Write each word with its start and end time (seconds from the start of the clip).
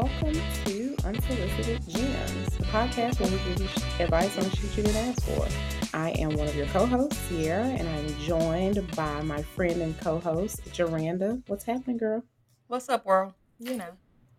welcome 0.00 0.40
to 0.64 0.96
Unsolicited 1.04 1.86
Gems, 1.86 2.56
the 2.56 2.64
podcast 2.64 3.20
where 3.20 3.30
we 3.30 3.36
give 3.36 3.60
you 3.60 4.02
advice 4.02 4.38
on 4.38 4.48
shit 4.52 4.74
you 4.74 4.82
didn't 4.82 4.96
ask 4.96 5.22
for. 5.24 5.46
I 5.92 6.12
am 6.12 6.30
one 6.38 6.48
of 6.48 6.56
your 6.56 6.64
co-hosts, 6.68 7.18
Siara, 7.28 7.78
and 7.78 7.86
I'm 7.86 8.18
joined 8.18 8.96
by 8.96 9.20
my 9.20 9.42
friend 9.42 9.82
and 9.82 10.00
co-host, 10.00 10.64
Jaranda. 10.72 11.42
What's 11.48 11.64
happening, 11.64 11.98
girl? 11.98 12.22
What's 12.68 12.88
up, 12.88 13.04
world? 13.04 13.34
You 13.58 13.76
know, 13.76 13.90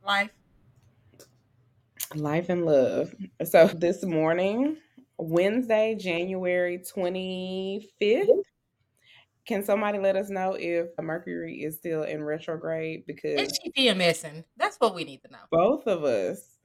life. 0.03 0.31
Life 2.15 2.49
and 2.49 2.65
love. 2.65 3.13
So 3.43 3.67
this 3.67 4.03
morning, 4.03 4.77
Wednesday, 5.19 5.93
January 5.93 6.79
25th, 6.79 8.25
can 9.45 9.63
somebody 9.63 9.97
let 9.97 10.15
us 10.15 10.29
know 10.29 10.53
if 10.53 10.87
Mercury 10.99 11.63
is 11.63 11.75
still 11.75 12.03
in 12.03 12.23
retrograde? 12.23 13.05
Because 13.05 13.41
It's 13.41 13.59
GPMSing. 13.59 14.43
That's 14.57 14.77
what 14.77 14.93
we 14.95 15.03
need 15.03 15.21
to 15.23 15.31
know. 15.31 15.39
both 15.51 15.87
of 15.87 16.03
us 16.03 16.57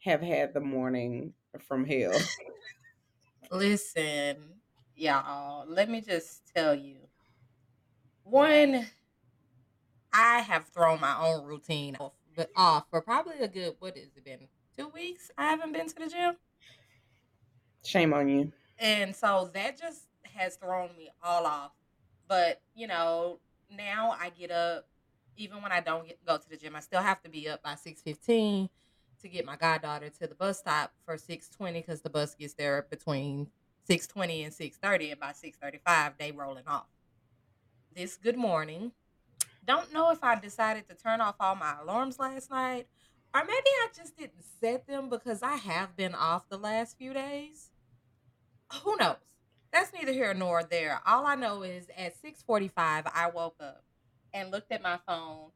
have 0.00 0.20
had 0.20 0.54
the 0.54 0.60
morning 0.60 1.32
from 1.66 1.84
hell. 1.84 2.12
Listen, 3.50 4.36
y'all, 4.94 5.64
let 5.66 5.88
me 5.88 6.00
just 6.00 6.42
tell 6.54 6.74
you. 6.74 6.96
One, 8.24 8.86
I 10.12 10.40
have 10.40 10.66
thrown 10.68 11.00
my 11.00 11.16
own 11.18 11.44
routine 11.44 11.96
off, 11.98 12.12
but 12.36 12.50
off 12.54 12.84
for 12.90 13.00
probably 13.00 13.38
a 13.40 13.48
good, 13.48 13.74
what 13.78 13.96
has 13.96 14.08
it 14.16 14.24
been? 14.24 14.48
Two 14.76 14.88
weeks? 14.88 15.30
I 15.38 15.46
haven't 15.50 15.72
been 15.72 15.88
to 15.88 15.94
the 15.94 16.08
gym. 16.08 16.36
Shame 17.84 18.12
on 18.12 18.28
you. 18.28 18.52
And 18.78 19.16
so 19.16 19.50
that 19.54 19.78
just 19.78 20.02
has 20.34 20.56
thrown 20.56 20.90
me 20.96 21.08
all 21.22 21.46
off. 21.46 21.72
But, 22.28 22.60
you 22.74 22.86
know, 22.86 23.40
now 23.74 24.14
I 24.18 24.30
get 24.30 24.50
up, 24.50 24.86
even 25.36 25.62
when 25.62 25.72
I 25.72 25.80
don't 25.80 26.06
get, 26.06 26.24
go 26.24 26.36
to 26.36 26.48
the 26.48 26.56
gym, 26.56 26.76
I 26.76 26.80
still 26.80 27.00
have 27.00 27.22
to 27.22 27.28
be 27.28 27.48
up 27.48 27.62
by 27.62 27.72
6.15 27.72 28.68
to 29.22 29.28
get 29.28 29.44
my 29.44 29.56
goddaughter 29.56 30.10
to 30.10 30.26
the 30.26 30.34
bus 30.34 30.58
stop 30.58 30.92
for 31.04 31.16
6.20 31.16 31.74
because 31.74 32.02
the 32.02 32.10
bus 32.10 32.34
gets 32.34 32.54
there 32.54 32.86
between 32.88 33.48
6.20 33.88 34.44
and 34.44 34.52
6.30. 34.52 35.12
And 35.12 35.20
by 35.20 35.32
6.35, 35.32 36.12
they 36.18 36.32
rolling 36.32 36.66
off. 36.66 36.86
This 37.94 38.16
good 38.16 38.36
morning. 38.36 38.92
Don't 39.66 39.92
know 39.92 40.10
if 40.10 40.22
I 40.22 40.38
decided 40.38 40.88
to 40.88 40.94
turn 40.94 41.20
off 41.20 41.36
all 41.40 41.56
my 41.56 41.76
alarms 41.82 42.18
last 42.18 42.50
night 42.50 42.86
or 43.34 43.42
maybe 43.42 43.66
I 43.66 43.88
just 43.94 44.16
didn't 44.16 44.44
set 44.60 44.86
them 44.86 45.08
because 45.08 45.42
I 45.42 45.56
have 45.56 45.96
been 45.96 46.14
off 46.14 46.48
the 46.48 46.56
last 46.56 46.96
few 46.96 47.12
days. 47.12 47.70
Who 48.82 48.96
knows? 48.96 49.16
That's 49.72 49.92
neither 49.92 50.12
here 50.12 50.34
nor 50.34 50.62
there. 50.62 51.00
All 51.06 51.26
I 51.26 51.34
know 51.34 51.62
is 51.62 51.86
at 51.96 52.14
6:45 52.20 53.06
I 53.14 53.30
woke 53.32 53.56
up 53.60 53.84
and 54.32 54.50
looked 54.50 54.72
at 54.72 54.82
my 54.82 54.98
phone 55.06 55.50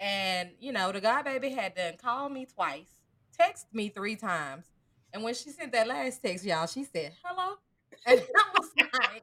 and 0.00 0.50
you 0.58 0.72
know, 0.72 0.90
the 0.92 1.00
god 1.00 1.24
baby 1.24 1.50
had 1.50 1.74
done 1.74 1.96
called 1.96 2.32
me 2.32 2.46
twice, 2.46 3.00
text 3.38 3.66
me 3.72 3.88
three 3.88 4.16
times. 4.16 4.66
And 5.12 5.22
when 5.22 5.34
she 5.34 5.50
sent 5.50 5.72
that 5.72 5.86
last 5.86 6.22
text, 6.22 6.44
y'all, 6.44 6.66
she 6.66 6.84
said, 6.84 7.12
hello. 7.22 7.56
And 8.06 8.18
I 8.18 8.44
was 8.58 8.70
like, 8.78 9.22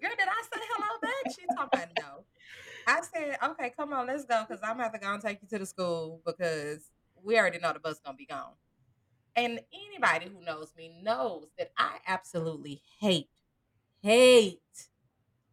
girl, 0.00 0.12
did 0.16 0.28
I 0.28 0.42
say 0.42 0.60
hello 0.62 0.98
back? 1.02 1.34
She 1.34 1.46
talking 1.54 1.68
about 1.74 1.88
no. 1.98 2.24
I 2.86 3.00
said, 3.02 3.36
okay, 3.50 3.72
come 3.76 3.92
on, 3.92 4.06
let's 4.06 4.24
go, 4.24 4.44
because 4.48 4.62
I'm 4.62 4.78
have 4.78 4.92
to 4.92 4.98
go 4.98 5.12
and 5.12 5.22
take 5.22 5.42
you 5.42 5.48
to 5.48 5.58
the 5.58 5.66
school 5.66 6.22
because 6.24 6.90
we 7.22 7.38
already 7.38 7.58
know 7.58 7.72
the 7.72 7.80
bus 7.80 8.00
gonna 8.04 8.16
be 8.16 8.26
gone. 8.26 8.52
And 9.36 9.60
anybody 9.72 10.30
who 10.32 10.44
knows 10.44 10.72
me 10.76 11.00
knows 11.02 11.48
that 11.58 11.72
I 11.76 11.98
absolutely 12.06 12.82
hate, 13.00 13.28
hate, 14.04 14.60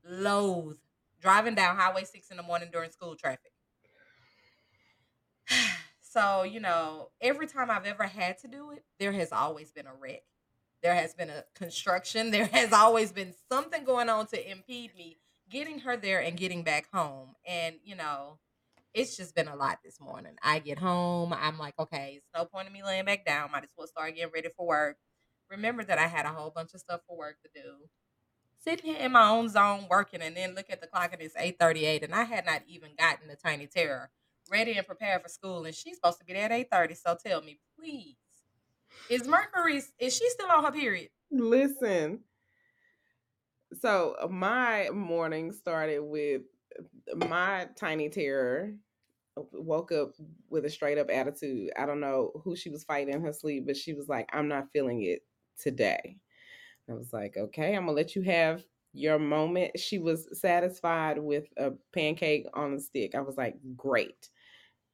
loathe 0.04 0.76
driving 1.22 1.56
down 1.56 1.78
Highway 1.78 2.04
6 2.04 2.32
in 2.32 2.38
the 2.38 2.44
morning 2.44 2.70
during 2.72 2.92
school 2.92 3.16
traffic. 3.16 3.54
so, 6.02 6.44
you 6.44 6.60
know, 6.60 7.12
every 7.22 7.48
time 7.48 7.72
I've 7.72 7.86
ever 7.86 8.04
had 8.04 8.38
to 8.40 8.50
do 8.50 8.72
it, 8.72 8.84
there 9.00 9.14
has 9.14 9.32
always 9.32 9.72
been 9.72 9.88
a 9.88 9.94
wreck. 9.94 10.24
There 10.84 10.94
has 10.94 11.14
been 11.14 11.30
a 11.30 11.46
construction. 11.56 12.32
There 12.32 12.48
has 12.48 12.74
always 12.74 13.14
been 13.14 13.34
something 13.50 13.86
going 13.86 14.10
on 14.10 14.28
to 14.28 14.52
impede 14.52 14.96
me 14.98 15.18
getting 15.50 15.80
her 15.80 15.96
there 15.96 16.20
and 16.22 16.36
getting 16.36 16.64
back 16.64 16.88
home. 16.94 17.36
And, 17.48 17.76
you 17.86 17.96
know, 17.96 18.40
it's 18.94 19.16
just 19.16 19.34
been 19.34 19.48
a 19.48 19.56
lot 19.56 19.80
this 19.86 20.02
morning. 20.02 20.34
I 20.44 20.60
get 20.60 20.78
home, 20.78 21.32
I'm 21.34 21.58
like, 21.58 21.76
okay, 21.80 22.16
it's 22.18 22.28
no 22.36 22.44
point 22.44 22.68
in 22.68 22.74
me 22.74 22.84
laying 22.84 23.06
back 23.06 23.26
down. 23.26 23.52
Might 23.52 23.64
as 23.64 23.70
well 23.78 23.88
start 23.88 24.14
getting 24.16 24.34
ready 24.34 24.50
for 24.58 24.68
work. 24.68 24.98
Remember 25.50 25.86
that 25.86 25.98
I 25.98 26.08
had 26.08 26.26
a 26.26 26.30
whole 26.30 26.50
bunch 26.50 26.74
of 26.74 26.82
stuff 26.82 27.00
for 27.08 27.18
work 27.18 27.38
to 27.44 27.50
do. 27.54 27.88
Sitting 28.64 28.94
here 28.94 29.04
in 29.04 29.12
my 29.12 29.28
own 29.28 29.50
zone 29.50 29.88
working 29.90 30.22
and 30.22 30.38
then 30.38 30.54
look 30.54 30.68
at 30.70 30.82
the 30.82 30.88
clock 30.88 31.12
and 31.14 31.22
it's 31.22 31.36
838 31.36 32.04
and 32.04 32.14
I 32.14 32.24
had 32.24 32.46
not 32.46 32.62
even 32.68 32.92
gotten 32.98 33.28
the 33.28 33.36
tiny 33.36 33.66
terror 33.66 34.12
ready 34.52 34.78
and 34.78 34.86
prepared 34.86 35.24
for 35.24 35.30
school 35.30 35.66
and 35.66 35.74
she's 35.74 35.96
supposed 35.96 36.20
to 36.20 36.26
be 36.26 36.34
there 36.34 36.46
at 36.46 36.52
830. 36.52 36.96
So 36.96 37.18
tell 37.24 37.42
me, 37.42 37.60
please, 37.78 38.16
is 39.10 39.28
Mercury 39.28 39.82
is 40.00 40.16
she 40.16 40.30
still 40.30 40.52
on 40.52 40.64
her 40.64 40.72
period? 40.72 41.10
Listen. 41.32 42.20
So 43.80 44.16
my 44.30 44.90
morning 44.94 45.54
started 45.54 46.02
with 46.02 46.44
my 47.16 47.68
tiny 47.76 48.10
terror 48.10 48.76
woke 49.54 49.92
up 49.92 50.12
with 50.50 50.66
a 50.66 50.70
straight 50.70 50.98
up 50.98 51.10
attitude. 51.10 51.72
I 51.78 51.86
don't 51.86 52.00
know 52.00 52.32
who 52.44 52.56
she 52.56 52.70
was 52.70 52.84
fighting 52.84 53.14
in 53.14 53.22
her 53.22 53.34
sleep, 53.34 53.66
but 53.66 53.78
she 53.78 53.94
was 53.94 54.10
like, 54.10 54.30
I'm 54.34 54.48
not 54.48 54.68
feeling 54.74 55.04
it 55.04 55.22
today. 55.60 56.18
I 56.90 56.94
was 56.94 57.14
like, 57.14 57.38
okay, 57.38 57.76
I'm 57.76 57.86
gonna 57.86 57.94
let 57.94 58.16
you 58.16 58.22
have 58.24 58.64
your 58.94 59.20
moment. 59.20 59.80
She 59.80 59.98
was 60.00 60.28
satisfied 60.40 61.18
with 61.18 61.46
a 61.58 61.72
pancake 61.94 62.48
on 62.54 62.74
a 62.74 62.80
stick. 62.80 63.16
I 63.16 63.22
was 63.22 63.38
like, 63.38 63.56
great. 63.76 64.30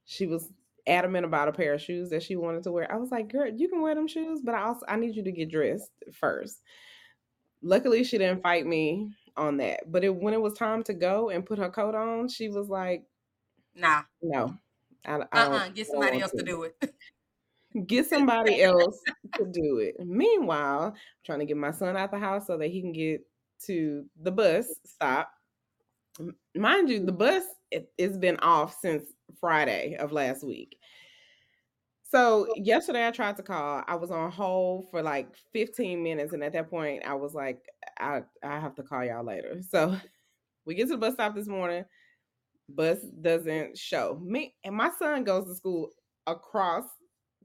She 0.06 0.26
was 0.26 0.52
adamant 0.86 1.26
about 1.26 1.50
a 1.50 1.52
pair 1.52 1.74
of 1.74 1.82
shoes 1.82 2.10
that 2.12 2.24
she 2.24 2.36
wanted 2.36 2.64
to 2.64 2.72
wear. 2.72 2.92
I 2.92 2.98
was 2.98 3.12
like, 3.12 3.32
girl, 3.32 3.50
you 3.50 3.68
can 3.68 3.82
wear 3.82 3.96
them 3.96 4.08
shoes, 4.08 4.42
but 4.44 4.56
I 4.56 4.64
also 4.64 4.86
I 4.88 4.96
need 4.96 5.16
you 5.16 5.24
to 5.24 5.32
get 5.32 5.52
dressed 5.52 5.92
first. 6.14 6.62
Luckily, 7.62 8.04
she 8.04 8.18
didn't 8.18 8.44
fight 8.44 8.66
me 8.66 9.12
on 9.36 9.58
that. 9.58 9.92
But 9.92 10.04
it, 10.04 10.16
when 10.16 10.34
it 10.34 10.42
was 10.42 10.54
time 10.54 10.84
to 10.84 10.94
go 10.94 11.30
and 11.30 11.46
put 11.46 11.60
her 11.60 11.70
coat 11.70 11.96
on, 11.96 12.30
she 12.30 12.50
was 12.50 12.70
like, 12.70 13.06
Nah. 13.76 14.04
no. 14.22 14.58
I, 15.06 15.20
I 15.32 15.40
Uh-uh. 15.40 15.70
Get 15.70 15.88
somebody 15.88 16.22
else 16.22 16.32
to 16.32 16.44
do 16.44 16.64
it. 16.64 16.76
Get 17.86 18.08
somebody 18.08 18.62
else 18.62 19.00
to 19.36 19.46
do 19.46 19.80
it. 19.80 19.96
Meanwhile, 20.06 20.86
I'm 20.86 20.94
trying 21.26 21.40
to 21.40 21.46
get 21.46 21.58
my 21.58 21.72
son 21.72 21.98
out 21.98 22.12
the 22.12 22.20
house 22.20 22.48
so 22.48 22.58
that 22.58 22.68
he 22.68 22.82
can 22.82 22.94
get 22.94 23.22
to 23.66 24.06
the 24.22 24.32
bus 24.32 24.68
stop. 24.86 25.32
Mind 26.56 26.90
you, 26.90 27.06
the 27.06 27.12
bus 27.12 27.44
it, 27.72 27.92
it's 27.98 28.18
been 28.18 28.38
off 28.38 28.78
since 28.80 29.04
Friday 29.40 29.96
of 30.00 30.12
last 30.12 30.44
week. 30.44 30.78
So 32.10 32.48
oh. 32.50 32.54
yesterday 32.56 33.08
I 33.08 33.12
tried 33.12 33.38
to 33.38 33.44
call. 33.44 33.84
I 33.88 33.96
was 33.96 34.12
on 34.12 34.32
hold 34.32 34.90
for 34.92 35.02
like 35.02 35.30
15 35.54 36.02
minutes, 36.02 36.34
and 36.34 36.44
at 36.44 36.54
that 36.54 36.70
point 36.70 37.04
I 37.06 37.14
was 37.14 37.34
like, 37.34 37.60
I 38.00 38.22
I 38.44 38.60
have 38.60 38.76
to 38.76 38.84
call 38.84 39.04
y'all 39.04 39.26
later. 39.26 39.62
So 39.68 39.98
we 40.66 40.76
get 40.76 40.88
to 40.88 40.94
the 40.94 40.98
bus 40.98 41.14
stop 41.14 41.36
this 41.36 41.48
morning. 41.48 41.84
Bus 42.70 43.00
doesn't 43.22 43.78
show. 43.78 44.20
Me 44.24 44.56
and 44.64 44.76
my 44.76 44.90
son 44.98 45.24
goes 45.24 45.48
to 45.48 45.56
school 45.56 45.90
across 46.26 46.84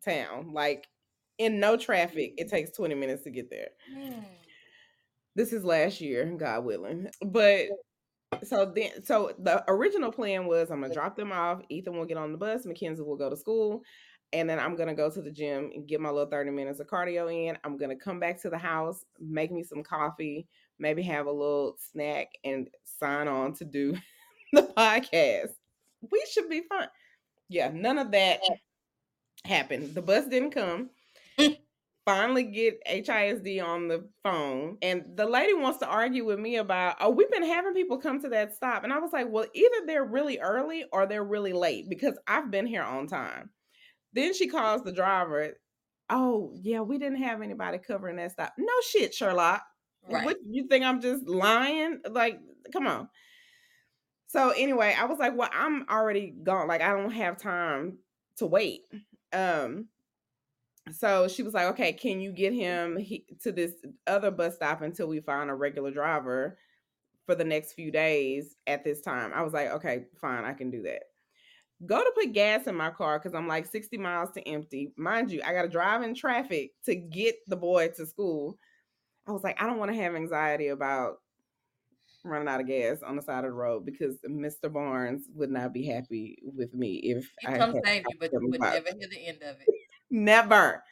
town, 0.04 0.52
like 0.52 0.86
in 1.38 1.60
no 1.60 1.76
traffic. 1.76 2.34
It 2.36 2.48
takes 2.48 2.76
20 2.76 2.94
minutes 2.94 3.24
to 3.24 3.30
get 3.30 3.50
there. 3.50 3.68
Hmm. 3.94 4.20
This 5.34 5.52
is 5.52 5.64
last 5.64 6.00
year, 6.00 6.26
God 6.36 6.64
willing. 6.64 7.08
But 7.24 7.68
so 8.44 8.70
then 8.74 9.04
so 9.04 9.32
the 9.38 9.64
original 9.68 10.12
plan 10.12 10.46
was 10.46 10.70
I'm 10.70 10.80
gonna 10.80 10.92
drop 10.92 11.16
them 11.16 11.32
off. 11.32 11.62
Ethan 11.68 11.96
will 11.96 12.04
get 12.04 12.16
on 12.16 12.32
the 12.32 12.38
bus, 12.38 12.66
Mackenzie 12.66 13.02
will 13.02 13.16
go 13.16 13.30
to 13.30 13.36
school, 13.36 13.82
and 14.32 14.48
then 14.48 14.58
I'm 14.58 14.76
gonna 14.76 14.94
go 14.94 15.10
to 15.10 15.22
the 15.22 15.30
gym 15.30 15.70
and 15.74 15.86
get 15.86 16.00
my 16.00 16.10
little 16.10 16.30
30 16.30 16.50
minutes 16.50 16.80
of 16.80 16.86
cardio 16.86 17.32
in. 17.32 17.56
I'm 17.64 17.76
gonna 17.76 17.96
come 17.96 18.20
back 18.20 18.40
to 18.42 18.50
the 18.50 18.58
house, 18.58 19.04
make 19.20 19.50
me 19.52 19.62
some 19.62 19.82
coffee, 19.82 20.46
maybe 20.78 21.02
have 21.02 21.26
a 21.26 21.32
little 21.32 21.76
snack, 21.78 22.28
and 22.44 22.68
sign 22.84 23.28
on 23.28 23.54
to 23.54 23.64
do 23.64 23.96
the 24.52 24.62
podcast. 24.76 25.52
We 26.10 26.24
should 26.30 26.48
be 26.48 26.62
fine. 26.68 26.88
Yeah, 27.48 27.70
none 27.72 27.98
of 27.98 28.10
that 28.12 28.40
happened. 29.44 29.94
The 29.94 30.02
bus 30.02 30.26
didn't 30.26 30.52
come. 30.52 30.90
Finally 32.04 32.44
get 32.44 32.84
HISD 32.86 33.62
on 33.64 33.88
the 33.88 34.08
phone. 34.24 34.76
And 34.82 35.04
the 35.14 35.26
lady 35.26 35.54
wants 35.54 35.78
to 35.78 35.86
argue 35.86 36.24
with 36.24 36.38
me 36.38 36.56
about, 36.56 36.96
oh, 37.00 37.10
we've 37.10 37.30
been 37.30 37.46
having 37.46 37.74
people 37.74 37.98
come 37.98 38.20
to 38.22 38.28
that 38.30 38.54
stop. 38.54 38.82
And 38.82 38.92
I 38.92 38.98
was 38.98 39.12
like, 39.12 39.28
well, 39.30 39.46
either 39.54 39.86
they're 39.86 40.04
really 40.04 40.38
early 40.38 40.84
or 40.92 41.06
they're 41.06 41.24
really 41.24 41.52
late 41.52 41.88
because 41.88 42.18
I've 42.26 42.50
been 42.50 42.66
here 42.66 42.82
on 42.82 43.06
time. 43.06 43.50
Then 44.12 44.34
she 44.34 44.48
calls 44.48 44.82
the 44.82 44.92
driver. 44.92 45.52
Oh, 46.10 46.52
yeah, 46.60 46.80
we 46.80 46.98
didn't 46.98 47.22
have 47.22 47.40
anybody 47.40 47.78
covering 47.78 48.16
that 48.16 48.32
stop. 48.32 48.52
No 48.58 48.72
shit, 48.88 49.14
Sherlock. 49.14 49.62
Right. 50.10 50.24
What 50.24 50.38
you 50.44 50.66
think 50.66 50.84
I'm 50.84 51.00
just 51.00 51.28
lying? 51.28 52.00
Like, 52.10 52.40
come 52.72 52.86
on. 52.88 53.08
So 54.26 54.50
anyway, 54.50 54.96
I 54.98 55.04
was 55.04 55.18
like, 55.18 55.36
well, 55.36 55.50
I'm 55.52 55.86
already 55.88 56.34
gone. 56.42 56.66
Like, 56.66 56.80
I 56.80 56.92
don't 56.92 57.12
have 57.12 57.36
time 57.36 57.98
to 58.38 58.46
wait. 58.46 58.82
Um, 59.32 59.88
so 60.90 61.28
she 61.28 61.42
was 61.42 61.54
like, 61.54 61.66
okay, 61.68 61.92
can 61.92 62.20
you 62.20 62.32
get 62.32 62.52
him 62.52 62.96
he, 62.96 63.24
to 63.42 63.52
this 63.52 63.72
other 64.06 64.30
bus 64.30 64.56
stop 64.56 64.82
until 64.82 65.06
we 65.08 65.20
find 65.20 65.50
a 65.50 65.54
regular 65.54 65.90
driver 65.92 66.58
for 67.26 67.34
the 67.34 67.44
next 67.44 67.74
few 67.74 67.92
days 67.92 68.56
at 68.66 68.84
this 68.84 69.00
time? 69.00 69.32
I 69.34 69.42
was 69.42 69.52
like, 69.52 69.70
okay, 69.70 70.06
fine, 70.20 70.44
I 70.44 70.52
can 70.54 70.70
do 70.70 70.82
that. 70.82 71.02
go 71.86 71.98
to 72.02 72.12
put 72.14 72.32
gas 72.32 72.66
in 72.66 72.76
my 72.76 72.90
car 72.90 73.18
because 73.18 73.34
I'm 73.34 73.48
like 73.48 73.66
60 73.66 73.98
miles 73.98 74.30
to 74.32 74.48
empty. 74.48 74.92
Mind 74.96 75.30
you, 75.30 75.42
I 75.44 75.52
got 75.52 75.62
to 75.62 75.68
drive 75.68 76.02
in 76.02 76.14
traffic 76.14 76.72
to 76.86 76.94
get 76.94 77.36
the 77.46 77.56
boy 77.56 77.88
to 77.96 78.06
school. 78.06 78.58
I 79.26 79.32
was 79.32 79.44
like, 79.44 79.60
I 79.62 79.66
don't 79.66 79.78
want 79.78 79.92
to 79.92 79.98
have 80.00 80.14
anxiety 80.14 80.68
about 80.68 81.21
running 82.24 82.48
out 82.48 82.60
of 82.60 82.66
gas 82.66 83.02
on 83.02 83.16
the 83.16 83.22
side 83.22 83.44
of 83.44 83.50
the 83.50 83.52
road 83.52 83.84
because 83.84 84.16
Mr. 84.28 84.72
Barnes 84.72 85.26
would 85.34 85.50
not 85.50 85.72
be 85.72 85.86
happy 85.86 86.38
with 86.42 86.72
me 86.74 86.94
if 86.96 87.30
he 87.40 87.48
I 87.48 87.58
come 87.58 87.74
save 87.84 88.04
you, 88.08 88.16
but 88.18 88.32
you 88.32 88.48
would 88.48 88.60
never 88.60 88.88
hear 88.98 89.08
the 89.08 89.26
end 89.26 89.42
of 89.42 89.56
it. 89.60 89.68
never. 90.10 90.82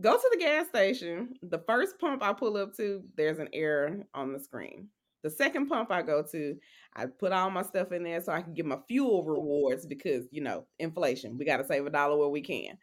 Go 0.00 0.16
to 0.16 0.28
the 0.32 0.38
gas 0.38 0.68
station. 0.68 1.34
The 1.42 1.60
first 1.66 1.98
pump 1.98 2.22
I 2.22 2.32
pull 2.32 2.56
up 2.56 2.76
to, 2.76 3.02
there's 3.16 3.38
an 3.38 3.48
error 3.52 4.04
on 4.14 4.32
the 4.32 4.40
screen. 4.40 4.88
The 5.22 5.30
second 5.30 5.68
pump 5.68 5.90
I 5.90 6.02
go 6.02 6.22
to, 6.32 6.56
I 6.94 7.06
put 7.06 7.32
all 7.32 7.50
my 7.50 7.62
stuff 7.62 7.92
in 7.92 8.02
there 8.02 8.20
so 8.20 8.32
I 8.32 8.42
can 8.42 8.54
get 8.54 8.66
my 8.66 8.78
fuel 8.86 9.24
rewards 9.24 9.86
because, 9.86 10.26
you 10.30 10.42
know, 10.42 10.66
inflation. 10.78 11.38
We 11.38 11.44
got 11.44 11.58
to 11.58 11.64
save 11.64 11.86
a 11.86 11.90
dollar 11.90 12.16
where 12.18 12.28
we 12.28 12.42
can. 12.42 12.76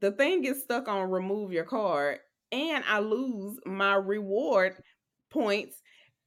The 0.00 0.12
thing 0.12 0.42
gets 0.42 0.62
stuck 0.62 0.86
on 0.86 1.10
remove 1.10 1.52
your 1.52 1.64
card, 1.64 2.20
and 2.52 2.84
I 2.86 3.00
lose 3.00 3.58
my 3.66 3.94
reward 3.94 4.76
points 5.30 5.82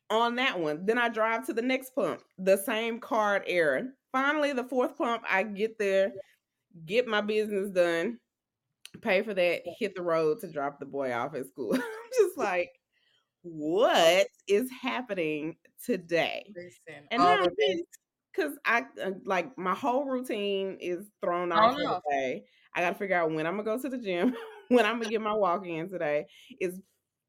on 0.09 0.35
that 0.35 0.59
one. 0.59 0.85
Then 0.85 0.97
I 0.97 1.09
drive 1.09 1.45
to 1.47 1.53
the 1.53 1.61
next 1.61 1.95
pump, 1.95 2.21
the 2.37 2.57
same 2.57 2.99
card 2.99 3.43
error. 3.47 3.83
Finally, 4.11 4.53
the 4.53 4.65
fourth 4.65 4.97
pump, 4.97 5.23
I 5.29 5.43
get 5.43 5.77
there, 5.79 6.11
get 6.85 7.07
my 7.07 7.21
business 7.21 7.69
done, 7.69 8.19
pay 9.01 9.21
for 9.21 9.33
that, 9.33 9.61
hit 9.79 9.95
the 9.95 10.01
road 10.01 10.39
to 10.41 10.51
drop 10.51 10.79
the 10.79 10.85
boy 10.85 11.13
off 11.13 11.33
at 11.33 11.47
school. 11.47 11.73
I'm 11.75 11.81
just 12.17 12.37
like, 12.37 12.69
what 13.43 14.27
is 14.47 14.69
happening 14.81 15.55
today? 15.85 16.51
Listen, 16.55 17.07
and 17.09 17.21
now 17.21 17.47
because 18.33 18.57
I 18.65 18.83
uh, 19.03 19.11
like 19.25 19.57
my 19.57 19.73
whole 19.73 20.05
routine 20.05 20.77
is 20.79 21.07
thrown 21.21 21.51
off 21.51 21.75
today. 21.75 22.43
I 22.73 22.81
got 22.81 22.91
to 22.91 22.95
figure 22.95 23.15
out 23.15 23.31
when 23.31 23.45
I'm 23.45 23.57
gonna 23.57 23.63
go 23.63 23.81
to 23.81 23.89
the 23.89 23.97
gym, 23.97 24.35
when 24.69 24.85
I'm 24.85 24.99
gonna 24.99 25.09
get 25.09 25.21
my 25.21 25.33
walk 25.33 25.65
in 25.65 25.89
today. 25.89 26.25
It's 26.59 26.77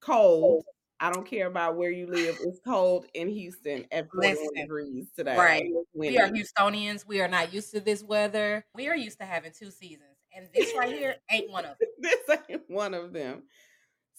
cold. 0.01 0.65
I 1.03 1.11
don't 1.11 1.27
care 1.27 1.49
about 1.49 1.77
where 1.77 1.91
you 1.91 2.07
live. 2.07 2.39
It's 2.43 2.61
cold 2.65 3.07
in 3.15 3.29
Houston 3.29 3.85
at 3.91 4.09
41 4.13 4.55
degrees 4.55 5.07
today. 5.17 5.37
Right. 5.37 5.69
We 5.93 6.17
are 6.17 6.29
Houstonians. 6.29 7.05
We 7.05 7.21
are 7.21 7.27
not 7.27 7.53
used 7.53 7.73
to 7.73 7.81
this 7.81 8.05
weather. 8.05 8.65
We 8.77 8.87
are 8.89 8.95
used 8.95 9.19
to 9.19 9.25
having 9.25 9.51
two 9.51 9.73
seasons. 9.73 10.17
And 10.33 10.47
this 10.55 10.73
right 10.79 10.93
here 10.93 11.17
ain't 11.29 11.51
one 11.51 11.65
of 11.65 11.77
them. 11.81 11.89
this 11.99 12.39
ain't 12.49 12.63
one 12.69 12.95
of 12.95 13.13
them. 13.13 13.43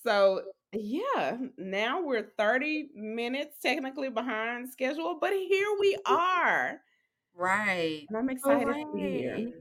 So 0.04 0.42
yeah, 0.74 1.38
now 1.58 2.04
we're 2.04 2.32
30 2.38 2.90
minutes 2.94 3.60
technically 3.62 4.10
behind 4.10 4.70
schedule, 4.70 5.18
but 5.22 5.32
here 5.32 5.70
we 5.80 5.98
are. 6.06 6.82
Right. 7.34 8.06
And 8.10 8.18
I'm 8.18 8.30
excited 8.30 8.68
right. 8.68 8.86
to 8.86 8.94
be 8.94 9.20
here. 9.20 9.54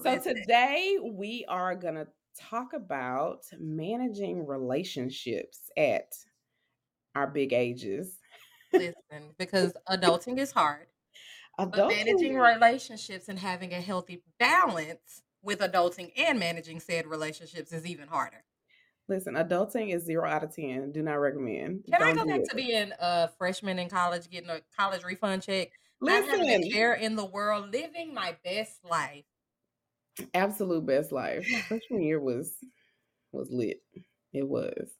So 0.00 0.18
today 0.20 0.98
we 1.02 1.44
are 1.48 1.74
going 1.74 1.96
to 1.96 2.06
talk 2.38 2.72
about 2.72 3.44
managing 3.58 4.46
relationships 4.46 5.70
at 5.76 6.12
our 7.14 7.26
big 7.26 7.52
ages. 7.52 8.18
Listen, 8.72 9.34
because 9.38 9.72
adulting 9.88 10.38
is 10.38 10.52
hard. 10.52 10.86
Adulting. 11.58 11.70
But 11.70 11.88
managing 11.88 12.36
relationships 12.36 13.28
and 13.28 13.38
having 13.38 13.72
a 13.72 13.80
healthy 13.80 14.22
balance 14.38 15.22
with 15.42 15.60
adulting 15.60 16.10
and 16.16 16.38
managing 16.38 16.80
said 16.80 17.06
relationships 17.06 17.72
is 17.72 17.86
even 17.86 18.08
harder. 18.08 18.44
Listen, 19.06 19.34
adulting 19.34 19.94
is 19.94 20.04
zero 20.04 20.28
out 20.28 20.42
of 20.42 20.54
ten. 20.54 20.90
Do 20.90 21.02
not 21.02 21.14
recommend. 21.16 21.84
Can 21.84 22.00
Don't 22.00 22.02
I 22.02 22.14
go 22.14 22.24
back 22.26 22.40
it. 22.40 22.48
to 22.50 22.56
being 22.56 22.90
a 22.98 23.28
freshman 23.38 23.78
in 23.78 23.88
college, 23.88 24.28
getting 24.30 24.50
a 24.50 24.60
college 24.76 25.04
refund 25.04 25.42
check? 25.42 25.70
Listen, 26.00 26.26
not 26.26 26.38
having 26.38 26.64
a 26.64 26.70
care 26.70 26.94
in 26.94 27.14
the 27.14 27.24
world, 27.24 27.70
living 27.70 28.14
my 28.14 28.34
best 28.42 28.84
life. 28.84 29.24
Absolute 30.32 30.86
best 30.86 31.12
life. 31.12 31.46
My 31.50 31.60
freshman 31.68 32.02
year 32.02 32.20
was 32.20 32.54
was 33.32 33.50
lit. 33.50 33.80
It 34.32 34.48
was. 34.48 34.90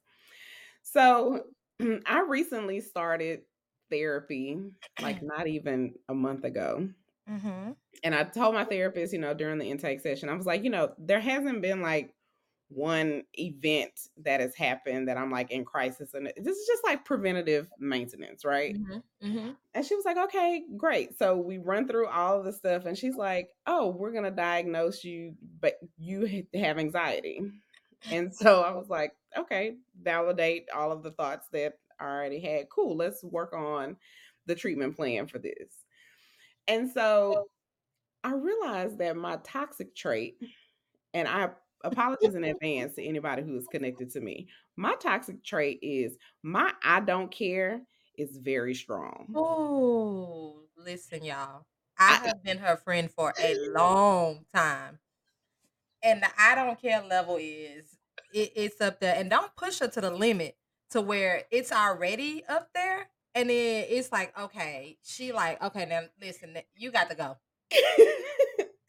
So 0.83 1.45
I 2.07 2.21
recently 2.29 2.81
started 2.81 3.41
therapy, 3.91 4.59
like 5.01 5.19
not 5.23 5.47
even 5.47 5.95
a 6.09 6.15
month 6.15 6.45
ago. 6.45 6.89
Mm-hmm. 7.31 7.73
And 8.03 8.15
I 8.15 8.25
told 8.25 8.55
my 8.55 8.65
therapist, 8.65 9.13
you 9.13 9.19
know, 9.19 9.35
during 9.35 9.59
the 9.59 9.65
intake 9.65 10.01
session, 10.01 10.29
I 10.29 10.35
was 10.35 10.47
like, 10.47 10.63
you 10.63 10.71
know, 10.71 10.93
there 10.99 11.21
hasn't 11.21 11.63
been 11.63 11.81
like 11.81 12.13
one 12.69 13.23
event 13.35 14.09
that 14.25 14.41
has 14.41 14.55
happened 14.55 15.09
that 15.09 15.17
I'm 15.17 15.31
like 15.31 15.51
in 15.51 15.65
crisis, 15.65 16.15
and 16.15 16.27
this 16.37 16.57
is 16.57 16.67
just 16.67 16.85
like 16.85 17.05
preventative 17.05 17.69
maintenance, 17.79 18.45
right? 18.45 18.75
Mm-hmm. 18.75 19.27
Mm-hmm. 19.27 19.51
And 19.75 19.85
she 19.87 19.95
was 19.95 20.05
like, 20.05 20.17
"Okay, 20.17 20.65
great." 20.77 21.19
So 21.19 21.37
we 21.37 21.59
run 21.59 21.87
through 21.87 22.09
all 22.09 22.39
of 22.39 22.45
the 22.45 22.53
stuff, 22.53 22.87
and 22.87 22.97
she's 22.97 23.17
like, 23.17 23.51
"Oh, 23.67 23.89
we're 23.89 24.13
gonna 24.13 24.31
diagnose 24.31 25.05
you, 25.05 25.35
but 25.61 25.75
you 25.99 26.47
have 26.55 26.79
anxiety." 26.79 27.41
And 28.11 28.35
so 28.35 28.63
I 28.63 28.73
was 28.73 28.89
like, 28.89 29.13
"Okay, 29.37 29.77
validate 30.03 30.69
all 30.75 30.93
of 30.93 31.03
the 31.03 31.13
thoughts 31.13 31.49
that 31.53 31.75
I 32.01 32.05
already 32.05 32.41
had. 32.41 32.69
Cool, 32.71 32.97
let's 32.97 33.23
work 33.23 33.53
on 33.53 33.97
the 34.47 34.55
treatment 34.55 34.97
plan 34.97 35.27
for 35.27 35.39
this." 35.39 35.85
And 36.67 36.91
so 36.91 37.49
I 38.25 38.33
realized 38.33 38.99
that 38.99 39.17
my 39.17 39.37
toxic 39.45 39.95
trait, 39.95 40.39
and 41.13 41.29
I 41.29 41.51
apologies 41.85 42.35
in 42.35 42.45
advance 42.45 42.95
to 42.95 43.05
anybody 43.05 43.43
who 43.43 43.57
is 43.57 43.67
connected 43.69 44.11
to 44.13 44.21
me. 44.21 44.49
My 44.77 44.95
toxic 44.97 45.45
trait 45.45 45.79
is 45.83 46.17
my 46.43 46.73
I 46.83 47.01
don't 47.01 47.31
care 47.31 47.83
is 48.19 48.37
very 48.39 48.75
strong. 48.75 49.29
Oh, 49.35 50.63
listen, 50.77 51.25
y'all. 51.25 51.67
I, 51.99 52.21
I 52.23 52.27
have 52.27 52.43
been 52.43 52.59
her 52.59 52.77
friend 52.77 53.11
for 53.11 53.33
a 53.41 53.55
long 53.77 54.45
time. 54.53 54.99
And 56.03 56.23
the 56.23 56.29
I 56.39 56.55
don't 56.55 56.81
care 56.81 57.03
level 57.03 57.37
is 57.41 57.97
it, 58.33 58.53
it's 58.57 58.81
up 58.81 59.01
there. 59.01 59.15
And 59.17 59.31
don't 59.31 59.55
push 59.57 59.79
her 59.79 59.89
to 59.89 60.01
the 60.01 60.11
limit 60.11 60.57
to 60.91 61.01
where 61.01 61.43
it's 61.51 61.73
already 61.73 62.45
up 62.49 62.69
there. 62.75 63.09
And 63.35 63.51
then 63.51 63.87
it's 63.89 64.13
like, 64.13 64.39
okay, 64.39 64.99
she 65.03 65.33
like, 65.33 65.63
okay, 65.63 65.87
now 65.87 66.03
listen, 66.21 66.57
you 66.77 66.91
got 66.91 67.11
to 67.11 67.17
go. 67.17 67.37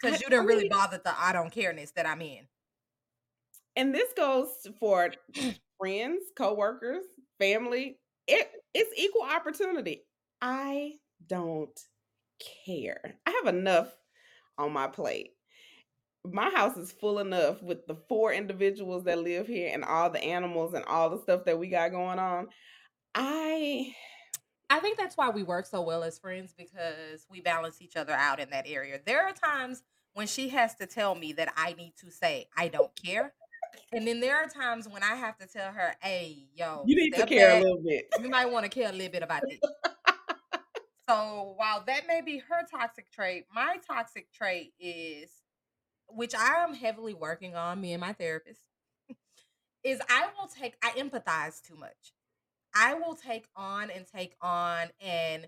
Because 0.01 0.21
you 0.21 0.29
didn't 0.29 0.45
really 0.45 0.69
bother 0.69 1.01
the 1.03 1.13
I 1.17 1.31
don't 1.31 1.51
careness 1.51 1.93
that 1.93 2.05
I'm 2.05 2.21
in 2.21 2.45
and 3.75 3.93
this 3.93 4.11
goes 4.15 4.49
for 4.79 5.11
friends, 5.79 6.23
coworkers, 6.37 7.05
family. 7.39 7.99
It 8.27 8.49
it's 8.73 8.91
equal 8.97 9.23
opportunity. 9.23 10.03
I 10.41 10.93
don't 11.27 11.79
care. 12.65 13.15
I 13.25 13.31
have 13.43 13.53
enough 13.53 13.95
on 14.57 14.73
my 14.73 14.87
plate. 14.87 15.31
My 16.25 16.49
house 16.49 16.75
is 16.75 16.91
full 16.91 17.19
enough 17.19 17.61
with 17.61 17.85
the 17.85 17.95
four 17.95 18.33
individuals 18.33 19.03
that 19.03 19.19
live 19.19 19.45
here 19.45 19.69
and 19.71 19.83
all 19.83 20.09
the 20.09 20.23
animals 20.23 20.73
and 20.73 20.83
all 20.85 21.09
the 21.09 21.21
stuff 21.21 21.45
that 21.45 21.59
we 21.59 21.67
got 21.67 21.91
going 21.91 22.19
on. 22.19 22.47
I 23.13 23.93
I 24.69 24.79
think 24.79 24.97
that's 24.97 25.15
why 25.15 25.29
we 25.29 25.43
work 25.43 25.67
so 25.67 25.81
well 25.81 26.03
as 26.03 26.17
friends 26.17 26.53
because 26.57 27.27
we 27.29 27.41
balance 27.41 27.81
each 27.81 27.95
other 27.95 28.13
out 28.13 28.39
in 28.39 28.49
that 28.49 28.65
area. 28.67 28.99
There 29.05 29.21
are 29.21 29.33
times 29.33 29.83
when 30.13 30.25
she 30.25 30.49
has 30.49 30.73
to 30.75 30.87
tell 30.87 31.13
me 31.13 31.33
that 31.33 31.53
I 31.55 31.73
need 31.73 31.93
to 31.99 32.09
say 32.09 32.47
I 32.57 32.69
don't 32.69 32.91
care 32.95 33.33
and 33.91 34.07
then 34.07 34.19
there 34.19 34.35
are 34.35 34.47
times 34.47 34.87
when 34.87 35.03
I 35.03 35.15
have 35.15 35.37
to 35.37 35.47
tell 35.47 35.71
her, 35.71 35.95
"Hey, 36.01 36.47
yo, 36.55 36.83
you 36.85 36.95
need 36.95 37.11
to 37.11 37.25
care 37.25 37.49
back. 37.49 37.61
a 37.61 37.63
little 37.63 37.81
bit. 37.83 38.07
You 38.21 38.29
might 38.29 38.45
want 38.45 38.65
to 38.65 38.69
care 38.69 38.89
a 38.89 38.91
little 38.91 39.11
bit 39.11 39.23
about 39.23 39.43
this." 39.49 39.59
so 41.09 41.53
while 41.57 41.83
that 41.85 42.07
may 42.07 42.21
be 42.21 42.39
her 42.39 42.65
toxic 42.69 43.11
trait, 43.11 43.45
my 43.53 43.77
toxic 43.87 44.31
trait 44.31 44.73
is, 44.79 45.29
which 46.09 46.35
I 46.35 46.63
am 46.63 46.73
heavily 46.73 47.13
working 47.13 47.55
on, 47.55 47.81
me 47.81 47.93
and 47.93 48.01
my 48.01 48.13
therapist, 48.13 48.61
is 49.83 50.01
I 50.09 50.27
will 50.37 50.47
take, 50.47 50.75
I 50.83 50.91
empathize 50.91 51.61
too 51.61 51.75
much. 51.75 52.13
I 52.75 52.93
will 52.93 53.15
take 53.15 53.47
on 53.55 53.89
and 53.89 54.05
take 54.05 54.35
on, 54.41 54.89
and 54.99 55.47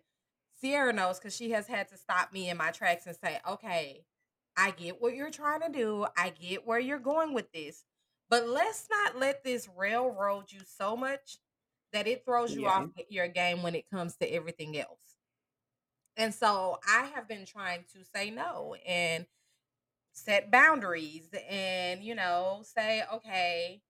Siara 0.64 0.96
knows 0.96 1.20
because 1.20 1.36
she 1.36 1.52
has 1.52 1.68
had 1.68 1.90
to 1.90 1.98
stop 1.98 2.32
me 2.32 2.50
in 2.50 2.58
my 2.58 2.72
tracks 2.72 3.06
and 3.06 3.16
say, 3.16 3.40
"Okay, 3.48 4.06
I 4.56 4.72
get 4.72 5.02
what 5.02 5.14
you're 5.14 5.30
trying 5.30 5.62
to 5.62 5.70
do. 5.70 6.08
I 6.18 6.30
get 6.30 6.66
where 6.66 6.80
you're 6.80 7.00
going 7.00 7.34
with 7.34 7.52
this." 7.52 7.84
But 8.30 8.48
let's 8.48 8.88
not 8.90 9.18
let 9.18 9.44
this 9.44 9.70
railroad 9.78 10.46
you 10.52 10.60
so 10.66 10.98
much 10.98 11.38
that 11.94 12.08
it 12.08 12.26
throws 12.26 12.54
you 12.54 12.64
yeah. 12.64 12.70
off 12.70 12.90
your 13.10 13.28
game 13.28 13.64
when 13.64 13.76
it 13.76 13.90
comes 13.90 14.16
to 14.18 14.26
everything 14.26 14.78
else. 14.78 15.00
And 16.18 16.34
so 16.34 16.80
I 16.88 17.10
have 17.16 17.28
been 17.28 17.46
trying 17.46 17.86
to 17.94 18.00
say 18.14 18.32
no 18.32 18.76
and 18.86 19.26
set 20.12 20.52
boundaries 20.52 21.30
and, 21.50 22.04
you 22.04 22.16
know, 22.16 22.64
say, 22.64 23.04
okay, 23.14 23.82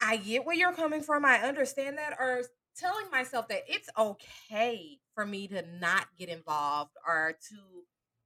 I 0.00 0.16
get 0.16 0.44
where 0.44 0.56
you're 0.56 0.72
coming 0.72 1.02
from. 1.02 1.24
I 1.24 1.36
understand 1.38 1.98
that. 1.98 2.16
Or 2.18 2.42
telling 2.76 3.10
myself 3.10 3.48
that 3.48 3.64
it's 3.68 3.90
okay 3.98 4.98
for 5.14 5.26
me 5.26 5.48
to 5.48 5.62
not 5.80 6.06
get 6.18 6.28
involved 6.28 6.92
or 7.06 7.34
to 7.50 7.56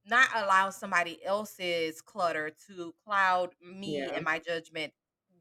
not 0.05 0.27
allow 0.35 0.69
somebody 0.69 1.19
else's 1.25 2.01
clutter 2.01 2.51
to 2.67 2.93
cloud 3.05 3.49
me 3.61 3.97
yeah. 3.97 4.11
and 4.13 4.23
my 4.23 4.39
judgment 4.39 4.93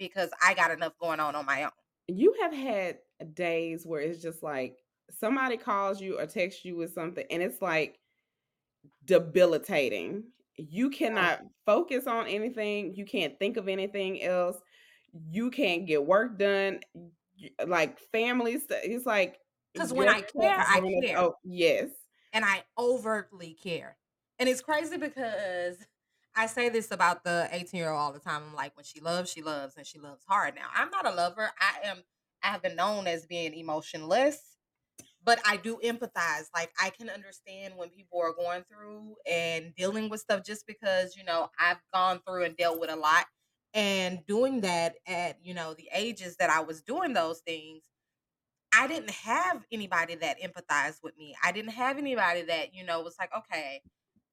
because 0.08 0.30
I 0.42 0.54
got 0.54 0.70
enough 0.70 0.92
going 1.00 1.20
on 1.20 1.34
on 1.34 1.46
my 1.46 1.64
own. 1.64 1.70
You 2.08 2.34
have 2.42 2.52
had 2.52 2.98
days 3.34 3.86
where 3.86 4.00
it's 4.00 4.22
just 4.22 4.42
like 4.42 4.76
somebody 5.10 5.56
calls 5.56 6.00
you 6.00 6.18
or 6.18 6.26
texts 6.26 6.64
you 6.64 6.76
with 6.76 6.92
something, 6.92 7.24
and 7.30 7.42
it's 7.42 7.62
like 7.62 7.98
debilitating. 9.04 10.24
You 10.56 10.90
cannot 10.90 11.40
focus 11.64 12.06
on 12.06 12.26
anything. 12.26 12.94
You 12.94 13.04
can't 13.04 13.38
think 13.38 13.56
of 13.56 13.68
anything 13.68 14.22
else. 14.22 14.58
You 15.30 15.50
can't 15.50 15.86
get 15.86 16.04
work 16.04 16.38
done. 16.38 16.80
Like 17.66 17.98
families, 18.12 18.66
it's 18.70 19.06
like 19.06 19.38
because 19.72 19.92
when 19.92 20.08
I 20.08 20.20
care, 20.20 20.58
I 20.58 20.80
care. 21.02 21.18
Oh, 21.18 21.34
yes. 21.42 21.88
And 22.32 22.44
I 22.44 22.62
overtly 22.78 23.56
care. 23.60 23.96
And 24.38 24.48
it's 24.48 24.60
crazy 24.60 24.96
because 24.96 25.76
I 26.34 26.46
say 26.46 26.68
this 26.68 26.90
about 26.90 27.24
the 27.24 27.48
18 27.50 27.78
year 27.78 27.90
old 27.90 28.00
all 28.00 28.12
the 28.12 28.18
time. 28.18 28.42
I'm 28.48 28.54
like, 28.54 28.76
when 28.76 28.84
she 28.84 29.00
loves, 29.00 29.30
she 29.30 29.42
loves, 29.42 29.76
and 29.76 29.86
she 29.86 29.98
loves 29.98 30.24
hard. 30.26 30.54
Now, 30.54 30.68
I'm 30.74 30.90
not 30.90 31.06
a 31.06 31.14
lover. 31.14 31.50
I 31.60 31.86
am, 31.88 31.98
I 32.42 32.48
have 32.48 32.62
been 32.62 32.76
known 32.76 33.06
as 33.06 33.26
being 33.26 33.54
emotionless, 33.54 34.56
but 35.24 35.40
I 35.46 35.58
do 35.58 35.78
empathize. 35.84 36.46
Like, 36.54 36.72
I 36.80 36.90
can 36.90 37.10
understand 37.10 37.74
when 37.76 37.90
people 37.90 38.20
are 38.20 38.32
going 38.32 38.64
through 38.64 39.16
and 39.30 39.74
dealing 39.74 40.08
with 40.08 40.20
stuff 40.20 40.42
just 40.44 40.66
because, 40.66 41.16
you 41.16 41.24
know, 41.24 41.50
I've 41.58 41.80
gone 41.92 42.20
through 42.26 42.44
and 42.44 42.56
dealt 42.56 42.80
with 42.80 42.90
a 42.90 42.96
lot. 42.96 43.26
And 43.74 44.20
doing 44.26 44.60
that 44.62 44.96
at, 45.06 45.38
you 45.42 45.54
know, 45.54 45.72
the 45.72 45.88
ages 45.94 46.36
that 46.36 46.50
I 46.50 46.60
was 46.60 46.82
doing 46.82 47.14
those 47.14 47.40
things, 47.40 47.84
I 48.74 48.86
didn't 48.86 49.10
have 49.10 49.64
anybody 49.72 50.14
that 50.16 50.40
empathized 50.42 51.02
with 51.02 51.16
me. 51.16 51.34
I 51.42 51.52
didn't 51.52 51.72
have 51.72 51.96
anybody 51.96 52.42
that, 52.42 52.74
you 52.74 52.84
know, 52.84 53.00
was 53.00 53.16
like, 53.18 53.30
okay, 53.36 53.80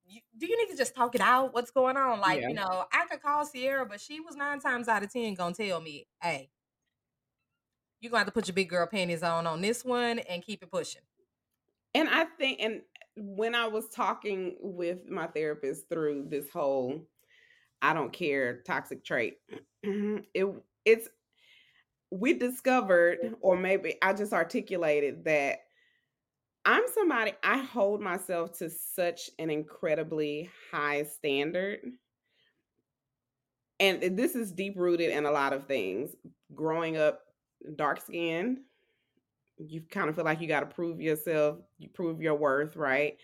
you, 0.10 0.22
do 0.38 0.48
you 0.48 0.58
need 0.58 0.72
to 0.72 0.78
just 0.78 0.96
talk 0.96 1.16
it 1.16 1.22
out? 1.22 1.54
What's 1.54 1.72
going 1.72 1.98
on? 1.98 2.20
Like, 2.20 2.42
Yeah. 2.42 2.50
you 2.50 2.54
know, 2.56 2.86
I 2.92 3.06
could 3.10 3.22
call 3.22 3.46
Siara, 3.46 3.88
but 3.88 4.02
she 4.02 4.20
was 4.20 4.36
nine 4.36 4.60
times 4.60 4.88
out 4.88 5.04
of 5.04 5.12
ten 5.12 5.34
gonna 5.36 5.54
tell 5.56 5.80
me, 5.82 6.08
hey, 6.22 6.50
you're 8.02 8.10
gonna 8.10 8.20
have 8.20 8.28
to 8.28 8.34
put 8.34 8.48
your 8.48 8.56
big 8.56 8.70
girl 8.70 8.88
panties 8.88 9.24
on 9.24 9.46
on 9.48 9.62
this 9.62 9.86
one 9.86 10.20
and 10.20 10.44
keep 10.44 10.64
it 10.64 10.72
pushing. 10.72 11.02
And 11.94 12.10
I 12.10 12.26
think, 12.26 12.60
and 12.62 12.82
when 13.16 13.56
I 13.56 13.68
was 13.68 13.90
talking 13.90 14.56
with 14.62 15.08
my 15.10 15.28
therapist 15.28 15.90
through 15.90 16.28
this 16.30 16.50
whole 16.50 17.08
I 17.82 17.94
don't 17.94 18.12
care 18.14 18.62
toxic 18.64 19.04
trait, 19.04 19.38
mm-hmm, 19.86 20.20
it 20.34 20.46
it's 20.86 21.10
we 22.12 22.34
discovered, 22.34 23.36
or 23.42 23.56
maybe 23.56 23.98
I 24.02 24.14
just 24.14 24.34
articulated 24.34 25.26
that 25.26 25.60
I'm 26.66 26.84
somebody 26.94 27.34
I 27.44 27.60
hold 27.60 28.02
myself 28.02 28.58
to 28.60 28.70
such 28.70 29.30
an 29.40 29.50
incredibly 29.50 30.50
high 30.72 31.04
standard. 31.04 31.80
And 33.80 34.18
this 34.18 34.36
is 34.36 34.52
deep 34.52 34.74
rooted 34.78 35.10
in 35.10 35.26
a 35.26 35.32
lot 35.32 35.54
of 35.54 35.66
things. 35.68 36.16
Growing 36.54 36.98
up 36.98 37.22
dark 37.76 38.02
skinned, 38.02 38.60
you 39.58 39.82
kind 39.90 40.10
of 40.10 40.16
feel 40.16 40.26
like 40.26 40.42
you 40.42 40.48
got 40.48 40.62
to 40.62 40.66
prove 40.66 41.02
yourself, 41.02 41.58
you 41.78 41.90
prove 41.90 42.22
your 42.22 42.36
worth, 42.36 42.76
right? 42.76 43.18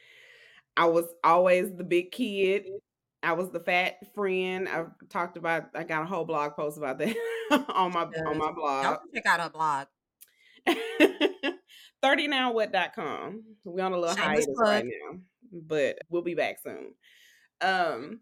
I 0.77 0.85
was 0.85 1.05
always 1.23 1.73
the 1.75 1.83
big 1.83 2.11
kid. 2.11 2.63
Mm-hmm. 2.63 2.75
I 3.23 3.33
was 3.33 3.49
the 3.49 3.59
fat 3.59 3.95
friend. 4.13 4.69
I've 4.69 4.91
talked 5.09 5.35
about 5.35 5.69
I 5.73 5.83
got 5.83 6.03
a 6.03 6.05
whole 6.05 6.25
blog 6.25 6.55
post 6.55 6.77
about 6.77 6.99
that 6.99 7.15
on 7.69 7.91
my 7.91 8.03
on 8.03 8.37
my 8.37 8.51
blog. 8.51 8.83
Can 8.83 8.97
check 9.15 9.25
out 9.25 9.39
her 9.39 9.49
blog. 9.49 9.87
30nowwhat.com. 12.05 13.43
We're 13.63 13.83
on 13.83 13.93
a 13.93 13.97
little 13.97 14.15
Shameless 14.15 14.45
hiatus 14.45 14.59
right 14.59 14.85
now, 14.85 15.19
but 15.51 15.97
we'll 16.09 16.21
be 16.21 16.35
back 16.35 16.57
soon. 16.63 16.93
Um 17.61 18.21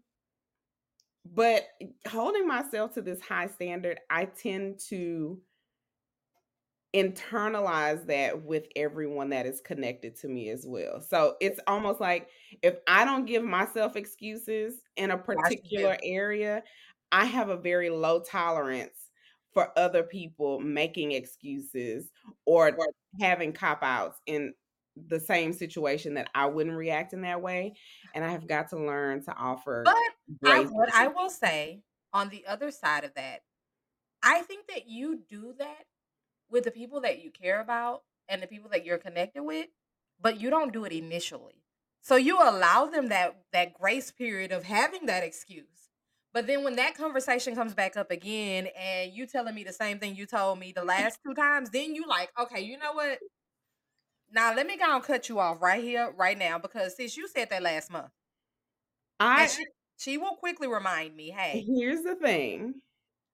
but 1.26 1.64
holding 2.08 2.46
myself 2.46 2.92
to 2.94 3.02
this 3.02 3.20
high 3.20 3.46
standard, 3.46 3.98
I 4.10 4.26
tend 4.26 4.78
to 4.90 5.40
internalize 6.94 8.06
that 8.06 8.44
with 8.44 8.66
everyone 8.76 9.30
that 9.30 9.46
is 9.46 9.60
connected 9.60 10.14
to 10.16 10.28
me 10.28 10.50
as 10.50 10.64
well. 10.66 11.00
So 11.00 11.36
it's 11.40 11.58
almost 11.66 12.00
like 12.00 12.28
if 12.62 12.76
I 12.86 13.04
don't 13.04 13.24
give 13.26 13.42
myself 13.42 13.96
excuses 13.96 14.82
in 14.96 15.10
a 15.10 15.16
Why 15.16 15.42
should 15.48 15.58
you? 15.70 15.88
particular 15.88 15.98
area, 16.04 16.62
I 17.10 17.24
have 17.24 17.48
a 17.48 17.56
very 17.56 17.90
low 17.90 18.20
tolerance 18.20 19.10
for 19.52 19.76
other 19.76 20.02
people 20.04 20.60
making 20.60 21.12
excuses 21.12 22.10
or 22.44 22.70
having 23.20 23.52
cop 23.52 23.82
outs 23.82 24.20
in 24.26 24.54
the 24.96 25.20
same 25.20 25.52
situation 25.52 26.14
that 26.14 26.30
I 26.34 26.46
wouldn't 26.46 26.76
react 26.76 27.12
in 27.12 27.22
that 27.22 27.42
way. 27.42 27.74
And 28.14 28.24
I 28.24 28.30
have 28.30 28.46
got 28.46 28.68
to 28.70 28.76
learn 28.76 29.24
to 29.24 29.34
offer 29.34 29.84
But 29.84 29.96
I 30.44 30.66
I 30.92 31.08
will 31.08 31.30
say 31.30 31.82
on 32.12 32.28
the 32.28 32.46
other 32.46 32.70
side 32.70 33.04
of 33.04 33.14
that, 33.14 33.42
I 34.22 34.42
think 34.42 34.68
that 34.68 34.88
you 34.88 35.22
do 35.28 35.54
that 35.58 35.84
with 36.50 36.64
the 36.64 36.70
people 36.70 37.00
that 37.02 37.22
you 37.22 37.30
care 37.30 37.60
about 37.60 38.04
and 38.28 38.42
the 38.42 38.46
people 38.46 38.70
that 38.70 38.84
you're 38.84 38.98
connected 38.98 39.42
with, 39.42 39.68
but 40.20 40.40
you 40.40 40.50
don't 40.50 40.72
do 40.72 40.84
it 40.84 40.92
initially. 40.92 41.64
So 42.00 42.16
you 42.16 42.38
allow 42.40 42.86
them 42.86 43.08
that 43.08 43.36
that 43.52 43.74
grace 43.74 44.10
period 44.10 44.52
of 44.52 44.64
having 44.64 45.06
that 45.06 45.24
excuse. 45.24 45.83
But 46.34 46.48
then 46.48 46.64
when 46.64 46.74
that 46.76 46.96
conversation 46.96 47.54
comes 47.54 47.74
back 47.74 47.96
up 47.96 48.10
again 48.10 48.66
and 48.76 49.12
you 49.12 49.24
telling 49.24 49.54
me 49.54 49.62
the 49.62 49.72
same 49.72 50.00
thing 50.00 50.16
you 50.16 50.26
told 50.26 50.58
me 50.58 50.72
the 50.72 50.80
mm-hmm. 50.80 50.88
last 50.88 51.20
two 51.24 51.32
times, 51.32 51.70
then 51.70 51.94
you 51.94 52.04
like, 52.08 52.30
okay, 52.38 52.60
you 52.60 52.76
know 52.76 52.92
what? 52.92 53.20
Now 54.32 54.52
let 54.52 54.66
me 54.66 54.76
go 54.76 54.96
and 54.96 55.04
cut 55.04 55.28
you 55.28 55.38
off 55.38 55.62
right 55.62 55.82
here, 55.82 56.12
right 56.18 56.36
now, 56.36 56.58
because 56.58 56.96
since 56.96 57.16
you 57.16 57.28
said 57.28 57.50
that 57.50 57.62
last 57.62 57.90
month, 57.90 58.10
I 59.20 59.46
she, 59.46 59.64
she 59.96 60.18
will 60.18 60.34
quickly 60.34 60.66
remind 60.66 61.14
me, 61.14 61.30
hey, 61.30 61.64
Here's 61.64 62.02
the 62.02 62.16
thing. 62.16 62.74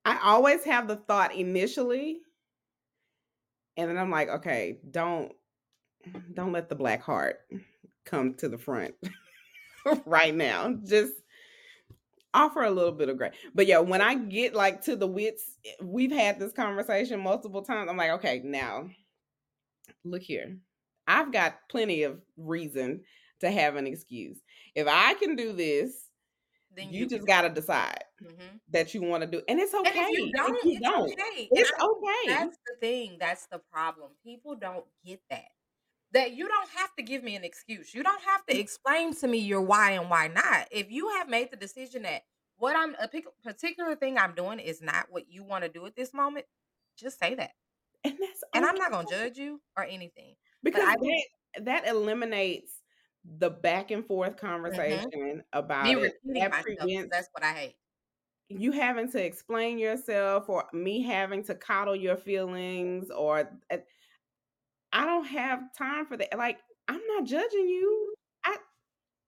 I 0.04 0.18
always 0.22 0.62
have 0.64 0.86
the 0.86 0.96
thought 0.96 1.34
initially, 1.34 2.18
and 3.78 3.88
then 3.88 3.96
I'm 3.96 4.10
like, 4.10 4.28
okay, 4.28 4.78
don't 4.90 5.32
don't 6.34 6.52
let 6.52 6.68
the 6.68 6.74
black 6.74 7.02
heart 7.02 7.38
come 8.04 8.34
to 8.34 8.48
the 8.50 8.58
front 8.58 8.94
right 10.04 10.34
now. 10.34 10.74
Just 10.84 11.14
offer 12.34 12.62
a 12.62 12.70
little 12.70 12.92
bit 12.92 13.08
of 13.08 13.16
grace. 13.16 13.34
But 13.54 13.66
yeah, 13.66 13.78
when 13.78 14.00
I 14.00 14.14
get 14.14 14.54
like 14.54 14.82
to 14.82 14.96
the 14.96 15.06
wits, 15.06 15.58
we've 15.82 16.12
had 16.12 16.38
this 16.38 16.52
conversation 16.52 17.20
multiple 17.20 17.62
times. 17.62 17.90
I'm 17.90 17.96
like, 17.96 18.10
okay, 18.12 18.40
now 18.44 18.88
look 20.04 20.22
here. 20.22 20.56
I've 21.06 21.32
got 21.32 21.56
plenty 21.68 22.04
of 22.04 22.20
reason 22.36 23.02
to 23.40 23.50
have 23.50 23.76
an 23.76 23.86
excuse. 23.86 24.38
If 24.74 24.86
I 24.88 25.14
can 25.14 25.34
do 25.34 25.52
this, 25.52 26.06
then 26.76 26.92
you 26.92 27.00
you 27.00 27.06
just 27.08 27.26
got 27.26 27.42
to 27.42 27.48
decide 27.48 28.04
Mhm. 28.22 28.60
that 28.68 28.94
you 28.94 29.02
want 29.02 29.22
to 29.24 29.26
do, 29.28 29.42
and 29.48 29.58
it's 29.58 29.74
okay. 29.74 29.90
And 29.98 30.08
if 30.12 30.18
you 30.18 30.32
don't, 30.32 30.64
you 30.64 30.72
it's 30.72 30.80
don't, 30.80 31.12
okay. 31.12 31.48
It's 31.50 31.72
I- 31.78 31.84
okay. 31.84 32.28
That's 32.28 32.56
the 32.66 32.76
thing. 32.80 33.16
That's 33.18 33.46
the 33.46 33.58
problem. 33.58 34.12
People 34.22 34.54
don't 34.54 34.84
get 35.04 35.20
that. 35.30 35.48
That 36.12 36.32
you 36.32 36.48
don't 36.48 36.68
have 36.70 36.94
to 36.96 37.02
give 37.04 37.22
me 37.22 37.36
an 37.36 37.44
excuse. 37.44 37.94
You 37.94 38.02
don't 38.02 38.22
have 38.22 38.44
to 38.46 38.58
explain 38.58 39.14
to 39.16 39.28
me 39.28 39.38
your 39.38 39.60
why 39.60 39.92
and 39.92 40.10
why 40.10 40.26
not. 40.28 40.66
If 40.72 40.90
you 40.90 41.08
have 41.10 41.28
made 41.28 41.50
the 41.52 41.56
decision 41.56 42.02
that 42.02 42.22
what 42.56 42.74
I'm 42.76 42.94
a 43.00 43.08
particular 43.44 43.94
thing 43.94 44.18
I'm 44.18 44.34
doing 44.34 44.58
is 44.58 44.82
not 44.82 45.06
what 45.10 45.30
you 45.30 45.44
want 45.44 45.64
to 45.64 45.70
do 45.70 45.86
at 45.86 45.94
this 45.94 46.12
moment, 46.12 46.46
just 46.96 47.18
say 47.18 47.34
that. 47.36 47.52
and 48.04 48.16
that's 48.20 48.42
And 48.54 48.64
I'm 48.64 48.74
not 48.74 48.90
gonna 48.90 49.08
judge 49.08 49.38
you 49.38 49.60
or 49.76 49.84
anything. 49.84 50.34
because 50.62 50.82
I 50.88 50.96
that 50.96 51.64
that 51.64 51.86
eliminates 51.86 52.72
the 53.38 53.50
back 53.50 53.90
and 53.90 54.04
forth 54.06 54.36
conversation 54.36 55.42
about 55.52 55.84
Me 55.84 56.06
it. 56.06 56.14
That 56.34 56.50
myself, 56.50 56.64
prevents 56.64 57.10
that's 57.12 57.28
what 57.32 57.44
I 57.44 57.52
hate. 57.52 57.76
you 58.48 58.72
having 58.72 59.10
to 59.12 59.24
explain 59.24 59.78
yourself 59.78 60.48
or 60.48 60.64
me 60.72 61.02
having 61.02 61.44
to 61.44 61.54
coddle 61.54 61.94
your 61.94 62.16
feelings 62.16 63.10
or 63.10 63.48
uh, 63.70 63.76
I 64.92 65.06
don't 65.06 65.26
have 65.26 65.60
time 65.76 66.06
for 66.06 66.16
that. 66.16 66.36
Like 66.36 66.58
I'm 66.88 67.00
not 67.08 67.24
judging 67.24 67.68
you. 67.68 68.14
I 68.44 68.56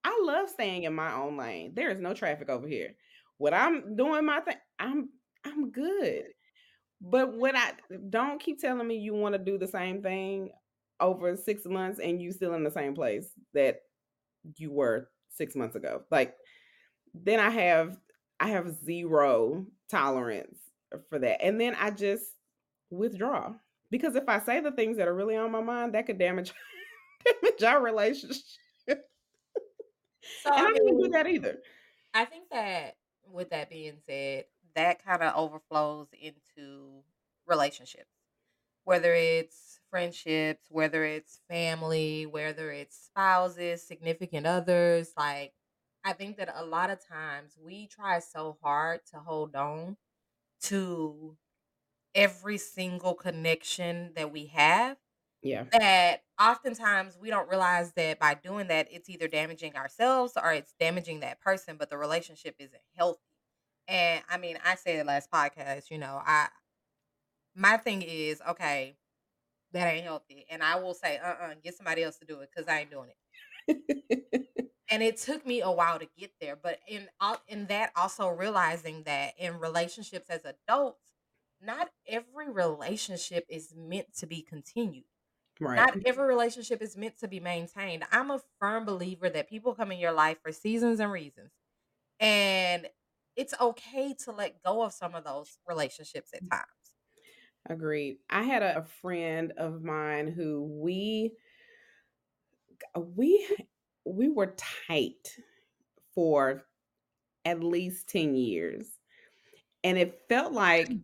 I 0.04 0.20
love 0.24 0.48
staying 0.48 0.84
in 0.84 0.94
my 0.94 1.12
own 1.14 1.36
lane. 1.36 1.72
There 1.74 1.90
is 1.90 1.98
no 2.00 2.14
traffic 2.14 2.48
over 2.48 2.66
here. 2.66 2.94
When 3.38 3.54
I'm 3.54 3.96
doing 3.96 4.24
my 4.24 4.40
thing, 4.40 4.56
I'm 4.78 5.08
I'm 5.44 5.70
good. 5.70 6.24
But 7.00 7.36
when 7.36 7.56
I 7.56 7.72
don't 8.10 8.40
keep 8.40 8.60
telling 8.60 8.86
me 8.86 8.96
you 8.98 9.14
want 9.14 9.34
to 9.34 9.38
do 9.38 9.58
the 9.58 9.66
same 9.68 10.02
thing 10.02 10.50
over 11.00 11.36
6 11.36 11.66
months 11.66 11.98
and 11.98 12.22
you 12.22 12.30
still 12.32 12.54
in 12.54 12.62
the 12.64 12.70
same 12.70 12.94
place 12.94 13.28
that 13.54 13.80
you 14.56 14.70
were 14.70 15.10
6 15.30 15.56
months 15.56 15.76
ago. 15.76 16.02
Like 16.10 16.34
then 17.14 17.40
I 17.40 17.50
have 17.50 17.96
I 18.40 18.48
have 18.48 18.74
zero 18.84 19.66
tolerance 19.90 20.58
for 21.08 21.18
that. 21.18 21.42
And 21.42 21.60
then 21.60 21.76
I 21.78 21.90
just 21.90 22.24
withdraw. 22.90 23.54
Because 23.92 24.16
if 24.16 24.28
I 24.28 24.40
say 24.40 24.60
the 24.60 24.72
things 24.72 24.98
that 24.98 25.08
are 25.08 25.14
really 25.14 25.36
on 25.36 25.52
my 25.52 25.62
mind, 25.62 25.94
that 25.94 26.06
could 26.06 26.18
damage 26.18 26.52
damage 27.42 27.64
our 27.64 27.82
relationship. 27.82 28.42
So 30.34 30.50
And 30.56 30.66
I 30.66 30.72
I 30.74 30.78
don't 30.78 30.98
do 31.02 31.08
that 31.10 31.26
either. 31.26 31.58
I 32.14 32.24
think 32.24 32.50
that 32.50 32.96
with 33.26 33.50
that 33.50 33.70
being 33.70 33.98
said, 34.06 34.46
that 34.74 35.04
kind 35.04 35.22
of 35.22 35.34
overflows 35.36 36.08
into 36.20 37.04
relationships, 37.46 38.10
whether 38.84 39.14
it's 39.14 39.80
friendships, 39.90 40.66
whether 40.70 41.04
it's 41.04 41.40
family, 41.48 42.26
whether 42.26 42.72
it's 42.72 42.96
spouses, 43.06 43.86
significant 43.86 44.46
others. 44.46 45.12
Like, 45.16 45.54
I 46.04 46.14
think 46.14 46.38
that 46.38 46.50
a 46.54 46.64
lot 46.64 46.90
of 46.90 47.06
times 47.06 47.58
we 47.60 47.88
try 47.88 48.20
so 48.20 48.58
hard 48.62 49.00
to 49.12 49.20
hold 49.20 49.56
on 49.56 49.96
to 50.62 51.36
every 52.14 52.58
single 52.58 53.14
connection 53.14 54.12
that 54.14 54.32
we 54.32 54.46
have 54.46 54.96
Yeah. 55.42 55.66
That 55.72 56.22
oftentimes 56.40 57.18
we 57.20 57.30
don't 57.30 57.48
realize 57.48 57.92
that 57.94 58.18
by 58.18 58.34
doing 58.34 58.68
that, 58.68 58.88
it's 58.90 59.08
either 59.10 59.28
damaging 59.28 59.76
ourselves 59.76 60.34
or 60.42 60.52
it's 60.52 60.74
damaging 60.78 61.20
that 61.20 61.40
person, 61.40 61.76
but 61.78 61.90
the 61.90 61.98
relationship 61.98 62.56
isn't 62.58 62.82
healthy. 62.96 63.20
And 63.88 64.24
I 64.30 64.38
mean, 64.38 64.58
I 64.64 64.76
said 64.76 65.06
last 65.06 65.30
podcast, 65.30 65.90
you 65.90 65.98
know, 65.98 66.20
I 66.24 66.48
my 67.54 67.76
thing 67.76 68.02
is, 68.02 68.40
okay, 68.48 68.96
that 69.72 69.92
ain't 69.92 70.04
healthy. 70.04 70.46
And 70.50 70.62
I 70.62 70.76
will 70.76 70.94
say, 70.94 71.18
uh-uh, 71.18 71.56
get 71.62 71.76
somebody 71.76 72.02
else 72.04 72.18
to 72.18 72.26
do 72.26 72.40
it 72.40 72.50
because 72.54 72.68
I 72.68 72.80
ain't 72.80 72.90
doing 72.90 73.10
it. 73.10 73.16
and 74.90 75.02
it 75.02 75.16
took 75.16 75.46
me 75.46 75.60
a 75.60 75.70
while 75.70 75.98
to 75.98 76.06
get 76.18 76.32
there. 76.40 76.56
But 76.56 76.78
in 76.86 77.08
in 77.48 77.66
that 77.66 77.92
also 77.96 78.28
realizing 78.28 79.04
that 79.04 79.34
in 79.38 79.58
relationships 79.58 80.28
as 80.28 80.44
adults, 80.44 81.11
not 81.62 81.88
every 82.06 82.50
relationship 82.50 83.44
is 83.48 83.72
meant 83.76 84.16
to 84.18 84.26
be 84.26 84.42
continued. 84.42 85.04
Right. 85.60 85.76
Not 85.76 85.96
every 86.06 86.26
relationship 86.26 86.82
is 86.82 86.96
meant 86.96 87.18
to 87.20 87.28
be 87.28 87.38
maintained. 87.38 88.04
I'm 88.10 88.30
a 88.30 88.40
firm 88.58 88.84
believer 88.84 89.28
that 89.30 89.48
people 89.48 89.74
come 89.74 89.92
in 89.92 89.98
your 89.98 90.12
life 90.12 90.38
for 90.42 90.50
seasons 90.50 90.98
and 90.98 91.12
reasons. 91.12 91.50
And 92.18 92.88
it's 93.36 93.54
okay 93.60 94.14
to 94.24 94.32
let 94.32 94.62
go 94.62 94.82
of 94.82 94.92
some 94.92 95.14
of 95.14 95.24
those 95.24 95.58
relationships 95.68 96.30
at 96.34 96.44
mm. 96.44 96.50
times. 96.50 96.66
Agreed. 97.68 98.16
I 98.28 98.42
had 98.42 98.62
a, 98.62 98.84
friend 99.00 99.52
of 99.56 99.82
mine 99.82 100.26
who 100.26 100.64
we 100.82 101.32
we 102.98 103.46
we 104.04 104.28
were 104.28 104.56
tight 104.88 105.36
for 106.14 106.64
at 107.44 107.62
least 107.62 108.08
10 108.08 108.34
years. 108.34 108.86
And 109.84 109.96
it 109.96 110.22
felt 110.28 110.52
like 110.52 110.88
mm. 110.88 111.02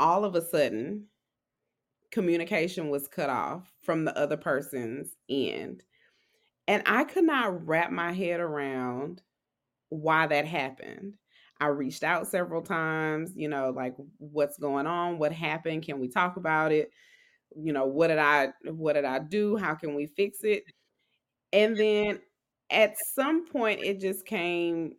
All 0.00 0.24
of 0.24 0.34
a 0.34 0.42
sudden 0.42 1.04
communication 2.10 2.88
was 2.88 3.06
cut 3.06 3.30
off 3.30 3.72
from 3.82 4.04
the 4.04 4.16
other 4.18 4.36
person's 4.36 5.14
end. 5.28 5.84
And 6.66 6.82
I 6.86 7.04
could 7.04 7.24
not 7.24 7.66
wrap 7.66 7.92
my 7.92 8.12
head 8.12 8.40
around 8.40 9.22
why 9.90 10.26
that 10.26 10.46
happened. 10.46 11.14
I 11.60 11.66
reached 11.66 12.02
out 12.02 12.26
several 12.26 12.62
times, 12.62 13.32
you 13.36 13.48
know, 13.48 13.70
like 13.70 13.94
what's 14.18 14.58
going 14.58 14.86
on? 14.86 15.18
What 15.18 15.32
happened? 15.32 15.84
Can 15.84 16.00
we 16.00 16.08
talk 16.08 16.36
about 16.36 16.72
it? 16.72 16.90
You 17.54 17.72
know, 17.72 17.84
what 17.84 18.08
did 18.08 18.18
I 18.18 18.52
what 18.64 18.94
did 18.94 19.04
I 19.04 19.18
do? 19.18 19.56
How 19.56 19.74
can 19.74 19.94
we 19.94 20.06
fix 20.06 20.38
it? 20.42 20.64
And 21.52 21.76
then 21.76 22.20
at 22.70 22.94
some 23.14 23.46
point 23.46 23.80
it 23.82 24.00
just 24.00 24.24
came 24.24 24.94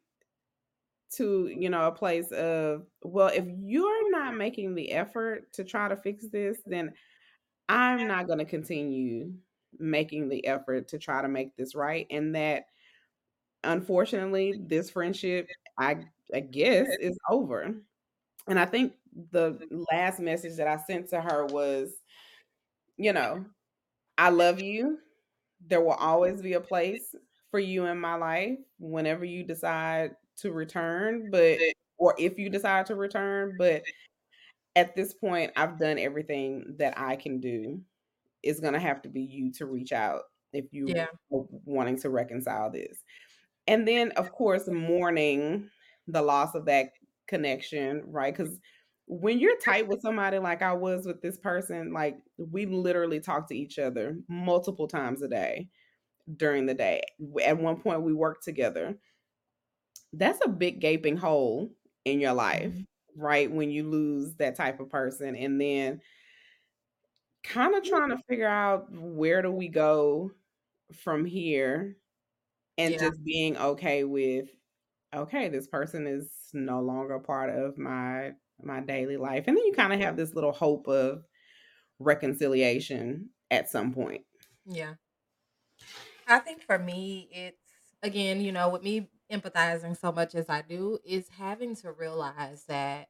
to, 1.15 1.47
you 1.47 1.69
know, 1.69 1.87
a 1.87 1.91
place 1.91 2.31
of, 2.31 2.85
well, 3.03 3.27
if 3.33 3.45
you're 3.47 4.00
not 4.11 4.35
making 4.35 4.75
the 4.75 4.91
effort 4.91 5.51
to 5.53 5.63
try 5.63 5.87
to 5.87 5.95
fix 5.95 6.27
this, 6.27 6.59
then 6.65 6.93
I'm 7.69 8.07
not 8.07 8.27
going 8.27 8.39
to 8.39 8.45
continue 8.45 9.33
making 9.79 10.29
the 10.29 10.45
effort 10.45 10.89
to 10.89 10.99
try 10.99 11.21
to 11.21 11.27
make 11.27 11.55
this 11.55 11.75
right 11.75 12.05
and 12.11 12.35
that 12.35 12.65
unfortunately 13.63 14.59
this 14.67 14.89
friendship 14.89 15.47
I 15.77 16.03
I 16.33 16.41
guess 16.41 16.87
is 16.99 17.17
over. 17.29 17.73
And 18.47 18.59
I 18.59 18.65
think 18.65 18.93
the 19.31 19.51
mm-hmm. 19.51 19.83
last 19.91 20.19
message 20.19 20.57
that 20.57 20.67
I 20.67 20.77
sent 20.77 21.09
to 21.09 21.21
her 21.21 21.45
was, 21.45 21.91
you 22.97 23.13
know, 23.13 23.45
I 24.17 24.29
love 24.29 24.61
you. 24.61 24.99
There 25.67 25.81
will 25.81 25.91
always 25.91 26.41
be 26.41 26.53
a 26.53 26.61
place 26.61 27.15
for 27.49 27.59
you 27.59 27.85
in 27.85 27.99
my 27.99 28.15
life 28.15 28.57
whenever 28.79 29.25
you 29.25 29.43
decide 29.43 30.15
to 30.37 30.51
return, 30.51 31.29
but 31.29 31.59
or 32.01 32.15
if 32.17 32.39
you 32.39 32.49
decide 32.49 32.87
to 32.87 32.95
return, 32.95 33.55
but 33.59 33.83
at 34.75 34.95
this 34.95 35.13
point 35.13 35.51
I've 35.55 35.77
done 35.77 35.99
everything 35.99 36.75
that 36.79 36.97
I 36.97 37.15
can 37.15 37.39
do. 37.39 37.79
It's 38.41 38.59
going 38.59 38.73
to 38.73 38.79
have 38.79 39.03
to 39.03 39.09
be 39.09 39.21
you 39.21 39.51
to 39.53 39.67
reach 39.67 39.91
out 39.91 40.23
if 40.51 40.65
you 40.71 40.87
yeah. 40.87 41.05
wanting 41.29 41.99
to 41.99 42.09
reconcile 42.09 42.71
this. 42.71 43.03
And 43.67 43.87
then 43.87 44.11
of 44.13 44.31
course 44.31 44.67
mourning 44.67 45.69
the 46.07 46.23
loss 46.23 46.55
of 46.55 46.65
that 46.65 46.89
connection, 47.27 48.01
right? 48.07 48.35
Cuz 48.35 48.59
when 49.05 49.39
you're 49.39 49.59
tight 49.59 49.87
with 49.87 50.01
somebody 50.01 50.39
like 50.39 50.63
I 50.63 50.73
was 50.73 51.05
with 51.05 51.21
this 51.21 51.37
person, 51.37 51.93
like 51.93 52.17
we 52.37 52.65
literally 52.65 53.19
talked 53.19 53.49
to 53.49 53.57
each 53.57 53.77
other 53.77 54.17
multiple 54.27 54.87
times 54.87 55.21
a 55.21 55.27
day 55.27 55.67
during 56.35 56.65
the 56.65 56.73
day. 56.73 57.01
At 57.45 57.59
one 57.59 57.79
point 57.79 58.01
we 58.01 58.13
worked 58.13 58.43
together. 58.43 58.97
That's 60.13 60.39
a 60.43 60.49
big 60.49 60.81
gaping 60.81 61.17
hole 61.17 61.71
in 62.05 62.19
your 62.19 62.33
life, 62.33 62.71
mm-hmm. 62.71 63.21
right? 63.21 63.51
When 63.51 63.71
you 63.71 63.89
lose 63.89 64.33
that 64.35 64.55
type 64.55 64.79
of 64.79 64.89
person 64.89 65.35
and 65.35 65.59
then 65.59 66.01
kind 67.43 67.75
of 67.75 67.83
trying 67.83 68.09
to 68.09 68.17
figure 68.29 68.47
out 68.47 68.87
where 68.91 69.41
do 69.41 69.51
we 69.51 69.67
go 69.67 70.31
from 71.03 71.25
here 71.25 71.97
and 72.77 72.93
yeah. 72.93 72.99
just 72.99 73.23
being 73.23 73.57
okay 73.57 74.03
with 74.03 74.49
okay, 75.13 75.49
this 75.49 75.67
person 75.67 76.07
is 76.07 76.29
no 76.53 76.81
longer 76.81 77.19
part 77.19 77.49
of 77.49 77.77
my 77.77 78.31
my 78.63 78.79
daily 78.79 79.17
life. 79.17 79.45
And 79.47 79.57
then 79.57 79.65
you 79.65 79.73
kind 79.73 79.93
of 79.93 79.99
have 79.99 80.15
this 80.15 80.35
little 80.35 80.51
hope 80.51 80.87
of 80.87 81.23
reconciliation 81.99 83.29
at 83.49 83.69
some 83.69 83.93
point. 83.93 84.21
Yeah. 84.65 84.93
I 86.27 86.39
think 86.39 86.61
for 86.63 86.77
me 86.77 87.29
it's 87.31 87.57
again, 88.03 88.41
you 88.41 88.51
know, 88.51 88.69
with 88.69 88.83
me 88.83 89.09
empathizing 89.31 89.97
so 89.97 90.11
much 90.11 90.35
as 90.35 90.49
I 90.49 90.61
do 90.61 90.99
is 91.05 91.29
having 91.29 91.75
to 91.77 91.91
realize 91.91 92.65
that 92.65 93.09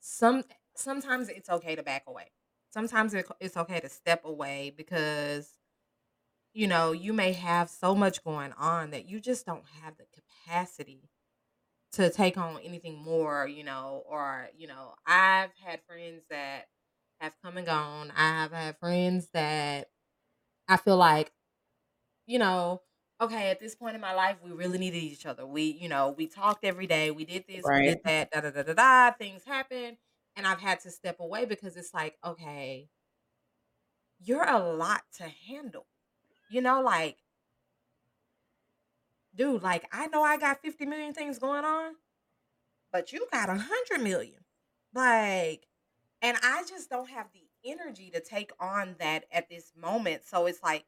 some 0.00 0.44
sometimes 0.76 1.28
it's 1.28 1.50
okay 1.50 1.76
to 1.76 1.82
back 1.82 2.04
away. 2.06 2.32
Sometimes 2.72 3.14
it's 3.14 3.56
okay 3.56 3.80
to 3.80 3.88
step 3.88 4.24
away 4.24 4.70
because 4.76 5.58
you 6.52 6.66
know, 6.66 6.92
you 6.92 7.12
may 7.12 7.32
have 7.32 7.70
so 7.70 7.94
much 7.94 8.24
going 8.24 8.52
on 8.54 8.90
that 8.90 9.06
you 9.06 9.20
just 9.20 9.46
don't 9.46 9.64
have 9.82 9.96
the 9.96 10.06
capacity 10.12 11.10
to 11.92 12.10
take 12.10 12.38
on 12.38 12.60
anything 12.62 12.98
more, 12.98 13.46
you 13.48 13.64
know, 13.64 14.04
or, 14.08 14.48
you 14.56 14.66
know, 14.68 14.94
I've 15.06 15.52
had 15.54 15.82
friends 15.86 16.24
that 16.30 16.66
have 17.20 17.34
come 17.42 17.56
and 17.58 17.66
gone. 17.66 18.12
I 18.12 18.42
have 18.42 18.52
had 18.52 18.78
friends 18.78 19.30
that 19.34 19.90
I 20.68 20.76
feel 20.78 20.96
like, 20.98 21.32
you 22.26 22.38
know, 22.38 22.82
okay, 23.20 23.50
at 23.50 23.60
this 23.60 23.74
point 23.74 23.94
in 23.94 24.00
my 24.00 24.14
life, 24.14 24.38
we 24.42 24.50
really 24.50 24.78
needed 24.78 24.98
each 24.98 25.26
other. 25.26 25.46
We, 25.46 25.64
you 25.64 25.88
know, 25.88 26.10
we 26.10 26.26
talked 26.26 26.64
every 26.64 26.86
day. 26.86 27.10
We 27.10 27.24
did 27.24 27.44
this, 27.46 27.70
we 27.70 27.80
did 27.80 27.98
that, 28.04 28.30
da 28.30 28.40
da 28.40 28.50
da 28.50 28.62
da 28.62 28.74
da. 28.74 29.12
Things 29.16 29.44
happen. 29.44 29.98
And 30.36 30.46
I've 30.46 30.60
had 30.60 30.80
to 30.80 30.90
step 30.90 31.20
away 31.20 31.44
because 31.44 31.76
it's 31.76 31.92
like, 31.92 32.18
okay, 32.24 32.88
you're 34.18 34.48
a 34.48 34.58
lot 34.58 35.02
to 35.16 35.24
handle. 35.28 35.86
You 36.48 36.60
know, 36.62 36.82
like, 36.82 37.18
dude, 39.34 39.62
like, 39.62 39.86
I 39.92 40.06
know 40.08 40.22
I 40.22 40.36
got 40.36 40.62
50 40.62 40.86
million 40.86 41.14
things 41.14 41.38
going 41.38 41.64
on, 41.64 41.94
but 42.92 43.12
you 43.12 43.26
got 43.32 43.50
a 43.50 43.56
hundred 43.56 44.02
million. 44.02 44.44
Like, 44.94 45.66
and 46.22 46.38
I 46.42 46.64
just 46.68 46.90
don't 46.90 47.10
have 47.10 47.28
the 47.32 47.44
energy 47.70 48.10
to 48.10 48.20
take 48.20 48.52
on 48.60 48.96
that 49.00 49.26
at 49.32 49.48
this 49.48 49.72
moment. 49.76 50.24
So 50.24 50.46
it's 50.46 50.62
like, 50.62 50.86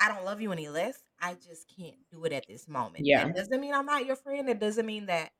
I 0.00 0.08
don't 0.08 0.24
love 0.24 0.40
you 0.40 0.52
any 0.52 0.68
less. 0.68 0.98
I 1.20 1.34
just 1.34 1.72
can't 1.76 1.96
do 2.10 2.24
it 2.24 2.32
at 2.32 2.46
this 2.46 2.68
moment. 2.68 3.06
Yeah. 3.06 3.26
It 3.26 3.36
doesn't 3.36 3.60
mean 3.60 3.74
I'm 3.74 3.86
not 3.86 4.06
your 4.06 4.16
friend. 4.16 4.48
It 4.48 4.60
doesn't 4.60 4.86
mean 4.86 5.06
that 5.06 5.30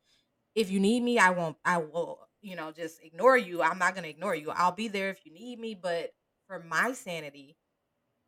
if 0.55 0.71
you 0.71 0.81
need 0.81 1.03
me, 1.03 1.19
I 1.19 1.31
won't, 1.31 1.57
I 1.65 1.79
will, 1.79 2.21
you 2.41 2.57
know, 2.57 2.71
just 2.73 3.03
ignore 3.03 3.37
you. 3.37 3.63
I'm 3.63 3.79
not 3.79 3.95
going 3.95 4.05
to 4.05 4.11
ignore 4.11 4.35
you. 4.35 4.51
I'll 4.51 4.73
be 4.73 4.89
there 4.89 5.11
if 5.11 5.27
you 5.27 5.33
need 5.33 5.59
me. 5.59 5.75
But 5.75 6.13
for 6.47 6.61
my 6.61 6.93
sanity, 6.93 7.57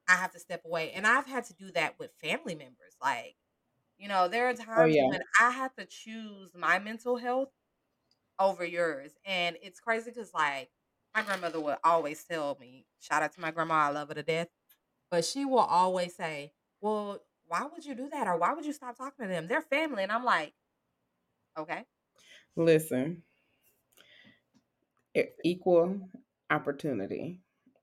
I 0.08 0.14
have 0.16 0.32
to 0.32 0.38
step 0.38 0.62
away. 0.64 0.92
And 0.92 1.06
I've 1.06 1.26
had 1.26 1.44
to 1.44 1.54
do 1.54 1.70
that 1.72 1.98
with 1.98 2.10
family 2.22 2.54
members. 2.54 2.96
Like, 3.00 3.36
you 3.98 4.08
know, 4.08 4.28
there 4.28 4.46
are 4.46 4.50
oh, 4.50 4.54
times 4.54 4.78
oh, 4.78 4.84
yeah. 4.84 5.08
when 5.08 5.20
I 5.40 5.50
have 5.50 5.74
to 5.76 5.86
choose 5.86 6.50
my 6.54 6.78
mental 6.78 7.16
health 7.16 7.48
over 8.38 8.64
yours. 8.64 9.12
And 9.24 9.56
it's 9.62 9.80
crazy 9.80 10.10
because, 10.10 10.34
like, 10.34 10.70
my 11.14 11.22
grandmother 11.22 11.60
would 11.60 11.78
always 11.82 12.22
tell 12.24 12.58
me, 12.60 12.84
shout 13.00 13.22
out 13.22 13.32
to 13.34 13.40
my 13.40 13.50
grandma, 13.50 13.74
I 13.74 13.88
love 13.90 14.08
her 14.08 14.14
to 14.14 14.22
death. 14.22 14.48
But 15.10 15.24
she 15.24 15.44
will 15.44 15.58
always 15.58 16.14
say, 16.16 16.52
Well, 16.80 17.20
why 17.46 17.66
would 17.72 17.84
you 17.84 17.94
do 17.94 18.08
that? 18.10 18.26
Or 18.26 18.36
why 18.36 18.52
would 18.52 18.66
you 18.66 18.72
stop 18.72 18.96
talking 18.96 19.26
to 19.26 19.28
them? 19.28 19.46
They're 19.46 19.62
family. 19.62 20.02
And 20.02 20.12
I'm 20.12 20.24
like, 20.24 20.52
Okay. 21.58 21.84
Listen, 22.56 23.22
equal 25.44 26.10
opportunity. 26.50 27.40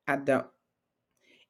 I 0.08 0.18
don't, 0.18 0.48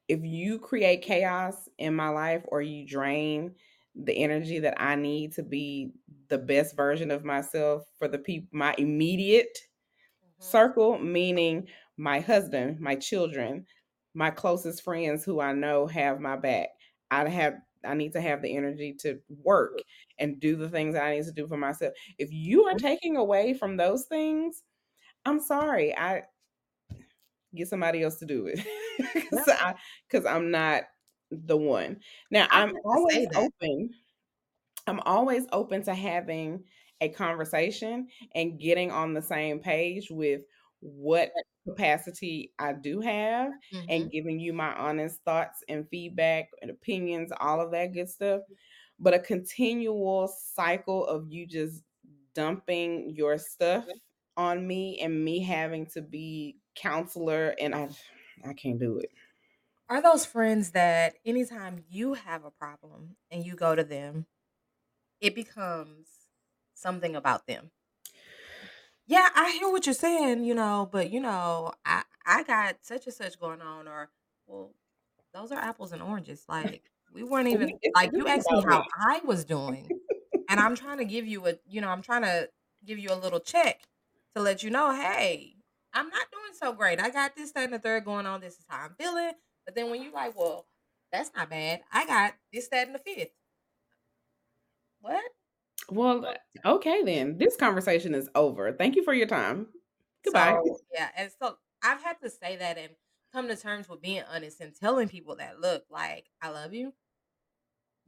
if 0.08 0.20
you 0.22 0.58
create 0.58 1.02
chaos 1.02 1.68
in 1.78 1.94
my 1.94 2.08
life 2.08 2.42
or 2.48 2.62
you 2.62 2.86
drain 2.86 3.54
the 3.94 4.16
energy 4.16 4.58
that 4.60 4.80
I 4.80 4.96
need 4.96 5.32
to 5.32 5.42
be 5.42 5.92
the 6.28 6.38
best 6.38 6.76
version 6.76 7.10
of 7.10 7.24
myself 7.24 7.84
for 7.98 8.08
the 8.08 8.18
people, 8.18 8.48
my 8.52 8.74
immediate 8.78 9.58
mm-hmm. 10.22 10.44
circle, 10.44 10.98
meaning 10.98 11.68
my 11.96 12.20
husband, 12.20 12.80
my 12.80 12.96
children, 12.96 13.66
my 14.14 14.30
closest 14.30 14.82
friends 14.82 15.24
who 15.24 15.40
I 15.40 15.52
know 15.52 15.86
have 15.86 16.20
my 16.20 16.36
back. 16.36 16.68
I 17.10 17.28
have 17.28 17.54
I 17.84 17.94
need 17.94 18.12
to 18.12 18.20
have 18.20 18.40
the 18.40 18.56
energy 18.56 18.94
to 19.00 19.20
work 19.42 19.78
and 20.18 20.40
do 20.40 20.56
the 20.56 20.68
things 20.68 20.96
I 20.96 21.16
need 21.16 21.24
to 21.24 21.32
do 21.32 21.46
for 21.46 21.58
myself. 21.58 21.92
If 22.18 22.32
you 22.32 22.64
are 22.64 22.74
taking 22.74 23.16
away 23.16 23.52
from 23.52 23.76
those 23.76 24.04
things, 24.04 24.62
I'm 25.26 25.38
sorry. 25.40 25.96
I 25.96 26.22
get 27.54 27.68
somebody 27.68 28.02
else 28.02 28.16
to 28.16 28.26
do 28.26 28.46
it 28.46 28.60
because 30.08 30.26
I'm 30.26 30.50
not 30.50 30.84
the 31.30 31.56
one. 31.56 32.00
Now 32.30 32.46
I'm 32.50 32.68
had 32.68 32.74
to 32.74 32.78
say 32.78 32.84
always 32.84 33.28
open. 33.36 33.90
I'm 34.86 35.00
always 35.00 35.46
open 35.52 35.82
to 35.84 35.94
having 35.94 36.64
a 37.00 37.08
conversation 37.08 38.08
and 38.34 38.58
getting 38.58 38.90
on 38.90 39.14
the 39.14 39.22
same 39.22 39.58
page 39.58 40.10
with 40.10 40.42
what 40.84 41.32
capacity 41.66 42.54
I 42.58 42.74
do 42.74 43.00
have 43.00 43.52
and 43.88 44.10
Mhm. 44.10 44.10
giving 44.10 44.40
you 44.40 44.52
my 44.52 44.74
honest 44.76 45.22
thoughts 45.24 45.64
and 45.68 45.88
feedback 45.90 46.50
and 46.62 46.70
opinions, 46.70 47.32
all 47.40 47.60
of 47.60 47.72
that 47.72 47.92
good 47.94 48.10
stuff. 48.10 48.42
But 48.98 49.14
a 49.14 49.18
continual 49.20 50.28
cycle 50.28 51.06
of 51.06 51.28
you 51.30 51.46
just 51.46 51.84
dumping 52.34 53.10
your 53.10 53.38
stuff 53.38 53.86
on 54.36 54.66
me 54.66 55.00
and 55.00 55.24
me 55.24 55.40
having 55.40 55.86
to 55.86 56.02
be 56.02 56.58
counselor 56.74 57.54
and 57.60 57.74
I 57.74 57.90
I 58.44 58.52
can't 58.54 58.80
do 58.80 58.98
it. 58.98 59.10
Are 59.88 60.00
those 60.02 60.24
friends 60.26 60.72
that 60.72 61.16
anytime 61.24 61.84
you 61.88 62.14
have 62.14 62.44
a 62.44 62.50
problem 62.50 63.16
and 63.30 63.44
you 63.44 63.54
go 63.54 63.74
to 63.74 63.84
them, 63.84 64.26
it 65.20 65.34
becomes 65.34 66.30
something 66.74 67.16
about 67.16 67.46
them? 67.46 67.72
Yeah, 69.06 69.28
I 69.34 69.52
hear 69.52 69.70
what 69.70 69.86
you're 69.86 69.94
saying, 69.94 70.44
you 70.44 70.54
know, 70.54 70.88
but 70.90 71.10
you 71.10 71.20
know, 71.20 71.72
I 71.84 72.02
I 72.24 72.42
got 72.42 72.76
such 72.82 73.06
and 73.06 73.14
such 73.14 73.38
going 73.38 73.60
on, 73.60 73.86
or 73.86 74.10
well, 74.46 74.72
those 75.34 75.52
are 75.52 75.58
apples 75.58 75.92
and 75.92 76.02
oranges. 76.02 76.44
Like 76.48 76.90
we 77.12 77.22
weren't 77.22 77.48
even 77.48 77.68
We 77.68 77.92
like 77.94 78.12
you 78.14 78.26
asked 78.26 78.50
me 78.50 78.58
about 78.60 78.84
how. 78.98 79.16
I 79.16 79.20
was 79.24 79.44
doing, 79.44 79.90
and 80.48 80.58
I'm 80.58 80.74
trying 80.74 80.98
to 80.98 81.04
give 81.04 81.26
you 81.26 81.46
a, 81.48 81.54
you 81.66 81.80
know, 81.80 81.88
I'm 81.88 82.02
trying 82.02 82.22
to 82.22 82.48
give 82.84 82.98
you 82.98 83.12
a 83.12 83.14
little 83.14 83.40
check 83.40 83.82
to 84.34 84.42
let 84.42 84.62
you 84.62 84.70
know, 84.70 84.92
hey, 84.94 85.56
I'm 85.92 86.08
not 86.08 86.26
doing 86.32 86.52
so 86.60 86.72
great. 86.72 87.00
I 87.00 87.10
got 87.10 87.36
this, 87.36 87.52
that, 87.52 87.64
and 87.64 87.72
the 87.74 87.78
third 87.78 88.04
going 88.04 88.26
on. 88.26 88.40
This 88.40 88.54
is 88.54 88.64
how 88.68 88.84
I'm 88.84 88.94
feeling. 88.98 89.32
But 89.64 89.74
then 89.74 89.90
when 89.90 90.02
you 90.02 90.12
like, 90.12 90.36
well, 90.38 90.66
that's 91.12 91.30
not 91.36 91.50
bad. 91.50 91.80
I 91.92 92.06
got 92.06 92.34
this, 92.52 92.68
that, 92.68 92.86
and 92.86 92.94
the 92.94 92.98
fifth. 92.98 93.30
What? 95.00 95.22
Well, 95.90 96.24
uh, 96.26 96.74
okay 96.74 97.02
then. 97.04 97.38
This 97.38 97.56
conversation 97.56 98.14
is 98.14 98.28
over. 98.34 98.72
Thank 98.72 98.96
you 98.96 99.02
for 99.02 99.14
your 99.14 99.26
time. 99.26 99.68
Goodbye. 100.24 100.58
So, 100.64 100.78
yeah, 100.92 101.10
and 101.16 101.30
so 101.40 101.58
I've 101.82 102.02
had 102.02 102.20
to 102.22 102.30
say 102.30 102.56
that 102.56 102.78
and 102.78 102.90
come 103.32 103.48
to 103.48 103.56
terms 103.56 103.88
with 103.88 104.00
being 104.00 104.22
honest 104.32 104.60
and 104.60 104.74
telling 104.74 105.08
people 105.08 105.36
that, 105.36 105.60
look, 105.60 105.84
like, 105.90 106.30
I 106.40 106.50
love 106.50 106.72
you, 106.72 106.94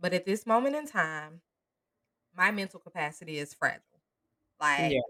but 0.01 0.15
at 0.15 0.25
this 0.25 0.47
moment 0.47 0.77
in 0.77 0.87
time, 0.87 1.43
my 2.35 2.51
mental 2.51 2.81
capacity 2.81 3.39
is 3.39 3.55
fragile. 3.55 3.83
Yeah. 4.61 4.87
Like, 4.89 5.03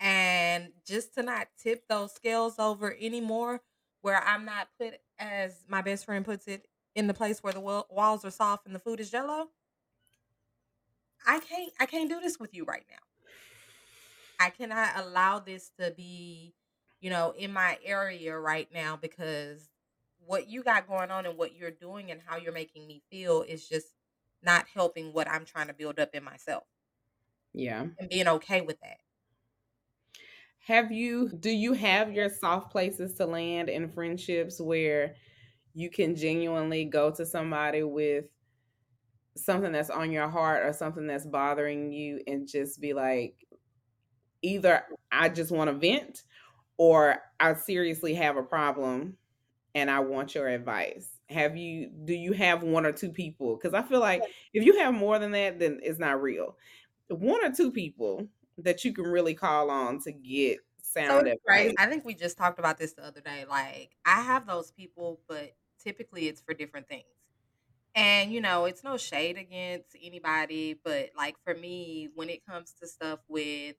and 0.00 0.72
just 0.86 1.14
to 1.14 1.22
not 1.22 1.48
tip 1.62 1.86
those 1.88 2.12
scales 2.12 2.58
over 2.58 2.96
anymore, 3.00 3.60
where 4.00 4.22
I'm 4.22 4.44
not 4.44 4.68
put, 4.80 4.94
as 5.18 5.64
my 5.68 5.82
best 5.82 6.04
friend 6.04 6.24
puts 6.24 6.48
it, 6.48 6.66
in 6.94 7.06
the 7.06 7.14
place 7.14 7.42
where 7.42 7.52
the 7.52 7.60
walls 7.60 8.24
are 8.24 8.30
soft 8.30 8.66
and 8.66 8.74
the 8.74 8.80
food 8.80 9.00
is 9.00 9.10
jello. 9.10 9.48
I 11.26 11.40
can't, 11.40 11.72
I 11.80 11.86
can't 11.86 12.10
do 12.10 12.20
this 12.20 12.38
with 12.38 12.54
you 12.54 12.64
right 12.64 12.86
now. 12.90 12.98
I 14.38 14.50
cannot 14.50 14.96
allow 14.98 15.38
this 15.38 15.70
to 15.78 15.90
be, 15.92 16.54
you 17.00 17.10
know, 17.10 17.32
in 17.32 17.52
my 17.52 17.78
area 17.82 18.36
right 18.38 18.70
now 18.72 18.96
because 18.96 19.70
what 20.18 20.48
you 20.48 20.62
got 20.62 20.86
going 20.86 21.10
on 21.10 21.26
and 21.26 21.36
what 21.38 21.54
you're 21.54 21.70
doing 21.70 22.10
and 22.10 22.20
how 22.22 22.36
you're 22.36 22.52
making 22.52 22.86
me 22.86 23.02
feel 23.10 23.42
is 23.42 23.68
just 23.68 23.94
not 24.42 24.68
helping 24.68 25.12
what 25.12 25.28
I'm 25.28 25.44
trying 25.44 25.68
to 25.68 25.74
build 25.74 25.98
up 25.98 26.14
in 26.14 26.24
myself 26.24 26.64
Yeah. 27.54 27.88
and 27.98 28.08
being 28.08 28.28
okay 28.28 28.60
with 28.60 28.80
that. 28.80 28.98
Have 30.66 30.92
you 30.92 31.28
do 31.28 31.50
you 31.50 31.72
have 31.72 32.12
your 32.12 32.28
soft 32.28 32.70
places 32.70 33.14
to 33.14 33.26
land 33.26 33.68
in 33.68 33.88
friendships 33.88 34.60
where 34.60 35.16
you 35.74 35.90
can 35.90 36.14
genuinely 36.14 36.84
go 36.84 37.10
to 37.12 37.26
somebody 37.26 37.82
with 37.82 38.26
something 39.36 39.72
that's 39.72 39.90
on 39.90 40.10
your 40.12 40.28
heart 40.28 40.64
or 40.66 40.72
something 40.72 41.06
that's 41.06 41.26
bothering 41.26 41.92
you 41.92 42.20
and 42.26 42.46
just 42.48 42.80
be 42.80 42.92
like 42.92 43.46
either 44.42 44.84
I 45.10 45.28
just 45.28 45.50
want 45.50 45.70
to 45.70 45.74
vent 45.74 46.22
or 46.76 47.18
I 47.40 47.54
seriously 47.54 48.14
have 48.14 48.36
a 48.36 48.42
problem 48.42 49.16
and 49.74 49.90
I 49.90 50.00
want 50.00 50.34
your 50.34 50.48
advice. 50.48 51.08
Have 51.30 51.56
you 51.56 51.90
do 52.04 52.12
you 52.14 52.32
have 52.32 52.62
one 52.62 52.84
or 52.86 52.92
two 52.92 53.10
people? 53.10 53.56
Cuz 53.58 53.74
I 53.74 53.82
feel 53.82 54.00
like 54.00 54.26
if 54.52 54.64
you 54.64 54.78
have 54.78 54.94
more 54.94 55.18
than 55.18 55.32
that 55.32 55.58
then 55.58 55.80
it's 55.82 55.98
not 55.98 56.20
real. 56.22 56.56
One 57.08 57.44
or 57.44 57.52
two 57.52 57.72
people 57.72 58.28
that 58.58 58.84
you 58.84 58.92
can 58.92 59.04
really 59.06 59.34
call 59.34 59.70
on 59.70 60.00
to 60.00 60.12
get 60.12 60.60
sound 60.82 61.26
crazy. 61.46 61.70
advice. 61.70 61.74
I 61.78 61.86
think 61.86 62.04
we 62.04 62.14
just 62.14 62.36
talked 62.36 62.58
about 62.58 62.78
this 62.78 62.92
the 62.94 63.04
other 63.04 63.20
day. 63.20 63.44
Like, 63.48 63.96
I 64.04 64.22
have 64.22 64.46
those 64.46 64.70
people, 64.70 65.20
but 65.28 65.52
typically 65.78 66.28
it's 66.28 66.40
for 66.40 66.54
different 66.54 66.88
things. 66.88 67.04
And, 67.94 68.32
you 68.32 68.40
know, 68.40 68.64
it's 68.64 68.82
no 68.82 68.96
shade 68.96 69.36
against 69.36 69.96
anybody, 70.00 70.74
but 70.82 71.10
like 71.16 71.36
for 71.44 71.54
me, 71.54 72.08
when 72.14 72.30
it 72.30 72.44
comes 72.44 72.72
to 72.80 72.86
stuff 72.88 73.20
with 73.28 73.76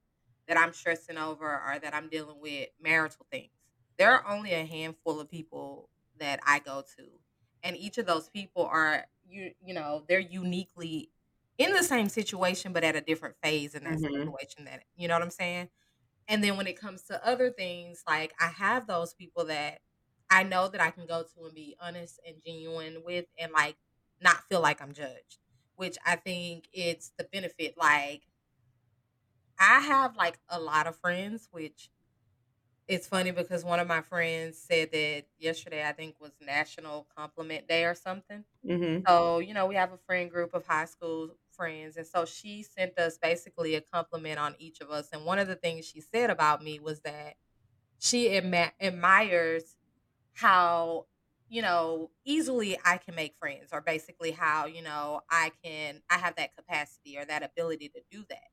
that 0.48 0.58
I'm 0.58 0.74
stressing 0.74 1.18
over 1.18 1.46
or 1.50 1.80
that 1.80 1.96
I'm 1.96 2.10
dealing 2.10 2.40
with 2.40 2.70
marital 2.80 3.26
things, 3.32 3.52
there 3.98 4.12
are 4.12 4.28
only 4.28 4.52
a 4.54 4.66
handful 4.66 5.20
of 5.20 5.30
people 5.30 5.90
that 6.20 6.40
I 6.46 6.60
go 6.60 6.84
to. 6.98 7.20
And 7.64 7.76
each 7.78 7.98
of 7.98 8.06
those 8.06 8.30
people 8.30 8.66
are 8.66 9.06
you 9.26 9.54
you 9.60 9.74
know, 9.74 10.06
they're 10.08 10.20
uniquely 10.20 11.12
in 11.58 11.72
the 11.74 11.84
same 11.84 12.10
situation 12.10 12.74
but 12.74 12.84
at 12.84 12.96
a 12.96 13.02
different 13.02 13.38
phase 13.42 13.74
in 13.76 13.84
that 13.86 14.00
Mhm. 14.00 14.34
situation 14.34 14.66
that 14.66 14.84
you 14.96 15.08
know 15.08 15.16
what 15.16 15.24
I'm 15.24 15.30
saying? 15.32 15.70
And 16.28 16.44
then 16.44 16.58
when 16.58 16.68
it 16.68 16.80
comes 16.80 17.04
to 17.04 17.26
other 17.26 17.52
things, 17.52 18.04
like 18.08 18.34
I 18.40 18.48
have 18.48 18.88
those 18.88 19.14
people 19.14 19.46
that 19.46 19.82
I 20.30 20.44
know 20.44 20.68
that 20.70 20.82
I 20.82 20.92
can 20.92 21.06
go 21.06 21.24
to 21.24 21.46
and 21.46 21.54
be 21.54 21.76
honest 21.80 22.20
and 22.26 22.42
genuine 22.46 23.04
with 23.04 23.26
and 23.38 23.52
like 23.52 23.78
not 24.24 24.44
feel 24.50 24.62
like 24.62 24.82
I'm 24.82 24.94
judged, 24.94 25.40
which 25.76 25.98
I 26.06 26.16
think 26.18 26.70
it's 26.74 27.12
the 27.18 27.26
benefit. 27.26 27.78
Like 27.78 28.24
I 29.60 29.80
have 29.80 30.16
like 30.16 30.40
a 30.50 30.60
lot 30.60 30.88
of 30.88 30.98
friends, 30.98 31.48
which 31.52 31.90
it's 32.88 33.08
funny 33.08 33.32
because 33.32 33.64
one 33.66 33.80
of 33.80 33.88
my 33.88 34.02
friends 34.02 34.60
said 34.60 34.92
that 34.92 35.26
yesterday 35.40 35.88
I 35.88 35.94
think 35.94 36.20
was 36.20 36.34
National 36.42 37.08
Compliment 37.16 37.68
Day 37.68 37.86
or 37.86 37.96
something. 37.96 38.46
Mhm. 38.64 39.08
So, 39.08 39.40
you 39.40 39.54
know, 39.54 39.68
we 39.68 39.76
have 39.76 39.94
a 39.94 39.98
friend 40.00 40.32
group 40.32 40.54
of 40.54 40.66
high 40.68 40.86
school 40.86 41.36
friends. 41.52 41.98
And 41.98 42.08
so 42.08 42.26
she 42.26 42.64
sent 42.64 43.00
us 43.00 43.18
basically 43.18 43.76
a 43.76 43.82
compliment 43.82 44.40
on 44.40 44.56
each 44.60 44.82
of 44.82 44.92
us. 44.92 45.10
And 45.14 45.26
one 45.26 45.40
of 45.40 45.48
the 45.48 45.56
things 45.56 45.86
she 45.86 46.02
said 46.02 46.30
about 46.30 46.64
me 46.64 46.80
was 46.80 47.02
that 47.02 47.36
she 48.00 48.30
admi- 48.30 48.74
admires 48.80 49.78
how, 50.34 51.08
you 51.54 51.62
know, 51.62 52.12
easily 52.26 52.80
I 52.86 52.98
can 52.98 53.16
make 53.16 53.36
friends, 53.38 53.70
or 53.74 53.82
basically 53.82 54.32
how, 54.32 54.66
you 54.66 54.82
know, 54.82 55.22
I 55.30 55.52
can, 55.64 56.04
I 56.10 56.18
have 56.18 56.36
that 56.38 56.56
capacity 56.56 57.18
or 57.18 57.26
that 57.26 57.44
ability 57.44 57.90
to 57.90 58.02
do 58.12 58.26
that. 58.30 58.50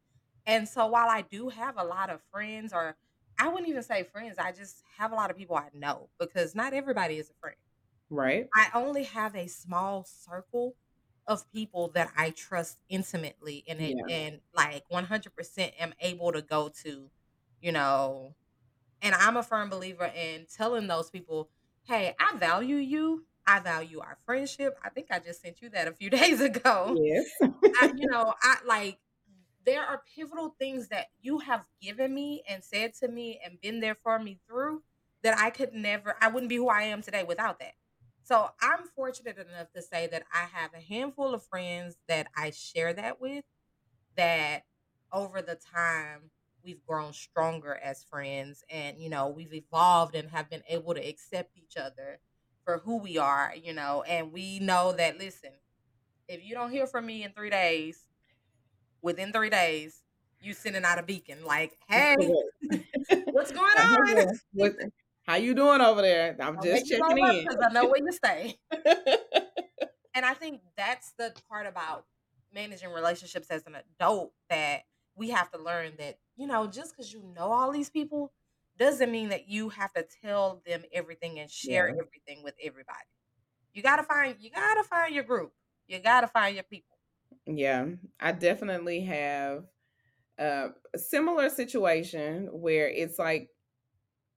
And 0.46 0.68
so 0.68 0.86
while 0.86 1.08
I 1.08 1.22
do 1.22 1.48
have 1.50 1.78
a 1.78 1.84
lot 1.84 2.10
of 2.10 2.22
friends, 2.32 2.72
or 2.72 2.96
I 3.38 3.48
wouldn't 3.48 3.68
even 3.68 3.82
say 3.82 4.04
friends, 4.04 4.38
I 4.38 4.52
just 4.52 4.82
have 4.98 5.12
a 5.12 5.14
lot 5.14 5.30
of 5.30 5.36
people 5.36 5.56
I 5.56 5.70
know 5.74 6.10
because 6.18 6.54
not 6.54 6.74
everybody 6.74 7.18
is 7.18 7.30
a 7.30 7.34
friend. 7.40 7.56
Right? 8.10 8.50
I 8.54 8.70
only 8.74 9.04
have 9.04 9.34
a 9.36 9.46
small 9.46 10.04
circle 10.04 10.76
of 11.26 11.50
people 11.52 11.88
that 11.92 12.12
I 12.16 12.30
trust 12.30 12.82
intimately 12.88 13.62
and 13.68 13.80
it 13.80 13.96
Yeah. 13.96 14.04
and 14.08 14.40
like 14.54 14.84
100% 14.88 15.74
am 15.78 15.94
able 16.00 16.32
to 16.32 16.42
go 16.42 16.68
to, 16.82 17.10
you 17.60 17.72
know, 17.72 18.34
and 19.02 19.14
I'm 19.14 19.36
a 19.36 19.42
firm 19.44 19.70
believer 19.70 20.06
in 20.06 20.46
telling 20.46 20.88
those 20.88 21.10
people, 21.10 21.50
"Hey, 21.90 22.14
I 22.20 22.36
value 22.36 22.76
you. 22.76 23.24
I 23.46 23.58
value 23.58 23.98
our 23.98 24.16
friendship." 24.24 24.78
I 24.84 24.90
think 24.90 25.08
I 25.10 25.18
just 25.18 25.42
sent 25.42 25.60
you 25.60 25.70
that 25.70 25.88
a 25.88 25.92
few 25.92 26.08
days 26.20 26.40
ago. 26.40 26.96
Yes. 27.02 27.26
I, 27.74 27.90
you 27.96 28.06
know, 28.10 28.32
I 28.40 28.58
like 28.64 28.98
there 29.66 29.82
are 29.84 30.02
pivotal 30.14 30.54
things 30.58 30.88
that 30.88 31.06
you 31.20 31.40
have 31.40 31.66
given 31.82 32.14
me 32.14 32.42
and 32.48 32.62
said 32.62 32.94
to 32.94 33.08
me 33.08 33.40
and 33.44 33.60
been 33.60 33.80
there 33.80 33.96
for 33.96 34.18
me 34.20 34.38
through 34.48 34.82
that 35.22 35.36
I 35.36 35.50
could 35.50 35.74
never 35.74 36.16
I 36.20 36.28
wouldn't 36.28 36.48
be 36.48 36.56
who 36.56 36.68
I 36.68 36.82
am 36.82 37.02
today 37.02 37.24
without 37.24 37.58
that. 37.58 37.74
So 38.22 38.50
I'm 38.60 38.84
fortunate 38.94 39.38
enough 39.38 39.72
to 39.74 39.82
say 39.82 40.06
that 40.06 40.22
I 40.32 40.46
have 40.52 40.70
a 40.74 40.80
handful 40.80 41.34
of 41.34 41.44
friends 41.44 41.96
that 42.06 42.28
I 42.36 42.50
share 42.50 42.92
that 42.94 43.20
with 43.20 43.44
that 44.16 44.62
over 45.12 45.42
the 45.42 45.56
time 45.56 46.30
we've 46.64 46.84
grown 46.86 47.12
stronger 47.12 47.78
as 47.82 48.04
friends 48.04 48.64
and 48.70 48.98
you 48.98 49.08
know 49.08 49.28
we've 49.28 49.54
evolved 49.54 50.14
and 50.14 50.30
have 50.30 50.50
been 50.50 50.62
able 50.68 50.94
to 50.94 51.06
accept 51.06 51.56
each 51.56 51.76
other 51.76 52.20
for 52.64 52.78
who 52.78 52.98
we 52.98 53.18
are 53.18 53.52
you 53.60 53.72
know 53.72 54.02
and 54.02 54.32
we 54.32 54.58
know 54.58 54.92
that 54.92 55.18
listen 55.18 55.50
if 56.28 56.44
you 56.44 56.54
don't 56.54 56.70
hear 56.70 56.86
from 56.86 57.06
me 57.06 57.24
in 57.24 57.32
three 57.32 57.50
days 57.50 58.04
within 59.02 59.32
three 59.32 59.50
days 59.50 60.02
you 60.40 60.52
sending 60.52 60.84
out 60.84 60.98
a 60.98 61.02
beacon 61.02 61.44
like 61.44 61.72
hey 61.88 62.14
what's 63.32 63.52
going 63.52 63.66
on 63.66 64.38
what 64.52 64.72
how 65.26 65.36
you 65.36 65.54
doing 65.54 65.80
over 65.80 66.02
there? 66.02 66.36
I'm 66.40 66.60
just 66.60 66.88
checking 66.88 67.18
in." 67.18 67.44
because 67.44 67.64
i 67.64 67.72
know 67.72 67.86
where 67.86 67.98
you 67.98 68.10
stay 68.10 68.56
And 70.14 70.24
I 70.24 70.34
think 70.34 70.60
that's 70.76 71.12
the 71.18 71.32
part 71.48 71.66
about 71.66 72.04
managing 72.52 72.90
relationships 72.90 73.48
as 73.50 73.66
an 73.66 73.76
adult 73.76 74.32
that 74.48 74.82
we 75.14 75.30
have 75.30 75.50
to 75.52 75.58
learn 75.58 75.96
that, 75.98 76.18
you 76.36 76.46
know, 76.46 76.66
just 76.66 76.92
because 76.96 77.12
you 77.12 77.22
know 77.22 77.52
all 77.52 77.72
these 77.72 77.90
people 77.90 78.32
doesn't 78.78 79.10
mean 79.10 79.28
that 79.30 79.48
you 79.48 79.68
have 79.70 79.92
to 79.94 80.06
tell 80.22 80.62
them 80.66 80.84
everything 80.92 81.38
and 81.38 81.50
share 81.50 81.88
Yeah. 81.88 81.94
everything 82.00 82.42
with 82.42 82.54
everybody. 82.62 82.98
You 83.72 83.82
gotta 83.82 84.02
find 84.04 84.36
you 84.40 84.50
gotta 84.50 84.84
find 84.84 85.14
your 85.14 85.24
group. 85.24 85.54
You 85.88 86.00
gotta 86.00 86.28
find 86.28 86.54
your 86.56 86.64
people. 86.64 86.98
Yeah, 87.46 87.86
I 88.18 88.32
definitely 88.32 89.00
have 89.02 89.66
uh, 90.38 90.70
a 90.94 90.98
similar 90.98 91.50
situation 91.50 92.48
where 92.48 92.88
it's 92.88 93.18
like 93.18 93.50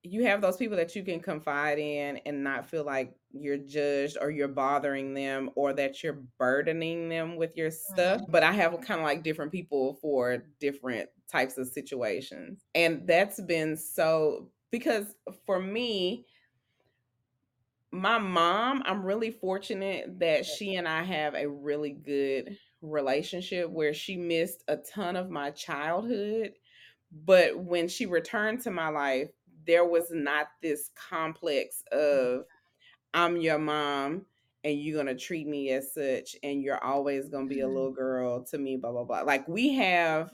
you 0.03 0.25
have 0.25 0.41
those 0.41 0.57
people 0.57 0.77
that 0.77 0.95
you 0.95 1.03
can 1.03 1.21
confide 1.21 1.79
in 1.79 2.17
and 2.19 2.43
not 2.43 2.67
feel 2.67 2.83
like 2.85 3.15
you're 3.33 3.57
judged 3.57 4.17
or 4.21 4.31
you're 4.31 4.47
bothering 4.47 5.13
them 5.13 5.49
or 5.55 5.73
that 5.73 6.03
you're 6.03 6.23
burdening 6.39 7.09
them 7.09 7.35
with 7.35 7.57
your 7.57 7.71
stuff. 7.71 8.21
Mhm. 8.21 8.31
But 8.31 8.43
I 8.43 8.51
have 8.53 8.79
kind 8.81 8.99
of 9.01 9.05
like 9.05 9.23
different 9.23 9.51
people 9.51 9.95
for 9.95 10.37
different 10.59 11.09
types 11.27 11.57
of 11.57 11.67
situations. 11.67 12.65
And 12.75 13.07
that's 13.07 13.41
been 13.41 13.77
so 13.77 14.51
because 14.71 15.15
for 15.45 15.59
me, 15.59 16.27
my 17.91 18.17
mom, 18.17 18.81
I'm 18.85 19.03
really 19.03 19.31
fortunate 19.31 20.19
that 20.19 20.45
she 20.45 20.75
and 20.75 20.87
I 20.87 21.03
have 21.03 21.35
a 21.35 21.47
really 21.47 21.91
good 21.91 22.57
relationship 22.81 23.69
where 23.69 23.93
she 23.93 24.17
missed 24.17 24.63
a 24.67 24.77
ton 24.77 25.15
of 25.15 25.29
my 25.29 25.51
childhood. 25.51 26.53
But 27.11 27.59
when 27.59 27.87
she 27.87 28.07
returned 28.07 28.61
to 28.61 28.71
my 28.71 28.89
life, 28.89 29.31
there 29.65 29.85
was 29.85 30.09
not 30.11 30.47
this 30.61 30.89
complex 30.95 31.83
of 31.91 32.45
I'm 33.13 33.37
your 33.37 33.59
mom 33.59 34.25
and 34.63 34.79
you're 34.79 35.01
going 35.03 35.15
to 35.15 35.21
treat 35.21 35.47
me 35.47 35.69
as 35.71 35.93
such 35.93 36.35
and 36.43 36.61
you're 36.63 36.83
always 36.83 37.29
going 37.29 37.45
to 37.45 37.49
be 37.53 37.61
a 37.61 37.67
Mhm. 37.67 37.73
little 37.73 37.91
girl 37.91 38.43
to 38.45 38.57
me, 38.57 38.77
blah, 38.77 38.91
blah, 38.91 39.03
blah. 39.03 39.21
Like 39.21 39.47
we 39.47 39.73
have 39.73 40.31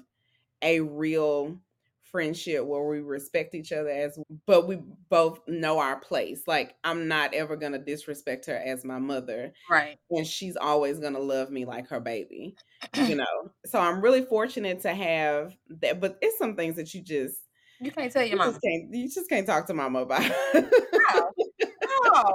a 0.61 0.81
real 0.81 1.61
friendship 2.03 2.65
where 2.65 2.83
we 2.87 2.99
respect 3.01 3.53
each 3.55 3.71
other 3.71 3.89
as 3.89 4.19
but 4.47 4.67
we 4.67 4.77
both 5.09 5.39
know 5.47 5.77
our 5.79 5.99
place 5.99 6.47
like 6.47 6.75
i'm 6.83 7.07
not 7.07 7.33
ever 7.35 7.55
going 7.55 7.71
to 7.71 7.77
disrespect 7.77 8.47
her 8.47 8.55
as 8.57 8.83
my 8.83 8.97
mother 8.97 9.53
Right. 9.69 9.99
and 10.11 10.25
she's 10.27 10.55
always 10.57 10.99
going 10.99 11.13
to 11.13 11.19
love 11.19 11.51
me 11.51 11.65
like 11.65 11.87
her 11.89 11.99
baby 11.99 12.57
you 13.05 13.15
know 13.17 13.51
so 13.65 13.79
i'm 13.79 14.01
really 14.01 14.25
fortunate 14.25 14.81
to 14.81 14.93
have 14.93 15.55
that 15.69 15.99
but 15.99 16.17
it's 16.21 16.37
some 16.37 16.55
things 16.55 16.75
that 16.77 16.93
you 16.93 17.01
just 17.01 17.41
You 17.79 17.91
can't 17.91 18.11
tell 18.11 18.25
your 18.25 18.35
you 18.35 18.37
mama. 18.37 18.51
just 18.51 18.61
can't 18.61 18.93
you 18.93 19.09
just 19.09 19.29
can't 19.29 19.47
talk 19.47 19.67
to 19.67 19.73
mama 19.73 20.01
about. 20.01 20.31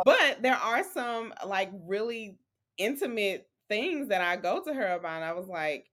But 0.05 0.42
there 0.42 0.57
are 0.57 0.85
some 0.85 1.33
like 1.47 1.70
really 1.87 2.38
intimate 2.77 3.49
things 3.68 4.09
that 4.09 4.20
i 4.20 4.35
go 4.37 4.61
to 4.62 4.75
her 4.75 4.94
about 4.94 5.14
and 5.14 5.25
i 5.25 5.33
was 5.33 5.47
like 5.47 5.87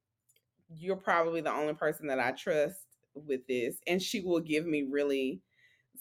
you're 0.77 0.95
probably 0.95 1.41
the 1.41 1.51
only 1.51 1.73
person 1.73 2.07
that 2.07 2.19
I 2.19 2.31
trust 2.31 2.85
with 3.13 3.45
this. 3.47 3.77
And 3.87 4.01
she 4.01 4.21
will 4.21 4.39
give 4.39 4.65
me 4.65 4.83
really 4.83 5.41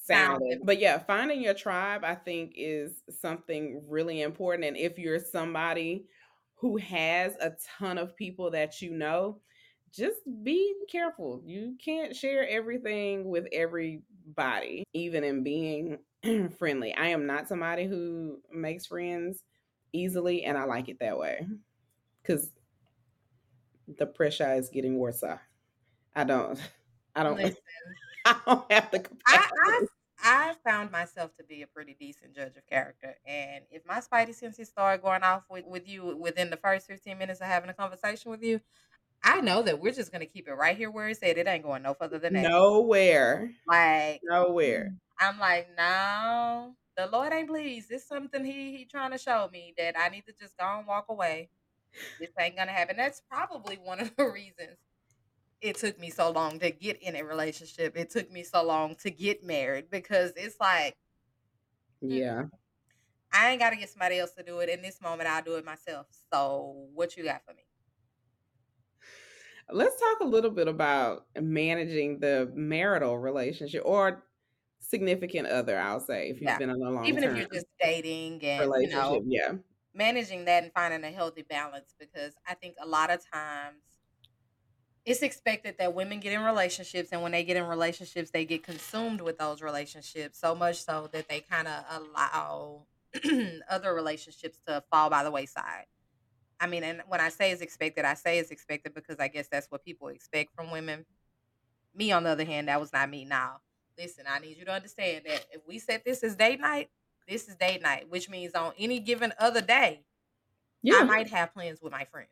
sound. 0.04 0.42
Sound. 0.50 0.62
But 0.64 0.80
yeah, 0.80 0.98
finding 0.98 1.42
your 1.42 1.54
tribe, 1.54 2.04
I 2.04 2.14
think, 2.14 2.52
is 2.56 3.02
something 3.20 3.82
really 3.88 4.22
important. 4.22 4.64
And 4.64 4.76
if 4.76 4.98
you're 4.98 5.18
somebody 5.18 6.06
who 6.54 6.76
has 6.76 7.34
a 7.40 7.52
ton 7.78 7.98
of 7.98 8.16
people 8.16 8.50
that 8.50 8.82
you 8.82 8.90
know, 8.90 9.38
just 9.92 10.18
be 10.44 10.74
careful. 10.90 11.42
You 11.44 11.76
can't 11.84 12.14
share 12.14 12.48
everything 12.48 13.28
with 13.28 13.46
everybody, 13.52 14.84
even 14.92 15.24
in 15.24 15.42
being 15.42 15.98
friendly. 16.58 16.94
I 16.94 17.08
am 17.08 17.26
not 17.26 17.48
somebody 17.48 17.86
who 17.86 18.38
makes 18.52 18.86
friends 18.86 19.42
easily, 19.92 20.44
and 20.44 20.56
I 20.56 20.64
like 20.64 20.88
it 20.88 20.98
that 21.00 21.18
way. 21.18 21.46
Because 22.22 22.50
the 23.98 24.06
pressure 24.06 24.52
is 24.54 24.68
getting 24.68 24.98
worse. 24.98 25.22
Uh, 25.22 25.38
I 26.14 26.24
don't, 26.24 26.60
I 27.14 27.22
don't, 27.22 27.36
Listen, 27.36 27.56
I 28.24 28.40
don't 28.46 28.72
have 28.72 28.90
the 28.90 29.06
I. 29.26 29.48
I 29.66 29.86
I 30.22 30.54
found 30.62 30.90
myself 30.90 31.34
to 31.38 31.44
be 31.44 31.62
a 31.62 31.66
pretty 31.66 31.96
decent 31.98 32.34
judge 32.34 32.54
of 32.56 32.66
character, 32.66 33.16
and 33.24 33.64
if 33.70 33.86
my 33.86 34.00
spidey 34.00 34.34
senses 34.34 34.68
start 34.68 35.02
going 35.02 35.22
off 35.22 35.44
with, 35.48 35.64
with 35.64 35.88
you 35.88 36.14
within 36.14 36.50
the 36.50 36.58
first 36.58 36.86
fifteen 36.86 37.16
minutes 37.16 37.40
of 37.40 37.46
having 37.46 37.70
a 37.70 37.74
conversation 37.74 38.30
with 38.30 38.42
you, 38.42 38.60
I 39.24 39.40
know 39.40 39.62
that 39.62 39.80
we're 39.80 39.92
just 39.92 40.12
gonna 40.12 40.26
keep 40.26 40.46
it 40.46 40.52
right 40.52 40.76
here 40.76 40.90
where 40.90 41.08
it 41.08 41.18
said. 41.18 41.38
It 41.38 41.46
ain't 41.46 41.64
going 41.64 41.82
no 41.82 41.94
further 41.94 42.18
than 42.18 42.34
that. 42.34 42.50
Nowhere, 42.50 43.52
Like 43.66 44.20
nowhere. 44.24 44.90
Mm. 44.92 44.98
I'm 45.20 45.38
like, 45.38 45.68
no, 45.76 46.76
the 46.96 47.06
Lord 47.08 47.32
ain't 47.32 47.48
pleased. 47.48 47.90
It's 47.90 48.08
something 48.08 48.44
He 48.44 48.76
He 48.76 48.86
trying 48.86 49.12
to 49.12 49.18
show 49.18 49.48
me 49.52 49.74
that 49.78 49.96
I 49.98 50.08
need 50.08 50.26
to 50.26 50.34
just 50.40 50.56
go 50.58 50.78
and 50.78 50.86
walk 50.86 51.06
away. 51.10 51.50
This 52.18 52.30
ain't 52.38 52.56
gonna 52.56 52.72
happen. 52.72 52.96
That's 52.96 53.22
probably 53.30 53.76
one 53.76 54.00
of 54.00 54.14
the 54.16 54.26
reasons 54.30 54.78
it 55.60 55.76
took 55.76 55.98
me 55.98 56.10
so 56.10 56.30
long 56.30 56.58
to 56.60 56.70
get 56.70 57.02
in 57.02 57.16
a 57.16 57.22
relationship. 57.24 57.96
It 57.96 58.10
took 58.10 58.30
me 58.30 58.44
so 58.44 58.64
long 58.64 58.96
to 58.96 59.10
get 59.10 59.44
married 59.44 59.90
because 59.90 60.32
it's 60.36 60.58
like 60.60 60.96
Yeah. 62.00 62.44
I 63.32 63.50
ain't 63.50 63.60
got 63.60 63.70
to 63.70 63.76
get 63.76 63.90
somebody 63.90 64.18
else 64.18 64.32
to 64.32 64.42
do 64.42 64.60
it. 64.60 64.68
In 64.68 64.82
this 64.82 65.00
moment, 65.00 65.28
I'll 65.28 65.42
do 65.42 65.56
it 65.56 65.64
myself. 65.64 66.06
So, 66.32 66.88
what 66.94 67.16
you 67.16 67.24
got 67.24 67.44
for 67.44 67.54
me? 67.54 67.64
Let's 69.72 69.98
talk 70.00 70.20
a 70.20 70.24
little 70.24 70.50
bit 70.50 70.66
about 70.68 71.26
managing 71.40 72.18
the 72.18 72.50
marital 72.54 73.18
relationship 73.18 73.82
or 73.84 74.24
significant 74.80 75.48
other, 75.48 75.78
I'll 75.78 76.00
say, 76.00 76.30
if 76.30 76.40
you've 76.40 76.48
Yeah. 76.48 76.58
been 76.58 76.70
in 76.70 76.76
a 76.82 76.90
long 76.90 76.94
time. 76.94 77.06
Even 77.08 77.24
if 77.24 77.34
you're 77.34 77.46
just 77.48 77.66
dating 77.80 78.42
and, 78.44 78.78
you 78.78 78.88
relationship. 78.88 78.88
know, 78.88 79.24
Yeah. 79.26 79.58
managing 79.94 80.46
that 80.46 80.64
and 80.64 80.72
finding 80.72 81.04
a 81.04 81.12
healthy 81.12 81.42
balance 81.42 81.94
because 81.98 82.34
I 82.46 82.54
think 82.54 82.76
a 82.80 82.86
lot 82.86 83.10
of 83.10 83.24
times 83.30 83.82
it's 85.04 85.22
expected 85.22 85.76
that 85.78 85.94
women 85.94 86.20
get 86.20 86.32
in 86.32 86.42
relationships 86.42 87.08
and 87.12 87.22
when 87.22 87.32
they 87.32 87.42
get 87.44 87.56
in 87.56 87.64
relationships 87.66 88.30
they 88.30 88.44
get 88.44 88.62
consumed 88.62 89.20
with 89.20 89.38
those 89.38 89.62
relationships 89.62 90.38
so 90.38 90.54
much 90.54 90.82
so 90.84 91.08
that 91.12 91.28
they 91.28 91.40
kind 91.40 91.66
of 91.68 91.84
allow 91.90 92.86
other 93.68 93.94
relationships 93.94 94.60
to 94.66 94.82
fall 94.90 95.08
by 95.08 95.24
the 95.24 95.30
wayside 95.30 95.86
i 96.60 96.66
mean 96.66 96.84
and 96.84 97.02
when 97.08 97.20
i 97.20 97.28
say 97.30 97.52
it's 97.52 97.62
expected 97.62 98.04
i 98.04 98.14
say 98.14 98.38
it's 98.38 98.50
expected 98.52 98.94
because 98.94 99.18
i 99.20 99.28
guess 99.28 99.48
that's 99.50 99.68
what 99.70 99.84
people 99.84 100.08
expect 100.08 100.54
from 100.54 100.70
women 100.70 101.06
me 101.94 102.12
on 102.12 102.24
the 102.24 102.30
other 102.30 102.44
hand 102.44 102.68
that 102.68 102.80
was 102.80 102.92
not 102.92 103.10
me 103.10 103.24
now 103.24 103.60
listen 104.00 104.24
i 104.28 104.38
need 104.38 104.56
you 104.56 104.64
to 104.64 104.72
understand 104.72 105.24
that 105.26 105.44
if 105.52 105.60
we 105.68 105.78
set 105.78 106.04
this 106.04 106.22
as 106.22 106.34
date 106.34 106.60
night 106.60 106.88
this 107.28 107.48
is 107.48 107.56
date 107.56 107.82
night 107.82 108.06
which 108.08 108.30
means 108.30 108.54
on 108.54 108.72
any 108.78 108.98
given 108.98 109.32
other 109.38 109.60
day 109.60 110.04
yeah. 110.82 110.98
I 111.00 111.04
might 111.04 111.28
have 111.30 111.52
plans 111.52 111.80
with 111.82 111.92
my 111.92 112.04
friends. 112.04 112.28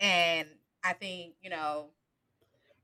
And 0.00 0.48
I 0.82 0.92
think, 0.92 1.34
you 1.42 1.50
know, 1.50 1.86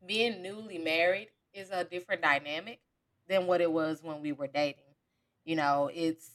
being 0.07 0.43
newly 0.43 0.79
married 0.79 1.29
is 1.53 1.71
a 1.71 1.85
different 1.85 2.23
dynamic 2.23 2.81
than 3.29 3.47
what 3.47 3.61
it 3.61 3.71
was 3.71 4.03
when 4.03 4.21
we 4.23 4.33
were 4.33 4.47
dating. 4.47 4.85
You 5.45 5.57
know, 5.57 5.91
it's 5.93 6.31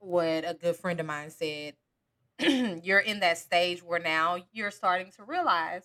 what 0.00 0.48
a 0.48 0.56
good 0.60 0.76
friend 0.76 0.98
of 1.00 1.06
mine 1.06 1.30
said. 1.30 1.74
you're 2.82 2.98
in 2.98 3.20
that 3.20 3.38
stage 3.38 3.82
where 3.82 4.00
now 4.00 4.38
you're 4.52 4.70
starting 4.70 5.12
to 5.12 5.24
realize, 5.24 5.82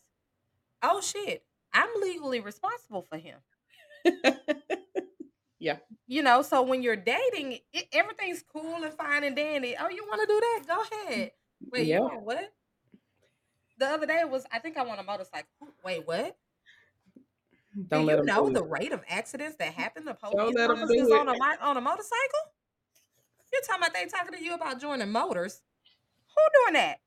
oh 0.82 1.02
shit, 1.02 1.44
I'm 1.74 1.90
legally 2.02 2.40
responsible 2.40 3.02
for 3.02 3.18
him. 3.18 3.38
yeah. 5.60 5.78
You 6.08 6.22
know, 6.24 6.42
so 6.42 6.62
when 6.62 6.82
you're 6.84 6.96
dating, 6.96 7.60
it, 7.74 7.86
everything's 7.92 8.44
cool 8.54 8.84
and 8.84 8.94
fine 8.94 9.24
and 9.24 9.36
dandy. 9.36 9.76
Oh, 9.80 9.90
you 9.90 10.06
want 10.08 10.22
to 10.22 10.28
do 10.28 10.40
that? 10.40 10.64
Go 10.68 10.84
ahead. 11.10 11.32
Wait, 11.72 11.88
Yeah. 11.88 11.98
you 11.98 12.02
want 12.04 12.22
what? 12.24 12.54
The 13.78 13.88
other 13.88 14.06
day 14.06 14.24
was, 14.24 14.46
I 14.52 14.60
think 14.60 14.78
I 14.78 14.84
want 14.84 15.00
a 15.00 15.04
motorcycle. 15.04 15.50
Wait, 15.84 16.06
what? 16.08 16.38
Do 17.76 17.84
Don't 17.90 18.06
let 18.06 18.20
you 18.20 18.24
know 18.26 18.48
do 18.48 18.54
the 18.54 18.64
it. 18.64 18.70
rate 18.70 18.92
of 18.94 19.04
accidents 19.10 19.58
that 19.60 19.74
happen 19.74 20.06
to 20.06 20.14
police 20.14 20.56
officers 20.58 21.12
on 21.12 21.28
a 21.28 21.34
on 21.62 21.76
a 21.76 21.82
motorcycle? 21.82 22.40
You're 23.52 23.62
talking 23.64 23.84
about 23.84 23.94
they 23.94 24.06
talking 24.06 24.34
to 24.38 24.44
you 24.44 24.54
about 24.54 24.80
joining 24.80 25.12
motors. 25.12 25.62
Who 26.36 26.42
doing 26.72 26.74
that? 26.82 27.00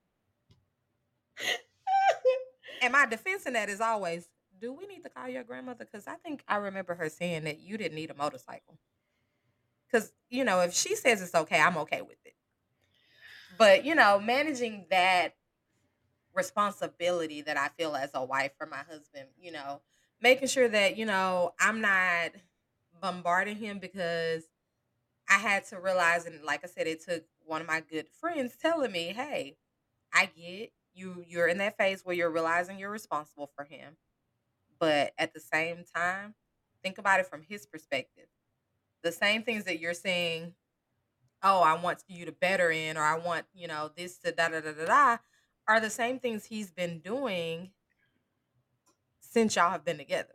And 2.82 2.92
my 2.92 3.06
defense 3.06 3.44
in 3.46 3.54
that 3.54 3.68
is 3.68 3.80
always, 3.80 4.28
do 4.61 4.73
we 4.73 4.87
need 4.87 5.03
to 5.05 5.09
call 5.09 5.29
your 5.29 5.44
grandmother? 5.44 5.85
Because 5.85 6.07
I 6.07 6.14
think 6.14 6.42
I 6.49 6.57
remember 6.57 6.94
her 6.94 7.09
saying 7.09 7.44
that 7.44 7.61
you 7.61 7.77
didn't 7.79 7.94
need 7.94 8.11
a 8.11 8.14
motorcycle. 8.14 8.79
Because, 9.90 10.12
you 10.29 10.44
know, 10.44 10.61
if 10.61 10.75
she 10.75 10.97
says 10.97 11.23
it's 11.23 11.35
okay, 11.35 11.61
I'm 11.61 11.79
okay 11.79 12.03
with 12.03 12.18
it. 12.25 12.35
But, 13.57 13.85
you 13.85 13.94
know, 13.94 14.21
managing 14.21 14.87
that 14.90 15.35
responsibility 16.35 17.42
that 17.42 17.57
I 17.57 17.68
feel 17.68 17.97
as 17.97 18.11
a 18.14 18.25
wife 18.25 18.53
for 18.57 18.66
my 18.66 18.83
husband, 18.88 19.29
you 19.40 19.51
know, 19.51 19.81
making 20.21 20.49
sure 20.49 20.68
that, 20.68 20.97
you 20.97 21.07
know, 21.07 21.55
I'm 21.59 21.81
not 21.81 22.33
bombarding 23.01 23.57
him 23.57 23.79
because 23.79 24.44
I 25.29 25.38
had 25.38 25.66
to 25.68 25.81
realize, 25.81 26.27
and 26.27 26.42
like 26.44 26.64
I 26.64 26.68
said, 26.68 26.87
it 26.87 27.05
took 27.05 27.25
one 27.44 27.61
of 27.61 27.66
my 27.66 27.81
good 27.81 28.09
friends 28.09 28.57
telling 28.61 28.92
me, 28.92 29.12
hey, 29.14 29.57
I 30.12 30.27
get 30.27 30.73
you, 30.94 31.25
you're 31.27 31.49
in 31.49 31.59
that 31.59 31.77
phase 31.77 32.05
where 32.05 32.14
you're 32.14 32.31
realizing 32.31 32.79
you're 32.79 32.90
responsible 32.90 33.51
for 33.55 33.64
him. 33.64 33.97
But 34.81 35.12
at 35.19 35.35
the 35.35 35.41
same 35.41 35.85
time, 35.95 36.35
think 36.83 36.99
about 36.99 37.21
it 37.21 37.27
from 37.27 37.43
his 37.43 37.67
perspective. 37.67 38.27
The 39.03 39.12
same 39.12 39.43
things 39.43 39.64
that 39.64 39.81
you're 39.81 39.95
saying, 39.95 40.55
oh, 41.43 41.62
I 41.62 41.81
want 41.81 42.05
you 42.09 42.25
to 42.27 42.33
better 42.33 42.71
in, 42.71 42.97
or 42.97 43.03
I 43.03 43.19
want, 43.19 43.47
you 43.55 43.69
know, 43.69 43.91
this 43.97 44.19
to 44.19 44.33
da 44.33 44.49
da 44.49 44.61
da 44.61 44.73
da 44.73 44.87
da, 44.87 45.19
are 45.69 45.81
the 45.81 45.91
same 45.91 46.19
things 46.19 46.47
he's 46.47 46.71
been 46.71 47.01
doing 47.01 47.73
since 49.21 49.57
y'all 49.57 49.71
have 49.71 49.85
been 49.85 49.99
together. 49.99 50.35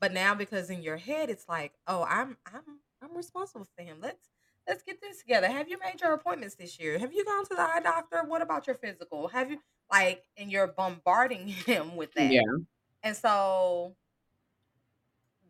But 0.00 0.12
now 0.12 0.34
because 0.34 0.70
in 0.70 0.82
your 0.82 0.98
head 0.98 1.30
it's 1.30 1.48
like, 1.48 1.74
"Oh, 1.86 2.04
I'm 2.04 2.36
I'm 2.46 2.80
I'm 3.02 3.16
responsible 3.16 3.66
for 3.76 3.82
him. 3.82 3.98
Let's 4.00 4.30
let's 4.68 4.82
get 4.82 5.00
this 5.00 5.20
together. 5.20 5.48
Have 5.48 5.68
you 5.68 5.78
made 5.78 6.00
your 6.00 6.12
appointments 6.12 6.56
this 6.56 6.78
year? 6.78 6.98
Have 6.98 7.12
you 7.14 7.24
gone 7.24 7.44
to 7.46 7.54
the 7.54 7.62
eye 7.62 7.80
doctor? 7.80 8.24
What 8.26 8.42
about 8.42 8.66
your 8.66 8.76
physical? 8.76 9.28
Have 9.28 9.50
you 9.50 9.60
like 9.90 10.24
and 10.36 10.50
you're 10.50 10.66
bombarding 10.68 11.48
him 11.66 11.96
with 11.96 12.14
that. 12.14 12.32
Yeah. 12.32 12.66
And 13.06 13.16
so 13.16 13.96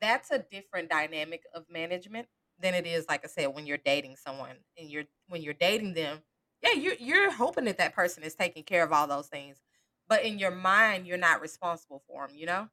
that's 0.00 0.30
a 0.30 0.38
different 0.38 0.90
dynamic 0.90 1.44
of 1.54 1.68
management 1.70 2.28
than 2.58 2.74
it 2.74 2.86
is 2.86 3.06
like 3.08 3.24
I 3.24 3.28
said 3.28 3.46
when 3.48 3.66
you're 3.66 3.78
dating 3.78 4.16
someone 4.16 4.56
and 4.78 4.90
you're 4.90 5.04
when 5.28 5.42
you're 5.42 5.54
dating 5.54 5.94
them, 5.94 6.22
yeah, 6.62 6.72
you're 6.72 6.94
you're 6.94 7.30
hoping 7.32 7.64
that 7.64 7.78
that 7.78 7.94
person 7.94 8.22
is 8.22 8.34
taking 8.34 8.64
care 8.64 8.84
of 8.84 8.92
all 8.92 9.06
those 9.06 9.28
things. 9.28 9.62
But 10.08 10.24
in 10.24 10.38
your 10.38 10.52
mind, 10.52 11.06
you're 11.06 11.18
not 11.18 11.40
responsible 11.40 12.02
for 12.06 12.26
them, 12.26 12.36
you 12.36 12.46
know? 12.46 12.68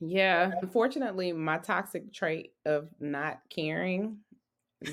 Yeah, 0.00 0.52
unfortunately, 0.60 1.32
my 1.32 1.58
toxic 1.58 2.12
trait 2.12 2.54
of 2.66 2.90
not 3.00 3.42
caring 3.48 4.20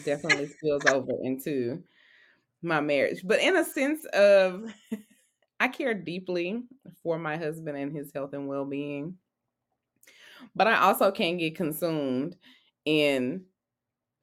definitely 0.04 0.48
spills 0.48 0.86
over 0.86 1.14
into 1.24 1.84
my 2.62 2.82
marriage. 2.82 3.22
But 3.26 3.42
in 3.42 3.58
a 3.58 3.66
sense 3.66 4.06
of 4.08 4.74
I 5.62 5.68
care 5.70 5.94
deeply 5.94 6.64
for 7.04 7.20
my 7.20 7.38
husband 7.38 7.78
and 7.78 7.96
his 7.96 8.12
health 8.14 8.34
and 8.34 8.48
well-being. 8.48 9.18
But 10.56 10.68
I 10.68 10.78
also 10.82 11.12
can 11.12 11.38
get 11.38 11.56
consumed 11.56 12.36
in 12.86 13.46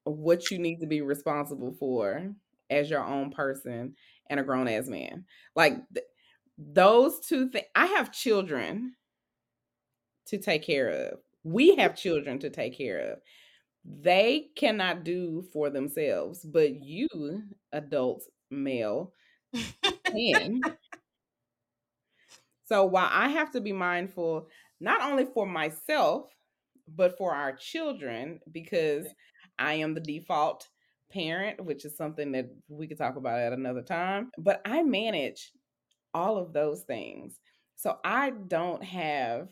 what 0.04 0.50
you 0.50 0.58
need 0.58 0.80
to 0.80 0.86
be 0.86 1.02
responsible 1.02 1.74
for 1.78 2.34
as 2.70 2.90
your 2.90 3.04
own 3.04 3.30
person 3.30 3.96
and 4.30 4.40
a 4.40 4.42
grown 4.44 4.68
ass 4.68 4.88
man. 4.88 5.26
Like 5.56 5.76
th- 5.94 6.06
those 6.58 7.20
two 7.20 7.50
things. 7.50 7.66
I 7.74 7.86
have 7.86 8.12
children 8.12 8.96
to 10.26 10.38
take 10.38 10.62
care 10.62 10.88
of. 10.88 11.20
We 11.44 11.76
have 11.76 11.96
children 11.96 12.38
to 12.40 12.50
take 12.50 12.76
care 12.76 12.98
of. 13.12 13.20
They 13.84 14.50
cannot 14.56 15.04
do 15.04 15.42
for 15.52 15.70
themselves, 15.70 16.44
but 16.44 16.82
you, 16.82 17.08
adult 17.72 18.24
male, 18.50 19.14
can. 20.14 20.77
So 22.68 22.84
while 22.84 23.08
I 23.10 23.28
have 23.30 23.50
to 23.52 23.60
be 23.62 23.72
mindful 23.72 24.48
not 24.78 25.00
only 25.02 25.24
for 25.24 25.46
myself, 25.46 26.30
but 26.96 27.16
for 27.16 27.34
our 27.34 27.52
children, 27.52 28.40
because 28.52 29.06
I 29.58 29.74
am 29.74 29.94
the 29.94 30.00
default 30.00 30.68
parent, 31.10 31.64
which 31.64 31.86
is 31.86 31.96
something 31.96 32.30
that 32.32 32.50
we 32.68 32.86
could 32.86 32.98
talk 32.98 33.16
about 33.16 33.40
at 33.40 33.54
another 33.54 33.80
time. 33.82 34.30
But 34.36 34.60
I 34.66 34.82
manage 34.82 35.52
all 36.12 36.36
of 36.36 36.52
those 36.52 36.82
things. 36.82 37.40
So 37.76 37.98
I 38.04 38.30
don't 38.48 38.84
have 38.84 39.48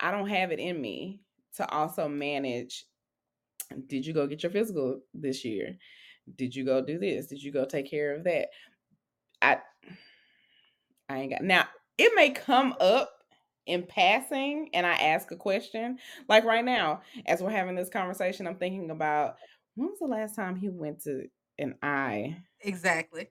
I 0.00 0.10
don't 0.10 0.28
have 0.28 0.50
it 0.50 0.58
in 0.58 0.80
me 0.80 1.20
to 1.56 1.68
also 1.70 2.08
manage 2.08 2.86
did 3.86 4.04
you 4.04 4.12
go 4.12 4.26
get 4.26 4.42
your 4.42 4.52
physical 4.52 5.00
this 5.14 5.44
year? 5.44 5.76
Did 6.36 6.54
you 6.54 6.64
go 6.64 6.84
do 6.84 6.98
this? 6.98 7.26
Did 7.26 7.42
you 7.42 7.52
go 7.52 7.64
take 7.64 7.88
care 7.88 8.14
of 8.14 8.24
that? 8.24 8.48
I 9.40 9.58
I 11.08 11.18
ain't 11.18 11.30
got 11.30 11.42
now 11.42 11.66
it 11.98 12.12
may 12.14 12.30
come 12.30 12.74
up 12.80 13.10
in 13.66 13.84
passing 13.84 14.70
and 14.74 14.86
I 14.86 14.94
ask 14.94 15.30
a 15.30 15.36
question. 15.36 15.98
Like 16.28 16.44
right 16.44 16.64
now, 16.64 17.02
as 17.26 17.42
we're 17.42 17.50
having 17.50 17.76
this 17.76 17.88
conversation, 17.88 18.46
I'm 18.46 18.56
thinking 18.56 18.90
about 18.90 19.36
when 19.74 19.88
was 19.88 19.98
the 20.00 20.06
last 20.06 20.34
time 20.34 20.56
he 20.56 20.68
went 20.68 21.02
to 21.04 21.26
an 21.58 21.76
eye 21.82 22.36
Exactly. 22.60 23.28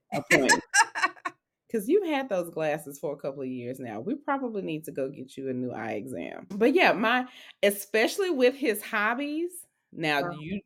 Because 1.68 1.88
you've 1.88 2.06
had 2.06 2.30
those 2.30 2.50
glasses 2.50 3.00
for 3.00 3.14
a 3.14 3.18
couple 3.18 3.42
of 3.42 3.48
years 3.48 3.80
now. 3.80 4.00
We 4.00 4.16
probably 4.16 4.62
need 4.62 4.84
to 4.86 4.92
go 4.92 5.10
get 5.10 5.38
you 5.38 5.50
a 5.50 5.54
new 5.54 5.72
eye 5.72 5.94
exam. 5.94 6.48
But 6.50 6.74
yeah, 6.74 6.92
my 6.94 7.26
especially 7.64 8.30
with 8.30 8.56
his 8.56 8.82
hobbies. 8.82 9.52
Now 9.94 10.22
Wow. 10.22 10.32
you 10.40 10.62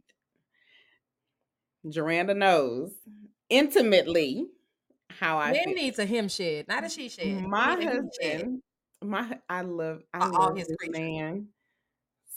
Jaranda 1.87 2.35
knows 2.35 2.91
intimately 3.49 4.47
how 5.19 5.37
I 5.37 5.53
Men 5.53 5.63
feel. 5.63 5.73
needs 5.73 5.99
a 5.99 6.05
him 6.05 6.27
shed, 6.29 6.67
not 6.67 6.83
a 6.83 6.89
she 6.89 7.09
shed. 7.09 7.49
My 7.49 7.75
shed 7.79 7.83
husband, 7.83 8.61
my 9.01 9.39
I 9.49 9.61
love 9.61 10.03
I 10.13 10.27
all 10.31 10.31
love 10.31 10.55
his 10.55 10.67
this 10.67 10.77
creatures. 10.77 10.99
man 10.99 11.49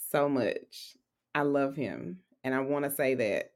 so 0.09 0.29
much. 0.29 0.95
I 1.35 1.41
love 1.41 1.75
him, 1.75 2.23
and 2.43 2.53
I 2.55 2.59
want 2.61 2.85
to 2.85 2.91
say 2.91 3.15
that. 3.15 3.53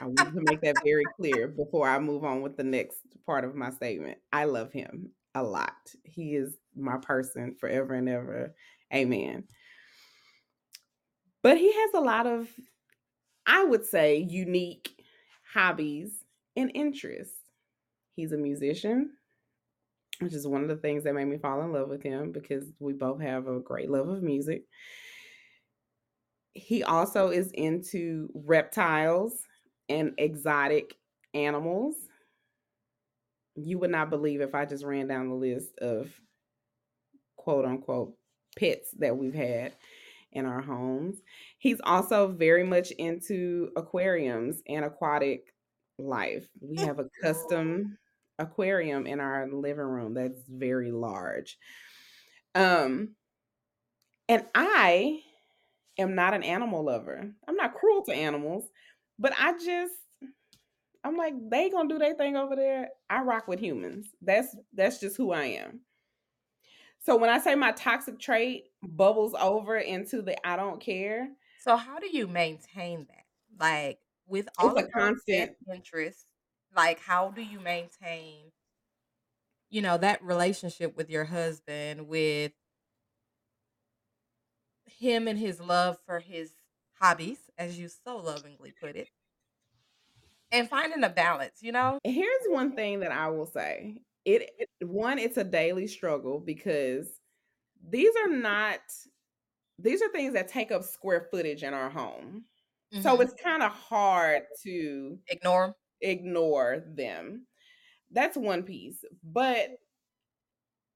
I 0.00 0.06
want 0.06 0.34
to 0.34 0.42
make 0.42 0.60
that 0.62 0.76
very 0.84 1.04
clear 1.16 1.48
before 1.48 1.88
I 1.88 1.98
move 1.98 2.24
on 2.24 2.42
with 2.42 2.56
the 2.56 2.64
next 2.64 2.98
part 3.24 3.44
of 3.44 3.54
my 3.54 3.70
statement. 3.70 4.18
I 4.32 4.44
love 4.44 4.72
him 4.72 5.12
a 5.34 5.42
lot. 5.42 5.94
He 6.04 6.34
is 6.36 6.56
my 6.74 6.98
person 6.98 7.54
forever 7.54 7.94
and 7.94 8.08
ever. 8.08 8.54
Amen. 8.94 9.48
But 11.42 11.58
he 11.58 11.72
has 11.72 11.94
a 11.94 12.00
lot 12.00 12.26
of, 12.26 12.48
I 13.46 13.64
would 13.64 13.84
say, 13.84 14.18
unique 14.18 15.02
hobbies 15.52 16.24
and 16.56 16.70
interests. 16.74 17.38
He's 18.16 18.32
a 18.32 18.38
musician, 18.38 19.10
which 20.20 20.32
is 20.32 20.46
one 20.46 20.62
of 20.62 20.68
the 20.68 20.76
things 20.76 21.04
that 21.04 21.14
made 21.14 21.26
me 21.26 21.36
fall 21.36 21.62
in 21.62 21.72
love 21.72 21.88
with 21.90 22.02
him 22.02 22.32
because 22.32 22.72
we 22.80 22.94
both 22.94 23.20
have 23.20 23.46
a 23.46 23.60
great 23.60 23.90
love 23.90 24.08
of 24.08 24.22
music. 24.22 24.62
He 26.54 26.82
also 26.82 27.28
is 27.28 27.52
into 27.52 28.30
reptiles 28.34 29.34
and 29.90 30.14
exotic 30.16 30.94
animals. 31.34 31.96
You 33.54 33.78
would 33.78 33.90
not 33.90 34.08
believe 34.08 34.40
if 34.40 34.54
I 34.54 34.64
just 34.64 34.84
ran 34.84 35.08
down 35.08 35.28
the 35.28 35.34
list 35.34 35.78
of 35.78 36.10
quote 37.36 37.66
unquote 37.66 38.16
pets 38.58 38.92
that 38.98 39.16
we've 39.16 39.34
had 39.34 39.74
in 40.32 40.46
our 40.46 40.62
homes. 40.62 41.20
He's 41.58 41.80
also 41.84 42.28
very 42.28 42.64
much 42.64 42.90
into 42.92 43.70
aquariums 43.76 44.62
and 44.66 44.86
aquatic 44.86 45.52
life. 45.98 46.48
We 46.60 46.76
have 46.78 46.98
a 46.98 47.08
custom 47.22 47.98
aquarium 48.38 49.06
in 49.06 49.20
our 49.20 49.48
living 49.50 49.84
room 49.84 50.14
that's 50.14 50.48
very 50.48 50.92
large. 50.92 51.58
Um 52.54 53.16
and 54.28 54.46
I 54.54 55.22
am 55.98 56.14
not 56.14 56.34
an 56.34 56.42
animal 56.42 56.84
lover. 56.84 57.32
I'm 57.48 57.56
not 57.56 57.74
cruel 57.74 58.04
to 58.04 58.14
animals, 58.14 58.70
but 59.18 59.34
I 59.38 59.58
just 59.58 59.94
I'm 61.04 61.16
like 61.16 61.34
they 61.50 61.70
gonna 61.70 61.88
do 61.88 61.98
their 61.98 62.14
thing 62.14 62.36
over 62.36 62.56
there. 62.56 62.90
I 63.08 63.22
rock 63.22 63.46
with 63.48 63.60
humans. 63.60 64.08
That's 64.20 64.56
that's 64.72 64.98
just 65.00 65.16
who 65.16 65.32
I 65.32 65.44
am. 65.44 65.82
So 66.98 67.16
when 67.16 67.30
I 67.30 67.38
say 67.38 67.54
my 67.54 67.72
toxic 67.72 68.18
trait 68.18 68.72
bubbles 68.82 69.34
over 69.34 69.76
into 69.76 70.22
the 70.22 70.44
I 70.46 70.56
don't 70.56 70.80
care, 70.80 71.28
So 71.58 71.76
how 71.76 71.98
do 71.98 72.08
you 72.08 72.26
maintain 72.26 73.06
that? 73.06 73.24
Like 73.58 74.00
with 74.26 74.48
it's 74.62 74.74
all 74.74 74.76
a 74.76 74.82
of 74.82 74.92
those 74.92 75.24
constant 75.24 75.56
interests, 75.72 76.26
like 76.76 77.00
how 77.00 77.30
do 77.30 77.42
you 77.42 77.60
maintain, 77.60 78.52
you 79.70 79.82
know, 79.82 79.98
that 79.98 80.22
relationship 80.22 80.96
with 80.96 81.10
your 81.10 81.24
husband, 81.24 82.06
with 82.08 82.52
him 84.86 85.28
and 85.28 85.38
his 85.38 85.60
love 85.60 85.98
for 86.06 86.20
his 86.20 86.54
hobbies, 86.94 87.50
as 87.58 87.78
you 87.78 87.88
so 87.88 88.16
lovingly 88.16 88.72
put 88.72 88.96
it, 88.96 89.10
and 90.52 90.68
finding 90.68 91.02
a 91.04 91.08
balance, 91.10 91.62
you 91.62 91.72
know? 91.72 91.98
Here's 92.04 92.46
one 92.48 92.76
thing 92.76 93.00
that 93.00 93.12
I 93.12 93.28
will 93.28 93.46
say. 93.46 94.02
It 94.24 94.50
one, 94.80 95.18
it's 95.18 95.36
a 95.36 95.44
daily 95.44 95.86
struggle 95.86 96.40
because 96.40 97.20
these 97.88 98.14
are 98.16 98.28
not 98.30 98.80
these 99.78 100.02
are 100.02 100.10
things 100.10 100.34
that 100.34 100.48
take 100.48 100.72
up 100.72 100.84
square 100.84 101.28
footage 101.30 101.62
in 101.62 101.74
our 101.74 101.90
home. 101.90 102.46
So 102.92 103.20
Mhm. 103.20 103.20
it's 103.20 103.34
kind 103.42 103.62
of 103.62 103.72
hard 103.72 104.44
to 104.64 105.18
Ignore 105.28 105.64
'em. 105.64 105.74
Ignore 106.00 106.84
them. 106.94 107.46
That's 108.10 108.36
one 108.36 108.62
piece. 108.62 109.04
But 109.24 109.70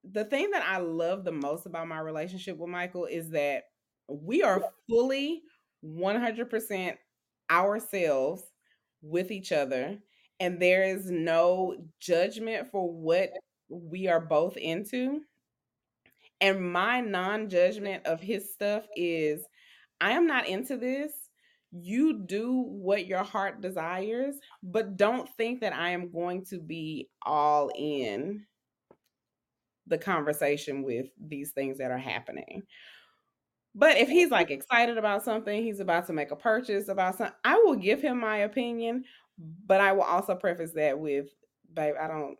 the 0.04 0.24
thing 0.24 0.50
that 0.52 0.64
I 0.66 0.78
love 0.78 1.24
the 1.24 1.32
most 1.32 1.66
about 1.66 1.88
my 1.88 2.01
relationship 2.01 2.57
with 2.57 2.70
Michael 2.70 3.07
is 3.07 3.30
that 3.30 3.64
we 4.09 4.42
are 4.42 4.62
fully 4.88 5.42
100% 5.84 6.96
ourselves 7.51 8.42
with 9.03 9.30
each 9.30 9.53
other 9.53 9.98
and 10.40 10.59
there 10.59 10.82
is 10.82 11.11
no 11.11 11.76
judgment 12.01 12.70
for 12.70 12.90
what 12.90 13.30
we 13.68 14.09
are 14.09 14.20
both 14.20 14.57
into. 14.57 15.20
And 16.40 16.72
my 16.72 17.01
non-judgment 17.03 18.07
of 18.07 18.20
his 18.20 18.51
stuff 18.51 18.84
is 18.96 19.44
I 20.01 20.12
am 20.12 20.26
not 20.26 20.48
into 20.48 20.78
this. 20.78 21.12
You 21.73 22.25
do 22.25 22.64
what 22.66 23.07
your 23.07 23.23
heart 23.23 23.61
desires, 23.61 24.37
but 24.62 24.97
don't 24.97 25.29
think 25.37 25.61
that 25.61 25.73
I 25.73 25.91
am 25.91 26.11
going 26.11 26.45
to 26.47 26.59
be 26.59 27.09
all 27.23 27.71
in 27.77 28.45
the 29.87 29.99
conversation 29.99 30.83
with 30.83 31.07
these 31.21 31.51
things 31.53 31.79
that 31.79 31.91
are 31.91 31.99
happening. 31.99 32.62
But 33.75 33.99
if 33.99 34.09
he's 34.09 34.31
like 34.31 34.51
excited 34.51 34.99
about 34.99 35.23
something, 35.23 35.62
he's 35.62 35.81
about 35.81 36.07
to 36.07 36.12
make 36.12 36.33
a 36.33 36.37
purchase 36.37 36.89
about 36.89 37.18
something, 37.18 37.37
I 37.45 37.57
will 37.57 37.77
give 37.77 38.03
him 38.03 38.18
my 38.18 38.39
opinion, 38.39 39.05
but 39.66 39.81
I 39.81 39.93
will 39.93 40.03
also 40.03 40.35
preface 40.35 40.73
that 40.73 40.99
with, 40.99 41.29
babe, 41.73 41.95
I 42.01 42.09
don't 42.09 42.37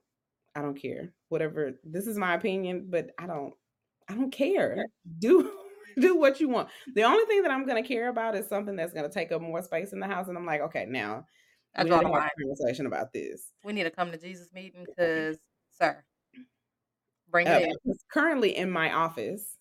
I 0.57 0.63
don't 0.63 0.81
care. 0.81 1.13
Whatever. 1.29 1.73
This 1.85 2.09
is 2.09 2.19
my 2.19 2.35
opinion, 2.35 2.87
but 2.91 3.11
I 3.19 3.27
don't 3.27 3.55
I 4.09 4.15
don't 4.15 4.33
care. 4.33 4.85
Do 5.21 5.53
do 6.01 6.17
what 6.17 6.41
you 6.41 6.49
want. 6.49 6.69
The 6.95 7.03
only 7.03 7.25
thing 7.25 7.43
that 7.43 7.51
I'm 7.51 7.67
gonna 7.67 7.83
care 7.83 8.09
about 8.09 8.35
is 8.35 8.49
something 8.49 8.77
that's 8.77 8.93
gonna 8.93 9.09
take 9.09 9.33
up 9.33 9.43
more 9.43 9.63
space 9.63 9.93
in 9.93 10.01
the 10.01 10.07
house. 10.07 10.29
And 10.29 10.37
I'm 10.37 10.47
like, 10.47 10.61
okay, 10.63 10.87
now 10.87 11.27
I 11.77 11.85
we 11.85 11.91
draw 11.91 11.99
need 11.99 12.07
the 12.07 12.09
to 12.11 12.15
have 12.15 12.23
line. 12.23 12.31
a 12.39 12.43
conversation 12.43 12.87
about 12.87 13.13
this. 13.13 13.53
We 13.65 13.73
need 13.73 13.85
to 13.85 13.91
come 13.91 14.11
to 14.13 14.19
Jesus 14.19 14.53
meeting 14.53 14.85
because, 14.87 15.39
sir, 15.79 16.03
bring 17.31 17.47
Uh, 17.47 17.61
it 17.63 17.77
in. 17.85 17.95
currently 18.11 18.57
in 18.57 18.71
my 18.71 18.93
office, 18.93 19.57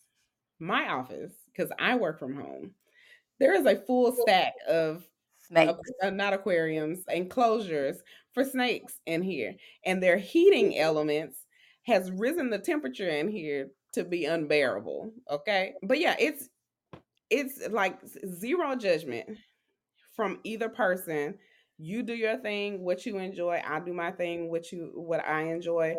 my 0.59 0.89
office, 0.89 1.33
because 1.47 1.71
I 1.79 1.95
work 1.95 2.19
from 2.19 2.35
home, 2.35 2.73
there 3.39 3.53
is 3.53 3.65
a 3.65 3.75
full 3.75 4.11
stack 4.11 4.53
of 4.67 5.07
Snakes. 5.47 5.79
uh, 6.03 6.09
not 6.11 6.33
aquariums 6.33 6.99
enclosures 7.07 8.03
for 8.33 8.43
snakes 8.43 8.99
in 9.07 9.23
here 9.23 9.55
and 9.83 10.03
their 10.03 10.17
heating 10.17 10.77
elements 10.77 11.37
has 11.83 12.11
risen 12.11 12.51
the 12.51 12.59
temperature 12.59 13.09
in 13.09 13.27
here 13.27 13.71
to 13.93 14.03
be 14.03 14.25
unbearable 14.25 15.11
okay 15.29 15.73
but 15.83 15.99
yeah 15.99 16.15
it's 16.19 16.49
it's 17.29 17.67
like 17.69 17.99
zero 18.35 18.75
judgment 18.75 19.37
from 20.15 20.39
either 20.43 20.69
person 20.69 21.37
you 21.77 22.03
do 22.03 22.13
your 22.13 22.37
thing 22.37 22.83
what 22.83 23.05
you 23.05 23.17
enjoy 23.17 23.61
i 23.65 23.79
do 23.79 23.93
my 23.93 24.11
thing 24.11 24.49
what 24.49 24.71
you 24.71 24.91
what 24.95 25.25
i 25.25 25.43
enjoy 25.43 25.95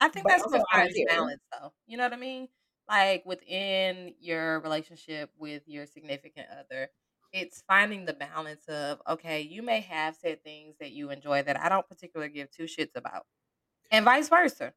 I 0.00 0.08
think 0.08 0.24
but 0.24 0.30
that's 0.32 0.44
what 0.44 0.54
I 0.54 0.58
don't 0.58 0.66
finds 0.72 0.96
care. 0.96 1.06
balance, 1.08 1.42
though. 1.52 1.72
You 1.86 1.96
know 1.96 2.04
what 2.04 2.12
I 2.12 2.16
mean? 2.16 2.48
Like 2.88 3.24
within 3.26 4.14
your 4.20 4.60
relationship 4.60 5.30
with 5.38 5.62
your 5.66 5.86
significant 5.86 6.46
other, 6.50 6.88
it's 7.32 7.62
finding 7.66 8.04
the 8.04 8.12
balance 8.12 8.66
of 8.68 9.00
okay, 9.08 9.40
you 9.40 9.62
may 9.62 9.80
have 9.80 10.16
said 10.16 10.42
things 10.44 10.76
that 10.80 10.92
you 10.92 11.10
enjoy 11.10 11.42
that 11.42 11.60
I 11.60 11.68
don't 11.68 11.88
particularly 11.88 12.32
give 12.32 12.50
two 12.50 12.64
shits 12.64 12.94
about, 12.94 13.26
and 13.90 14.04
vice 14.04 14.28
versa. 14.28 14.72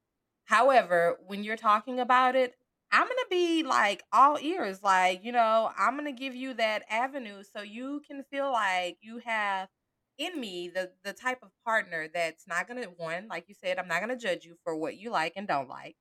However, 0.50 1.20
when 1.28 1.44
you're 1.44 1.58
talking 1.58 2.00
about 2.00 2.36
it, 2.36 2.56
I'm 2.92 3.04
gonna 3.08 3.22
be 3.30 3.64
like 3.64 4.04
all 4.12 4.38
ears. 4.40 4.84
Like 4.84 5.24
you 5.24 5.32
know, 5.32 5.72
I'm 5.78 5.96
gonna 5.98 6.12
give 6.14 6.36
you 6.36 6.54
that 6.56 6.84
avenue 6.90 7.44
so 7.44 7.62
you 7.62 8.02
can 8.08 8.24
feel 8.32 8.52
like 8.52 8.98
you 9.02 9.20
have 9.20 9.70
in 10.18 10.40
me 10.40 10.70
the 10.70 10.92
the 11.04 11.14
type 11.14 11.40
of 11.44 11.52
partner 11.66 12.08
that's 12.14 12.48
not 12.48 12.68
gonna 12.68 12.86
one 12.98 13.28
like 13.30 13.46
you 13.48 13.56
said 13.56 13.80
i'm 13.80 13.88
not 13.88 14.02
gonna 14.02 14.18
judge 14.18 14.46
you 14.46 14.56
for 14.64 14.76
what 14.76 14.98
you 14.98 15.10
like 15.10 15.34
and 15.38 15.48
don't 15.48 15.70
like 15.70 15.96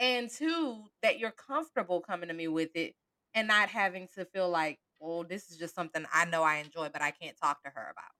and 0.00 0.30
two 0.30 0.84
that 1.02 1.18
you're 1.18 1.30
comfortable 1.32 2.00
coming 2.00 2.28
to 2.28 2.34
me 2.34 2.48
with 2.48 2.70
it 2.74 2.94
and 3.34 3.48
not 3.48 3.68
having 3.70 4.08
to 4.14 4.24
feel 4.26 4.48
like 4.50 4.78
well 5.00 5.24
this 5.24 5.50
is 5.50 5.58
just 5.58 5.74
something 5.74 6.04
i 6.12 6.24
know 6.24 6.42
i 6.42 6.56
enjoy 6.56 6.88
but 6.92 7.02
i 7.02 7.10
can't 7.10 7.36
talk 7.36 7.62
to 7.62 7.70
her 7.70 7.88
about 7.92 8.12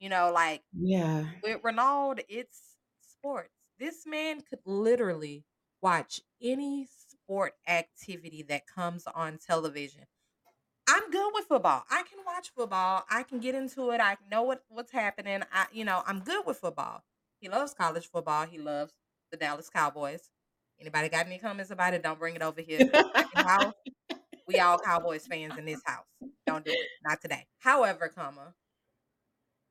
you 0.00 0.08
know 0.08 0.32
like 0.32 0.62
yeah 0.72 1.24
with 1.42 1.60
Ronald, 1.62 2.20
it's 2.28 2.60
sports 3.02 3.54
this 3.78 4.06
man 4.06 4.40
could 4.40 4.60
literally 4.64 5.44
watch 5.80 6.20
any 6.42 6.86
sport 6.86 7.54
activity 7.68 8.42
that 8.48 8.66
comes 8.66 9.04
on 9.14 9.38
television 9.38 10.04
I'm 10.90 11.10
good 11.10 11.32
with 11.34 11.44
football. 11.44 11.84
I 11.90 12.02
can 12.02 12.18
watch 12.24 12.50
football. 12.56 13.04
I 13.10 13.22
can 13.22 13.40
get 13.40 13.54
into 13.54 13.90
it. 13.90 14.00
I 14.00 14.16
know 14.30 14.42
what 14.42 14.62
what's 14.68 14.90
happening. 14.90 15.42
I 15.52 15.66
you 15.70 15.84
know, 15.84 16.02
I'm 16.06 16.20
good 16.20 16.46
with 16.46 16.56
football. 16.56 17.02
He 17.40 17.48
loves 17.50 17.74
college 17.74 18.08
football. 18.10 18.46
He 18.46 18.56
loves 18.56 18.94
the 19.30 19.36
Dallas 19.36 19.68
Cowboys. 19.68 20.30
Anybody 20.80 21.10
got 21.10 21.26
any 21.26 21.38
comments 21.38 21.70
about 21.70 21.92
it? 21.92 22.02
Don't 22.02 22.18
bring 22.18 22.36
it 22.36 22.42
over 22.42 22.62
here. 22.62 22.90
We 24.46 24.60
all 24.60 24.78
Cowboys 24.78 25.26
fans 25.26 25.58
in 25.58 25.66
this 25.66 25.82
house. 25.84 26.06
Don't 26.46 26.64
do 26.64 26.70
it. 26.70 26.88
Not 27.04 27.20
today. 27.20 27.44
However, 27.58 28.08
comma, 28.08 28.54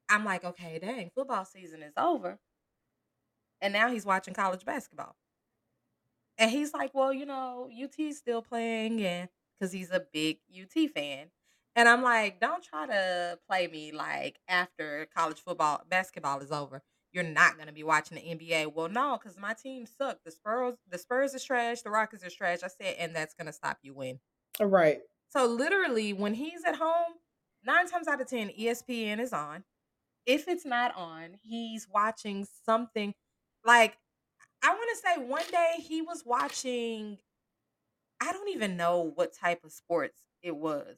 I'm 0.08 0.24
like, 0.24 0.44
okay, 0.46 0.78
dang, 0.78 1.10
football 1.16 1.46
season 1.46 1.82
is 1.82 1.94
over. 1.98 2.38
And 3.62 3.74
now 3.74 3.90
he's 3.90 4.06
watching 4.06 4.34
college 4.34 4.66
basketball. 4.66 5.18
And 6.38 6.52
he's 6.52 6.74
like, 6.74 6.94
"Well, 6.94 7.14
you 7.14 7.26
know, 7.26 7.68
UT's 7.72 8.18
still 8.18 8.42
playing 8.42 9.04
and 9.04 9.30
cuz 9.60 9.72
he's 9.72 9.92
a 9.92 10.00
big 10.00 10.42
UT 10.48 10.88
fan." 10.88 11.32
And 11.76 11.88
I'm 11.90 12.02
like, 12.04 12.40
"Don't 12.40 12.64
try 12.64 12.86
to 12.88 13.40
play 13.48 13.68
me 13.68 13.92
like 13.92 14.40
after 14.48 15.06
college 15.08 15.40
football 15.42 15.84
basketball 15.88 16.40
is 16.42 16.52
over. 16.52 16.84
You're 17.12 17.24
not 17.24 17.56
going 17.56 17.68
to 17.68 17.74
be 17.74 17.84
watching 17.84 18.16
the 18.18 18.24
NBA." 18.24 18.68
Well, 18.68 18.90
no, 18.90 19.18
cuz 19.18 19.38
my 19.38 19.54
team 19.54 19.86
sucked. 19.86 20.24
The 20.26 20.32
Spurs 20.32 20.78
the 20.88 20.98
Spurs 20.98 21.34
is 21.34 21.44
trash, 21.44 21.82
the 21.82 21.90
Rockets 21.92 22.24
is 22.24 22.34
trash. 22.34 22.64
I 22.64 22.68
said, 22.68 22.96
"And 22.98 23.16
that's 23.16 23.34
going 23.34 23.48
to 23.48 23.54
stop 23.54 23.80
you 23.82 23.94
win." 23.94 24.20
Uh, 24.60 24.66
right 24.66 25.02
So 25.30 25.46
literally 25.46 26.14
when 26.14 26.34
he's 26.36 26.64
at 26.66 26.76
home, 26.76 27.16
9 27.64 27.88
times 27.88 28.08
out 28.08 28.22
of 28.22 28.28
10 28.28 28.50
ESPN 28.52 29.20
is 29.20 29.34
on. 29.34 29.66
If 30.26 30.48
it's 30.48 30.66
not 30.66 30.96
on, 30.96 31.36
he's 31.36 31.88
watching 31.90 32.46
something 32.46 33.16
like 33.68 34.00
I 34.64 34.70
want 34.70 34.90
to 34.92 34.98
say 34.98 35.26
one 35.26 35.46
day 35.52 35.76
he 35.80 36.02
was 36.02 36.24
watching 36.26 37.20
I 38.20 38.32
don't 38.34 38.50
even 38.50 38.78
know 38.78 39.12
what 39.16 39.34
type 39.34 39.64
of 39.64 39.72
sports 39.72 40.20
it 40.42 40.56
was. 40.56 40.98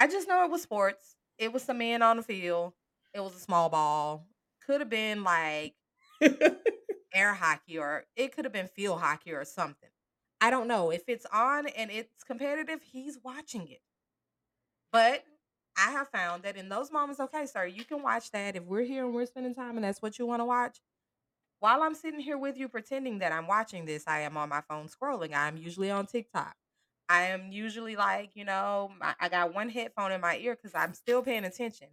I 0.00 0.06
just 0.08 0.28
know 0.28 0.44
it 0.44 0.50
was 0.50 0.62
sports. 0.62 1.16
It 1.38 1.52
was 1.52 1.62
some 1.62 1.78
men 1.78 2.02
on 2.02 2.16
the 2.18 2.22
field. 2.22 2.74
It 3.14 3.20
was 3.20 3.34
a 3.34 3.40
small 3.40 3.68
ball. 3.68 4.26
Could 4.66 4.80
have 4.80 4.90
been 4.90 5.24
like 5.24 5.74
air 7.14 7.34
hockey 7.34 7.78
or 7.78 8.06
it 8.16 8.34
could 8.34 8.44
have 8.44 8.52
been 8.52 8.68
field 8.68 9.00
hockey 9.00 9.32
or 9.32 9.44
something. 9.44 9.90
I 10.40 10.50
don't 10.50 10.68
know. 10.68 10.90
If 10.90 11.04
it's 11.08 11.26
on 11.32 11.66
and 11.68 11.90
it's 11.90 12.24
competitive, 12.24 12.82
he's 12.82 13.18
watching 13.22 13.68
it. 13.68 13.80
But 14.92 15.24
I 15.76 15.90
have 15.92 16.08
found 16.08 16.42
that 16.44 16.56
in 16.56 16.68
those 16.68 16.90
moments, 16.90 17.20
okay, 17.20 17.46
sir, 17.46 17.66
you 17.66 17.84
can 17.84 18.02
watch 18.02 18.30
that. 18.30 18.56
If 18.56 18.64
we're 18.64 18.82
here 18.84 19.04
and 19.04 19.14
we're 19.14 19.26
spending 19.26 19.54
time 19.54 19.76
and 19.76 19.84
that's 19.84 20.00
what 20.00 20.18
you 20.18 20.26
want 20.26 20.40
to 20.40 20.44
watch, 20.44 20.78
while 21.60 21.82
I'm 21.82 21.94
sitting 21.94 22.20
here 22.20 22.38
with 22.38 22.56
you 22.56 22.68
pretending 22.68 23.18
that 23.20 23.32
I'm 23.32 23.46
watching 23.46 23.84
this, 23.86 24.04
I 24.06 24.20
am 24.20 24.36
on 24.36 24.48
my 24.48 24.62
phone 24.68 24.88
scrolling. 24.88 25.34
I'm 25.34 25.56
usually 25.56 25.90
on 25.90 26.06
TikTok. 26.06 26.54
I 27.08 27.22
am 27.24 27.52
usually 27.52 27.96
like, 27.96 28.34
you 28.34 28.44
know, 28.44 28.92
I 29.20 29.28
got 29.28 29.54
one 29.54 29.70
headphone 29.70 30.12
in 30.12 30.20
my 30.20 30.36
ear 30.38 30.56
because 30.56 30.74
I'm 30.74 30.94
still 30.94 31.22
paying 31.22 31.44
attention. 31.44 31.88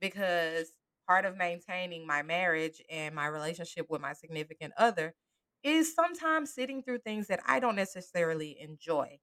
Because 0.00 0.72
part 1.08 1.24
of 1.24 1.36
maintaining 1.36 2.06
my 2.06 2.22
marriage 2.22 2.82
and 2.90 3.14
my 3.14 3.26
relationship 3.26 3.86
with 3.90 4.00
my 4.00 4.12
significant 4.14 4.74
other 4.78 5.14
is 5.62 5.94
sometimes 5.94 6.54
sitting 6.54 6.82
through 6.82 6.98
things 6.98 7.28
that 7.28 7.40
I 7.46 7.60
don't 7.60 7.76
necessarily 7.76 8.58
enjoy. 8.60 9.18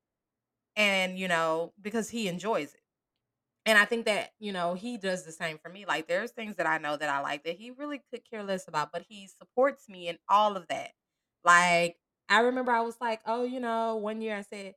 And, 0.76 1.20
you 1.20 1.28
know, 1.30 1.74
because 1.82 2.10
he 2.12 2.28
enjoys 2.30 2.74
it. 2.76 2.82
And 3.66 3.78
I 3.80 3.86
think 3.86 4.06
that, 4.06 4.32
you 4.40 4.52
know, 4.54 4.76
he 4.76 4.98
does 4.98 5.24
the 5.26 5.32
same 5.32 5.58
for 5.58 5.70
me. 5.70 5.86
Like 5.86 6.08
there's 6.08 6.32
things 6.32 6.58
that 6.58 6.68
I 6.68 6.78
know 6.78 6.98
that 6.98 7.10
I 7.10 7.20
like 7.22 7.44
that 7.46 7.58
he 7.58 7.72
really 7.72 8.02
could 8.12 8.22
care 8.30 8.44
less 8.44 8.68
about, 8.68 8.92
but 8.92 9.04
he 9.10 9.28
supports 9.28 9.90
me 9.90 10.08
in 10.08 10.20
all 10.30 10.56
of 10.56 10.68
that. 10.68 10.92
Like 11.44 11.98
I 12.30 12.42
remember 12.42 12.72
I 12.72 12.82
was 12.82 12.98
like, 13.02 13.22
"Oh, 13.26 13.44
you 13.44 13.60
know, 13.60 13.96
one 13.96 14.22
year 14.22 14.36
I 14.38 14.42
said, 14.42 14.76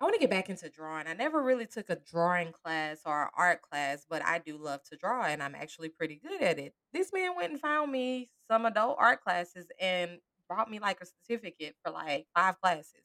I 0.00 0.04
want 0.04 0.14
to 0.14 0.20
get 0.20 0.30
back 0.30 0.50
into 0.50 0.68
drawing. 0.68 1.06
I 1.06 1.14
never 1.14 1.42
really 1.42 1.66
took 1.66 1.88
a 1.90 1.96
drawing 1.96 2.52
class 2.52 3.02
or 3.06 3.30
art 3.36 3.62
class, 3.62 4.04
but 4.08 4.24
I 4.24 4.38
do 4.38 4.58
love 4.58 4.82
to 4.84 4.96
draw 4.96 5.24
and 5.24 5.42
I'm 5.42 5.54
actually 5.54 5.90
pretty 5.90 6.16
good 6.16 6.42
at 6.42 6.58
it. 6.58 6.74
This 6.92 7.12
man 7.12 7.36
went 7.36 7.52
and 7.52 7.60
found 7.60 7.92
me 7.92 8.28
some 8.50 8.66
adult 8.66 8.96
art 8.98 9.22
classes 9.22 9.66
and 9.80 10.20
brought 10.48 10.70
me 10.70 10.80
like 10.80 11.00
a 11.00 11.06
certificate 11.06 11.76
for 11.84 11.92
like 11.92 12.26
five 12.34 12.60
classes. 12.60 13.02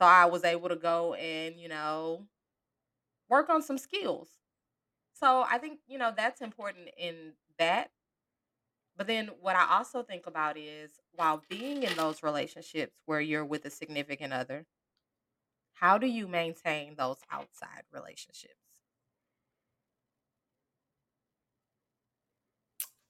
So 0.00 0.06
I 0.06 0.26
was 0.26 0.44
able 0.44 0.68
to 0.68 0.76
go 0.76 1.14
and, 1.14 1.58
you 1.60 1.68
know, 1.68 2.26
work 3.32 3.50
on 3.50 3.62
some 3.62 3.78
skills. 3.78 4.30
So 5.14 5.42
I 5.48 5.58
think, 5.58 5.80
you 5.88 5.98
know, 5.98 6.12
that's 6.16 6.42
important 6.42 6.90
in 6.98 7.34
that. 7.58 7.92
But 8.96 9.06
then 9.06 9.28
what 9.40 9.54
I 9.56 9.66
also 9.76 10.02
think 10.02 10.26
about 10.26 10.56
is 10.56 10.98
while 11.12 11.44
being 11.48 11.82
in 11.82 11.94
those 11.96 12.22
relationships 12.22 13.00
where 13.04 13.20
you're 13.20 13.44
with 13.44 13.64
a 13.66 13.70
significant 13.70 14.32
other, 14.32 14.66
how 15.74 15.98
do 15.98 16.06
you 16.06 16.26
maintain 16.28 16.94
those 16.94 17.18
outside 17.30 17.84
relationships? 17.90 18.80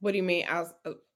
what 0.00 0.12
do 0.12 0.16
you 0.16 0.22
mean 0.22 0.46
uh, 0.48 0.64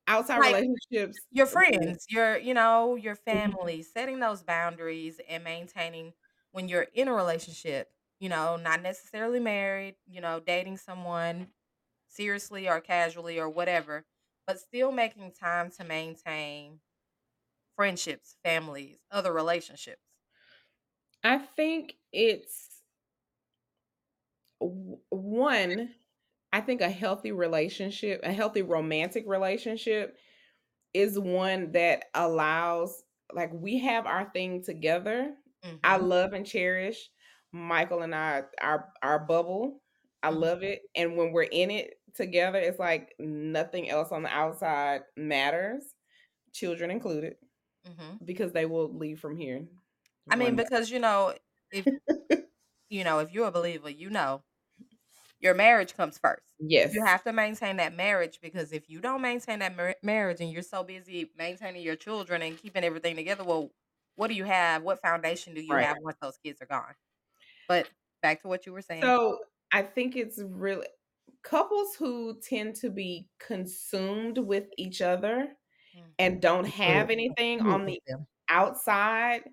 outside 0.07 0.39
Like 0.39 0.61
relationships 0.61 1.27
your 1.33 1.47
friends, 1.47 2.07
your, 2.11 2.39
you 2.39 2.55
know, 2.55 2.97
your 2.97 3.17
Mhm. 3.33 3.57
family, 3.57 3.83
setting 3.83 4.21
those 4.21 4.43
boundaries 4.45 5.21
and 5.29 5.45
maintaining 5.45 6.15
when 6.53 6.69
you're 6.69 6.89
in 6.95 7.09
a 7.09 7.15
relationship, 7.15 7.93
you 8.21 8.29
know, 8.29 8.57
not 8.57 8.83
necessarily 8.83 9.41
married, 9.41 9.97
you 10.07 10.21
know, 10.21 10.41
dating 10.41 10.79
someone 10.79 11.53
seriously 12.09 12.69
or 12.69 12.81
casually 12.81 13.39
or 13.39 13.49
whatever, 13.51 14.07
but 14.47 14.61
still 14.61 14.93
making 14.93 15.33
time 15.33 15.71
to 15.73 15.85
maintain 15.85 16.81
friendships, 17.77 18.37
families, 18.45 18.99
other 19.11 19.33
relationships. 19.33 20.03
I 21.23 21.37
think 21.39 21.99
it's 22.13 22.83
one. 25.11 25.95
I 26.53 26.61
think 26.61 26.81
a 26.81 26.89
healthy 26.91 27.33
relationship, 27.33 28.21
a 28.23 28.33
healthy 28.33 28.63
romantic 28.63 29.25
relationship, 29.27 30.17
is 30.95 31.19
one 31.19 31.73
that 31.73 32.07
allows, 32.15 33.05
like, 33.33 33.53
we 33.53 33.79
have 33.81 34.07
our 34.07 34.31
thing 34.33 34.63
together. 34.63 35.37
I 35.85 35.99
Mhm. 35.99 35.99
love 35.99 36.33
and 36.35 36.47
cherish 36.47 37.11
Michael 37.53 38.03
and 38.03 38.15
I, 38.15 38.45
our 38.61 38.93
our 39.03 39.19
bubble. 39.21 39.83
I 40.23 40.31
Mhm. 40.31 40.47
love 40.47 40.63
it, 40.63 40.83
and 40.97 41.17
when 41.17 41.33
we're 41.33 41.45
in 41.45 41.71
it 41.71 41.95
together, 42.15 42.59
it's 42.59 42.79
like 42.79 43.15
nothing 43.19 43.89
else 43.91 44.13
on 44.13 44.23
the 44.25 44.29
outside 44.31 45.03
matters, 45.17 45.95
children 46.53 46.91
included, 46.91 47.37
Mhm. 47.85 48.21
because 48.25 48.53
they 48.53 48.67
will 48.67 48.93
leave 48.97 49.21
from 49.21 49.37
here 49.37 49.67
I 50.31 50.37
mean, 50.37 50.57
day. 50.57 50.57
because 50.57 50.91
you 50.91 50.99
know, 50.99 51.35
if 51.71 51.87
you 52.91 53.05
know, 53.05 53.19
if 53.21 53.33
you're 53.33 53.49
a 53.49 53.53
believer, 53.53 53.91
you 53.91 54.11
know, 54.11 54.45
your 55.41 55.55
marriage 55.55 55.95
comes 55.97 56.19
first. 56.19 56.55
Yes. 56.59 56.93
You 56.93 57.05
have 57.05 57.25
to 57.25 57.33
maintain 57.33 57.77
that 57.79 57.95
marriage 57.95 58.41
because 58.43 58.73
if 58.73 58.89
you 58.91 59.01
don't 59.01 59.23
maintain 59.23 59.61
that 59.61 59.77
mar- 59.77 59.97
marriage 60.03 60.41
and 60.41 60.53
you're 60.53 60.63
so 60.63 60.85
busy 60.85 61.33
maintaining 61.37 61.83
your 61.83 61.97
children 61.97 62.43
and 62.43 62.59
keeping 62.59 62.85
everything 62.85 63.17
together, 63.17 63.45
well, 63.45 63.73
what 64.17 64.29
do 64.29 64.35
you 64.35 64.45
have? 64.45 64.83
What 64.85 65.01
foundation 65.03 65.55
do 65.55 65.63
you 65.63 65.77
Right. 65.77 65.79
have 65.79 65.99
once 66.01 66.19
those 66.21 66.39
kids 66.39 66.63
are 66.63 66.67
gone? 66.67 66.95
But 67.69 67.91
back 68.23 68.43
to 68.43 68.49
what 68.49 68.67
you 68.67 68.73
were 68.73 68.83
saying. 68.83 69.03
So 69.03 69.39
I 69.73 69.83
think 69.83 70.17
it's 70.17 70.39
really 70.43 70.87
couples 71.43 71.95
who 71.97 72.41
tend 72.41 72.75
to 72.77 72.91
be 72.91 73.29
consumed 73.39 74.39
with 74.39 74.69
each 74.77 75.01
other 75.03 75.57
Mm. 75.95 76.13
and 76.19 76.43
don't 76.43 76.67
have 76.67 77.11
anything 77.11 77.61
Agree 77.61 77.73
on 77.73 77.87
the 77.87 78.01
outside 78.49 79.45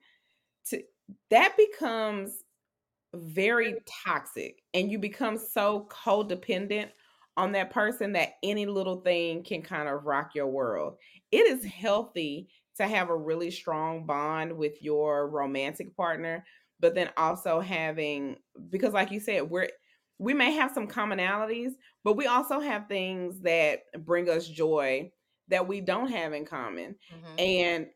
to 0.67 0.83
that 1.31 1.57
becomes 1.57 2.43
very 3.15 3.77
toxic 3.87 4.63
and 4.73 4.91
you 4.91 4.99
become 4.99 5.37
so 5.37 5.87
codependent 5.91 6.91
on 7.37 7.51
that 7.53 7.71
person 7.71 8.13
that 8.13 8.33
any 8.43 8.65
little 8.65 9.01
thing 9.01 9.43
can 9.43 9.61
kind 9.61 9.89
of 9.89 10.05
rock 10.05 10.35
your 10.35 10.47
world. 10.47 10.97
It 11.31 11.47
is 11.47 11.65
healthy 11.65 12.49
to 12.75 12.87
have 12.87 13.09
a 13.09 13.17
really 13.17 13.51
strong 13.51 14.05
bond 14.05 14.55
with 14.57 14.81
your 14.81 15.29
romantic 15.29 15.95
partner, 15.95 16.45
but 16.83 16.95
then 16.95 17.09
also 17.15 17.61
having 17.61 18.35
because 18.69 18.91
like 18.91 19.09
you 19.09 19.21
said, 19.21 19.49
we're 19.49 19.69
we 20.19 20.33
may 20.33 20.51
have 20.51 20.73
some 20.73 20.85
commonalities, 20.85 21.71
but 22.03 22.17
we 22.17 22.27
also 22.27 22.59
have 22.59 22.89
things 22.89 23.39
that 23.43 23.83
bring 23.99 24.29
us 24.29 24.49
joy 24.49 25.09
that 25.47 25.65
we 25.65 25.79
don't 25.79 26.11
have 26.11 26.33
in 26.33 26.43
common. 26.43 26.97
Mhm. 27.09 27.39
And 27.39 27.87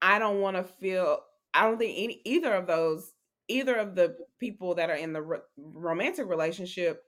I 0.00 0.20
don't 0.20 0.40
want 0.40 0.56
to 0.56 0.62
feel 0.62 1.24
I 1.54 1.62
don't 1.62 1.76
think 1.76 1.98
any 1.98 2.22
either 2.24 2.54
of 2.54 2.68
those 2.68 3.12
either 3.48 3.74
of 3.74 3.96
the 3.96 4.16
people 4.38 4.76
that 4.76 4.90
are 4.90 4.96
in 4.96 5.12
the 5.12 5.22
ro- 5.22 5.42
romantic 5.56 6.28
relationship 6.28 7.02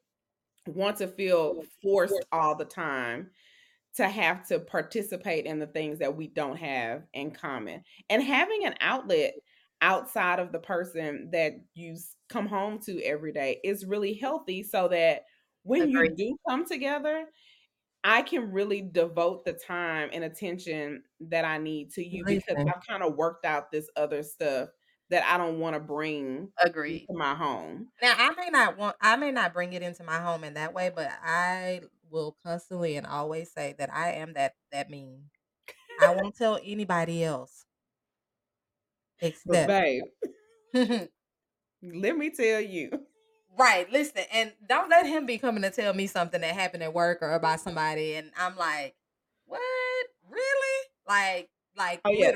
want 0.67 0.97
to 0.97 1.07
feel 1.07 1.63
forced 1.81 2.25
all 2.33 2.57
the 2.57 2.65
time 2.65 3.31
to 3.95 4.09
have 4.09 4.47
to 4.49 4.59
participate 4.59 5.47
in 5.47 5.61
the 5.61 5.69
things 5.69 6.01
that 6.01 6.17
we 6.17 6.27
don't 6.27 6.57
have 6.57 7.05
in 7.15 7.31
common. 7.31 7.85
And 8.11 8.23
having 8.25 8.65
an 8.65 8.75
outlet 8.81 9.35
outside 9.81 10.39
of 10.41 10.53
the 10.53 10.59
person 10.59 11.31
that 11.33 11.53
you 11.75 11.97
come 12.29 12.47
home 12.47 12.79
to 12.81 13.03
every 13.03 13.33
day 13.33 13.61
is 13.65 13.87
really 13.87 14.15
healthy 14.15 14.63
so 14.63 14.89
that 14.89 15.23
when 15.63 15.89
you 15.89 16.15
do 16.17 16.37
come 16.49 16.65
together, 16.65 17.27
I 18.05 18.23
can 18.23 18.53
really 18.53 18.81
devote 18.83 19.45
the 19.45 19.53
time 19.53 20.11
and 20.13 20.25
attention 20.25 21.03
that 21.21 21.45
I 21.45 21.59
need 21.59 21.93
to 21.93 22.05
you 22.07 22.25
because 22.25 22.57
I've 22.57 22.87
kind 22.87 23.03
of 23.03 23.17
worked 23.17 23.45
out 23.45 23.71
this 23.71 23.89
other 23.97 24.23
stuff 24.23 24.71
that 25.11 25.25
I 25.25 25.37
don't 25.37 25.59
want 25.59 25.75
to 25.75 25.81
bring 25.81 26.53
Agreed. 26.65 27.07
into 27.09 27.19
my 27.19 27.35
home. 27.35 27.89
Now, 28.01 28.15
I 28.17 28.35
may 28.35 28.51
not 28.51 28.77
want 28.77 28.97
I 29.01 29.17
may 29.17 29.31
not 29.31 29.53
bring 29.53 29.73
it 29.73 29.83
into 29.83 30.05
my 30.05 30.19
home 30.21 30.45
in 30.45 30.55
that 30.55 30.75
way, 30.75 30.91
but 30.95 31.11
I 31.23 31.83
will 32.11 32.37
constantly 32.43 32.97
and 32.97 33.07
always 33.07 33.53
say 33.53 33.75
that 33.79 33.93
I 33.93 34.13
am 34.13 34.35
that 34.35 34.55
that 34.73 34.91
mean. 34.91 35.25
I 36.01 36.15
won't 36.15 36.37
tell 36.37 36.61
anybody 36.63 37.25
else 37.25 37.67
But 39.45 39.67
except 39.67 39.67
babe, 39.67 40.05
let 41.83 42.17
me 42.17 42.31
tell 42.31 42.61
you. 42.61 42.91
Right, 43.57 43.91
listen, 43.91 44.23
and 44.33 44.53
don't 44.69 44.89
let 44.89 45.07
him 45.07 45.27
be 45.27 45.39
coming 45.39 45.63
to 45.63 45.71
tell 45.71 45.93
me 45.93 46.07
something 46.07 46.41
that 46.43 46.55
happened 46.55 46.83
at 46.85 46.95
work 46.95 47.19
or 47.23 47.33
about 47.33 47.61
somebody 47.61 48.15
and 48.15 48.31
I'm 48.37 48.57
like, 48.57 48.95
"What? 49.47 49.61
Really?" 50.31 50.85
Like 51.09 51.51
like 51.77 52.05
Oh 52.05 52.11
yeah. 52.13 52.33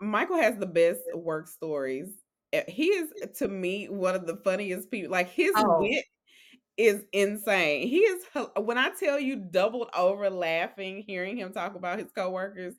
Michael 0.00 0.36
has 0.36 0.56
the 0.58 0.66
best 0.66 1.00
work 1.14 1.46
stories. 1.48 2.08
Uh, 2.52 2.62
He 2.68 2.88
is 2.88 3.12
to 3.38 3.48
me 3.48 3.88
one 3.88 4.14
of 4.14 4.26
the 4.26 4.36
funniest 4.38 4.90
people. 4.90 5.10
Like 5.10 5.28
his 5.30 5.54
Oh, 5.54 5.78
wit 5.78 6.04
is 6.76 7.04
insane. 7.12 7.88
He 7.88 7.98
is 7.98 8.24
when 8.56 8.78
I 8.78 8.90
tell 8.90 9.18
you 9.18 9.36
doubled 9.36 9.90
over 9.96 10.28
laughing 10.30 11.04
hearing 11.06 11.36
him 11.36 11.52
talk 11.52 11.74
about 11.74 11.98
his 11.98 12.10
coworkers 12.12 12.74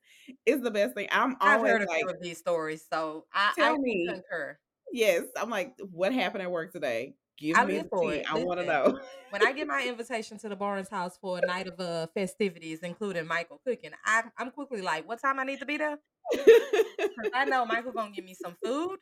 is 0.46 0.62
the 0.62 0.72
best 0.72 0.96
thing. 0.96 1.08
I'm 1.12 1.38
I've 1.42 1.58
always 1.58 1.72
heard 1.72 1.88
like, 1.88 2.04
of 2.10 2.22
these 2.22 2.38
stories, 2.38 2.86
so 2.92 3.26
I 3.34 3.52
I 3.58 3.62
tell 3.62 3.74
can 3.76 3.84
me. 3.84 4.08
concur. 4.08 4.58
Yes, 4.92 5.24
I'm 5.38 5.50
like, 5.50 5.76
what 5.92 6.14
happened 6.14 6.44
at 6.44 6.52
work 6.52 6.72
today? 6.72 7.16
Give 7.38 7.58
I 7.58 7.66
me 7.66 7.80
the 7.80 7.90
tea. 8.00 8.08
it. 8.08 8.26
I 8.30 8.44
want 8.44 8.60
to 8.60 8.66
know. 8.66 8.98
when 9.30 9.42
I 9.46 9.52
get 9.52 9.68
my 9.68 9.86
invitation 9.86 10.38
to 10.40 10.50
the 10.50 10.56
Barnes 10.56 10.90
house 10.90 11.18
for 11.20 11.40
a 11.40 11.42
night 11.42 11.68
of 11.68 11.80
uh 11.80 12.08
festivities, 12.14 12.80
including 12.80 13.28
Michael 13.28 13.60
cooking, 13.66 13.92
I 14.06 14.24
I'm 14.38 14.52
quickly 14.52 14.82
like, 14.82 15.08
"What 15.08 15.22
time 15.22 15.40
I 15.40 15.44
need 15.44 15.60
to 15.60 15.66
be 15.66 15.78
there?" 15.78 15.98
I 17.34 17.46
know 17.46 17.66
Michael 17.66 17.92
gonna 17.94 18.12
give 18.12 18.26
me 18.26 18.34
some 18.34 18.56
food 18.64 18.98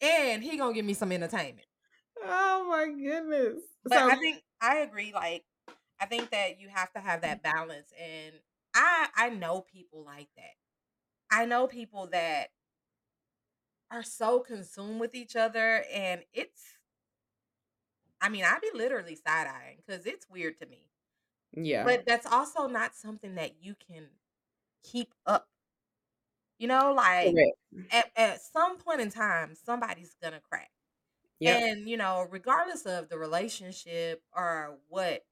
and 0.00 0.42
he 0.42 0.56
gonna 0.56 0.74
give 0.74 0.84
me 0.84 0.94
some 0.94 1.12
entertainment. 1.12 1.66
Oh 2.24 2.66
my 2.68 2.86
goodness. 2.86 3.62
But 3.84 3.98
I 3.98 4.16
think 4.16 4.42
I 4.60 4.78
agree. 4.78 5.12
Like, 5.14 5.44
I 6.00 6.06
think 6.06 6.30
that 6.30 6.60
you 6.60 6.68
have 6.68 6.92
to 6.92 7.00
have 7.00 7.20
mm. 7.20 7.22
that 7.22 7.42
balance, 7.42 7.92
and 8.00 8.34
I 8.74 9.08
I 9.16 9.28
know 9.30 9.60
people 9.60 10.04
like 10.04 10.28
that. 10.36 10.54
I 11.30 11.46
know 11.46 11.66
people 11.66 12.08
that 12.12 12.48
are 13.90 14.02
so 14.02 14.40
consumed 14.40 15.00
with 15.00 15.14
each 15.14 15.36
other, 15.36 15.84
and 15.92 16.22
it's. 16.32 16.62
I 18.20 18.28
mean, 18.28 18.44
I'd 18.44 18.60
be 18.60 18.70
literally 18.72 19.16
side 19.16 19.48
eyeing 19.48 19.78
because 19.84 20.06
it's 20.06 20.28
weird 20.30 20.56
to 20.60 20.66
me. 20.66 20.90
yeah, 21.56 21.82
But 21.82 22.04
that's 22.06 22.24
also 22.24 22.68
not 22.68 22.94
something 22.94 23.34
that 23.34 23.56
you 23.60 23.74
can 23.74 24.06
keep 24.84 25.12
up. 25.26 25.48
You 26.58 26.68
know, 26.68 26.92
like 26.94 27.34
correct. 27.34 27.92
at, 27.92 28.10
at 28.14 28.40
some 28.40 28.78
point 28.78 29.00
in 29.00 29.10
time, 29.10 29.54
somebody's 29.64 30.14
gonna 30.22 30.40
crack. 30.48 30.70
Yep. 31.42 31.64
And 31.64 31.88
you 31.88 31.96
know, 31.96 32.22
regardless 32.30 32.86
of 32.86 33.08
the 33.08 33.18
relationship 33.18 34.22
or 34.34 34.78
what, 34.88 35.24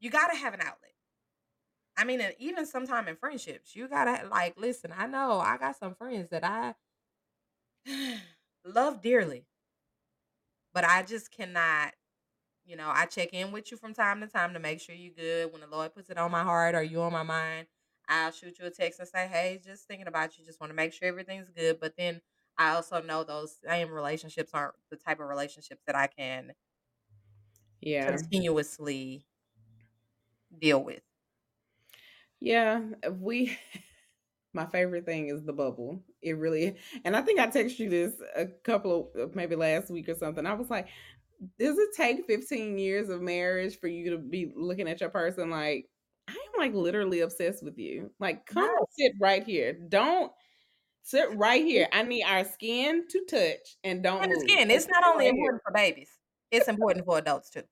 you 0.00 0.10
gotta 0.10 0.36
have 0.36 0.54
an 0.54 0.60
outlet. 0.62 0.94
I 1.96 2.04
mean, 2.04 2.20
and 2.20 2.34
even 2.38 2.66
sometime 2.66 3.08
in 3.08 3.16
friendships, 3.16 3.76
you 3.76 3.88
gotta 3.88 4.26
like 4.28 4.56
listen. 4.58 4.92
I 4.96 5.06
know 5.06 5.38
I 5.40 5.58
got 5.58 5.76
some 5.76 5.94
friends 5.94 6.28
that 6.30 6.44
I 6.44 6.74
love 8.64 9.02
dearly, 9.02 9.46
but 10.72 10.84
I 10.84 11.02
just 11.02 11.30
cannot. 11.30 11.94
You 12.64 12.76
know, 12.76 12.90
I 12.90 13.06
check 13.06 13.30
in 13.32 13.52
with 13.52 13.70
you 13.72 13.78
from 13.78 13.94
time 13.94 14.20
to 14.20 14.28
time 14.28 14.54
to 14.54 14.60
make 14.60 14.80
sure 14.80 14.94
you're 14.94 15.14
good. 15.14 15.52
When 15.52 15.62
the 15.62 15.68
Lord 15.68 15.94
puts 15.94 16.10
it 16.10 16.18
on 16.18 16.30
my 16.30 16.44
heart 16.44 16.74
or 16.76 16.82
you 16.82 17.00
on 17.02 17.12
my 17.12 17.24
mind, 17.24 17.68
I'll 18.08 18.32
shoot 18.32 18.58
you 18.58 18.66
a 18.66 18.70
text 18.70 19.00
and 19.00 19.08
say, 19.08 19.28
"Hey, 19.28 19.60
just 19.64 19.88
thinking 19.88 20.06
about 20.08 20.38
you. 20.38 20.44
Just 20.44 20.60
want 20.60 20.70
to 20.70 20.74
make 20.76 20.92
sure 20.92 21.08
everything's 21.08 21.50
good." 21.50 21.80
But 21.80 21.96
then 21.96 22.22
I 22.58 22.74
also 22.74 23.02
know 23.02 23.24
those 23.24 23.56
same 23.64 23.90
relationships 23.90 24.52
aren't 24.54 24.76
the 24.90 24.96
type 24.96 25.20
of 25.20 25.28
relationships 25.28 25.82
that 25.86 25.96
I 25.96 26.06
can 26.08 26.54
Yeah. 27.80 28.20
continuously 28.28 29.26
deal 30.58 30.82
with. 30.84 31.02
Yeah. 32.40 32.90
Uh, 33.06 33.12
we 33.12 33.56
my 34.54 34.66
favorite 34.66 35.06
thing 35.06 35.28
is 35.28 35.44
the 35.44 35.52
bubble. 35.52 36.04
It 36.22 36.34
really 36.34 36.78
and 37.04 37.16
I 37.16 37.22
think 37.22 37.40
I 37.40 37.48
texted 37.48 37.78
you 37.80 37.90
this 37.90 38.20
a 38.36 38.46
couple 38.46 39.12
of 39.14 39.30
uh, 39.30 39.32
maybe 39.34 39.56
last 39.56 39.90
week 39.90 40.08
or 40.08 40.14
something. 40.16 40.46
I 40.46 40.54
was 40.54 40.70
like, 40.70 40.88
does 41.58 41.78
it 41.78 41.90
take 41.96 42.26
15 42.26 42.78
years 42.78 43.10
of 43.10 43.22
marriage 43.22 43.78
for 43.80 43.88
you 43.88 44.10
to 44.12 44.18
be 44.18 44.52
looking 44.56 44.88
at 44.88 45.00
your 45.00 45.10
person 45.10 45.50
like 45.50 45.90
I 46.28 46.32
am 46.32 46.60
like 46.60 46.74
literally 46.74 47.20
obsessed 47.20 47.64
with 47.64 47.78
you. 47.78 48.12
Like 48.20 48.46
come 48.46 48.66
No, 48.66 48.86
sit 48.90 49.12
right 49.20 49.44
here. 49.44 49.74
Don't 49.74 50.32
sit 51.02 51.36
right 51.36 51.64
here. 51.64 51.88
I 51.92 52.02
need 52.02 52.24
our 52.24 52.44
skin 52.44 53.06
to 53.08 53.24
touch 53.26 53.76
and 53.84 54.02
don't 54.02 54.28
move. 54.28 54.52
Just 54.70 54.86
it's 54.86 54.88
not 54.88 55.04
only 55.04 55.28
important 55.28 55.62
for 55.62 55.72
babies; 55.72 56.18
it's 56.50 56.68
important 56.68 57.04
for 57.04 57.18
adults 57.18 57.50
too. 57.50 57.64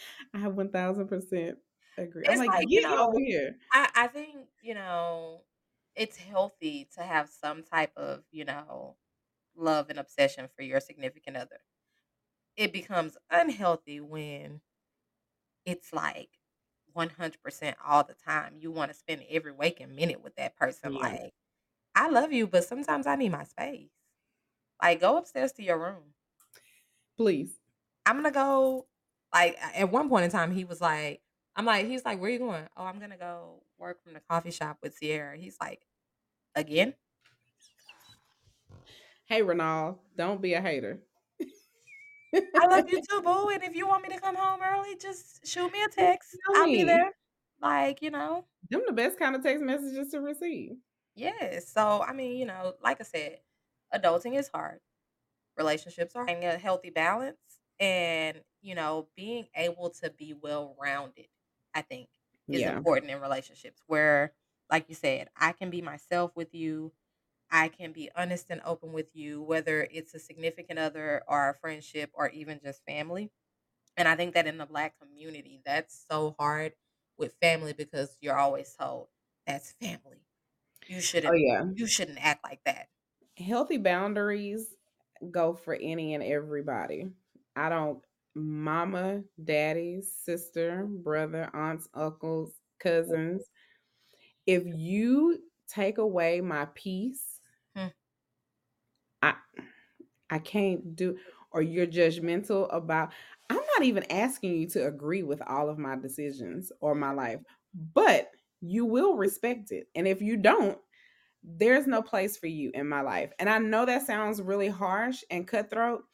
I 0.34 0.38
have 0.38 0.54
1000% 0.54 1.58
agree. 1.96 2.26
I'm 2.26 2.34
It's 2.34 2.38
like, 2.38 2.52
like 2.52 2.68
you 2.68 2.80
get 2.80 2.90
know, 2.90 2.96
over 2.98 3.18
here. 3.18 3.56
I 3.72 3.90
I 3.94 4.06
think 4.08 4.48
you 4.62 4.74
know, 4.74 5.44
it's 5.96 6.16
healthy 6.16 6.86
to 6.96 7.02
have 7.02 7.28
some 7.30 7.62
type 7.64 7.92
of 7.96 8.24
you 8.30 8.44
know 8.44 8.98
love 9.56 9.90
and 9.90 9.98
obsession 9.98 10.48
for 10.48 10.62
your 10.62 10.80
significant 10.80 11.36
other. 11.38 11.60
It 12.56 12.72
becomes 12.72 13.18
unhealthy 13.30 14.00
when 14.00 14.62
it's 15.64 15.92
like 15.92 16.38
100% 16.92 17.76
all 17.84 18.04
the 18.04 18.14
time. 18.14 18.56
You 18.58 18.70
want 18.70 18.90
to 18.90 18.98
spend 18.98 19.24
every 19.28 19.52
waking 19.52 19.94
minute 19.94 20.20
with 20.22 20.36
that 20.36 20.56
person. 20.56 20.92
Yeah, 20.92 21.16
Like, 21.20 21.32
I 21.94 22.08
love 22.08 22.32
you, 22.32 22.46
but 22.46 22.64
sometimes 22.64 23.06
I 23.06 23.16
need 23.16 23.30
my 23.32 23.44
space. 23.44 23.90
Like, 24.82 25.00
go 25.00 25.18
upstairs 25.18 25.52
to 25.54 25.62
your 25.64 25.78
room. 25.78 26.14
please. 27.16 27.58
I'm 28.06 28.16
gonna 28.16 28.30
go. 28.30 28.88
Like 29.32 29.56
at 29.60 29.90
one 29.90 30.08
point 30.08 30.24
in 30.26 30.30
time, 30.30 30.52
he 30.52 30.64
was 30.64 30.80
like, 30.80 31.22
"I'm 31.56 31.64
like," 31.64 31.86
he's 31.86 32.04
like, 32.04 32.20
"Where 32.20 32.30
you 32.30 32.38
going?" 32.38 32.68
Oh, 32.76 32.84
I'm 32.84 32.98
gonna 32.98 33.16
go 33.16 33.64
work 33.78 34.02
from 34.02 34.12
the 34.14 34.20
coffee 34.20 34.50
shop 34.50 34.78
with 34.82 34.98
Siara. 34.98 35.36
He's 35.36 35.56
like, 35.60 35.86
"Again?" 36.56 36.94
Hey, 39.26 39.42
Renal, 39.42 40.00
don't 40.16 40.40
be 40.40 40.54
a 40.54 40.60
hater. 40.60 41.02
I 42.56 42.66
love 42.66 42.88
you 42.88 42.98
too, 43.10 43.20
boo. 43.22 43.50
And 43.50 43.62
if 43.62 43.74
you 43.76 43.86
want 43.86 44.02
me 44.02 44.08
to 44.10 44.20
come 44.20 44.36
home 44.36 44.60
early, 44.62 44.96
just 44.96 45.46
shoot 45.46 45.70
me 45.72 45.82
a 45.82 45.88
text. 45.88 46.36
I'll 46.54 46.70
be 46.70 46.84
there. 46.84 47.12
Like, 47.60 48.02
you 48.02 48.10
know, 48.10 48.46
Them 48.70 48.82
the 48.86 48.92
best 48.92 49.18
kind 49.20 49.36
of 49.36 49.42
text 49.44 49.62
messages 49.62 50.10
to 50.10 50.20
receive. 50.20 50.76
Yes. 51.14 51.68
So, 51.68 52.02
I 52.02 52.12
mean, 52.12 52.36
you 52.38 52.46
know, 52.46 52.74
like 52.82 53.00
I 53.00 53.04
said, 53.04 53.40
adulting 53.94 54.36
is 54.38 54.48
hard. 54.48 54.80
relationships 55.58 56.16
are 56.16 56.26
having 56.26 56.44
a 56.46 56.58
healthy 56.58 56.90
balance 56.90 57.38
and, 57.80 58.42
you 58.62 58.74
know, 58.74 59.08
being 59.16 59.48
able 59.56 59.90
to 59.90 60.10
be 60.10 60.34
well-rounded, 60.34 61.28
I 61.74 61.82
think, 61.82 62.10
is 62.52 62.66
Yeah. 62.66 62.82
important 62.86 63.10
in 63.12 63.20
relationships 63.20 63.82
where, 63.86 64.34
like 64.70 64.88
you 64.88 64.94
said, 64.96 65.30
I 65.36 65.52
can 65.52 65.70
be 65.70 65.82
myself 65.82 66.32
with 66.36 66.54
you. 66.54 66.92
I 67.50 67.68
can 67.68 67.92
be 67.92 68.10
honest 68.16 68.46
and 68.50 68.62
open 68.64 68.92
with 68.92 69.14
you, 69.14 69.42
whether 69.42 69.88
it's 69.90 70.14
a 70.14 70.20
significant 70.20 70.78
other 70.80 71.22
or 71.28 71.50
a 71.50 71.54
friendship 71.54 72.10
or 72.14 72.28
even 72.30 72.60
just 72.64 72.84
family. 72.86 73.32
And 73.96 74.08
I 74.08 74.16
think 74.16 74.34
that 74.34 74.46
in 74.46 74.58
the 74.58 74.66
black 74.66 74.98
community, 75.00 75.60
that's 75.64 76.06
so 76.10 76.34
hard 76.38 76.74
with 77.18 77.36
family 77.40 77.72
because 77.72 78.18
you're 78.20 78.38
always 78.38 78.74
told, 78.74 79.08
"That's 79.46 79.72
family. 79.72 80.26
You 80.86 81.00
Oh, 81.00 81.00
shouldn't 81.00 81.32
Oh 81.32 81.36
yeah. 81.36 81.64
you 81.74 81.86
shouldn't 81.88 82.24
act 82.24 82.44
like 82.44 82.62
that." 82.64 82.88
Healthy 83.36 83.78
boundaries 83.78 84.74
go 85.30 85.54
for 85.54 85.74
any 85.74 86.14
and 86.14 86.22
everybody. 86.22 87.12
I 87.56 87.68
don't 87.68 88.04
mama, 88.34 89.24
daddy, 89.42 90.02
sister, 90.02 90.86
brother, 90.86 91.50
aunts, 91.54 91.88
uncles, 91.94 92.60
cousins. 92.78 93.50
If 94.46 94.64
you 94.66 95.42
take 95.68 95.98
away 95.98 96.40
my 96.40 96.66
peace 96.66 97.40
Hmm. 97.74 97.92
I 99.22 99.36
I 100.30 100.38
can't 100.38 100.96
do 100.96 101.18
or 101.52 101.62
you're 101.62 101.86
judgmental 101.86 102.68
about 102.74 103.12
I'm 103.50 103.62
not 103.76 103.84
even 103.84 104.04
asking 104.10 104.56
you 104.56 104.68
to 104.70 104.86
agree 104.86 105.22
with 105.22 105.42
all 105.42 105.68
of 105.68 105.78
my 105.78 105.96
decisions 105.96 106.72
or 106.80 106.94
my 106.94 107.12
life, 107.12 107.40
but 107.74 108.30
you 108.62 108.86
will 108.86 109.16
respect 109.16 109.72
it. 109.72 109.88
And 109.96 110.08
if 110.08 110.22
you 110.22 110.38
don't, 110.38 110.78
there's 111.44 111.86
no 111.86 112.02
place 112.02 112.36
for 112.36 112.46
you 112.48 112.70
in 112.74 112.88
my 112.88 113.00
life. 113.02 113.32
And 113.38 113.50
I 113.50 113.58
know 113.58 113.86
that 113.86 114.06
sounds 114.06 114.42
really 114.42 114.68
harsh 114.68 115.22
and 115.30 115.46
cutthroat, 115.48 116.04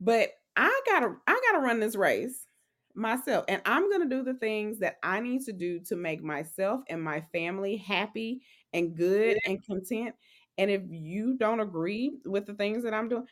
but 0.00 0.30
I 0.56 0.80
got 0.86 1.00
to 1.00 1.16
I 1.26 1.32
got 1.50 1.58
to 1.58 1.64
run 1.64 1.80
this 1.80 1.96
race 1.96 2.46
myself 2.94 3.44
and 3.48 3.62
I'm 3.64 3.88
going 3.90 4.02
to 4.08 4.16
do 4.16 4.22
the 4.24 4.34
things 4.38 4.80
that 4.80 4.96
I 5.02 5.20
need 5.20 5.42
to 5.44 5.52
do 5.52 5.80
to 5.80 5.96
make 5.96 6.22
myself 6.22 6.82
and 6.88 7.02
my 7.02 7.22
family 7.32 7.76
happy 7.76 8.42
and 8.74 8.96
good 8.96 9.38
and 9.46 9.64
content. 9.64 10.14
And 10.58 10.70
if 10.70 10.82
you 10.88 11.36
don't 11.38 11.60
agree 11.60 12.18
with 12.26 12.46
the 12.46 12.54
things 12.54 12.84
that 12.84 12.94
I'm 12.94 13.08
doing, 13.08 13.26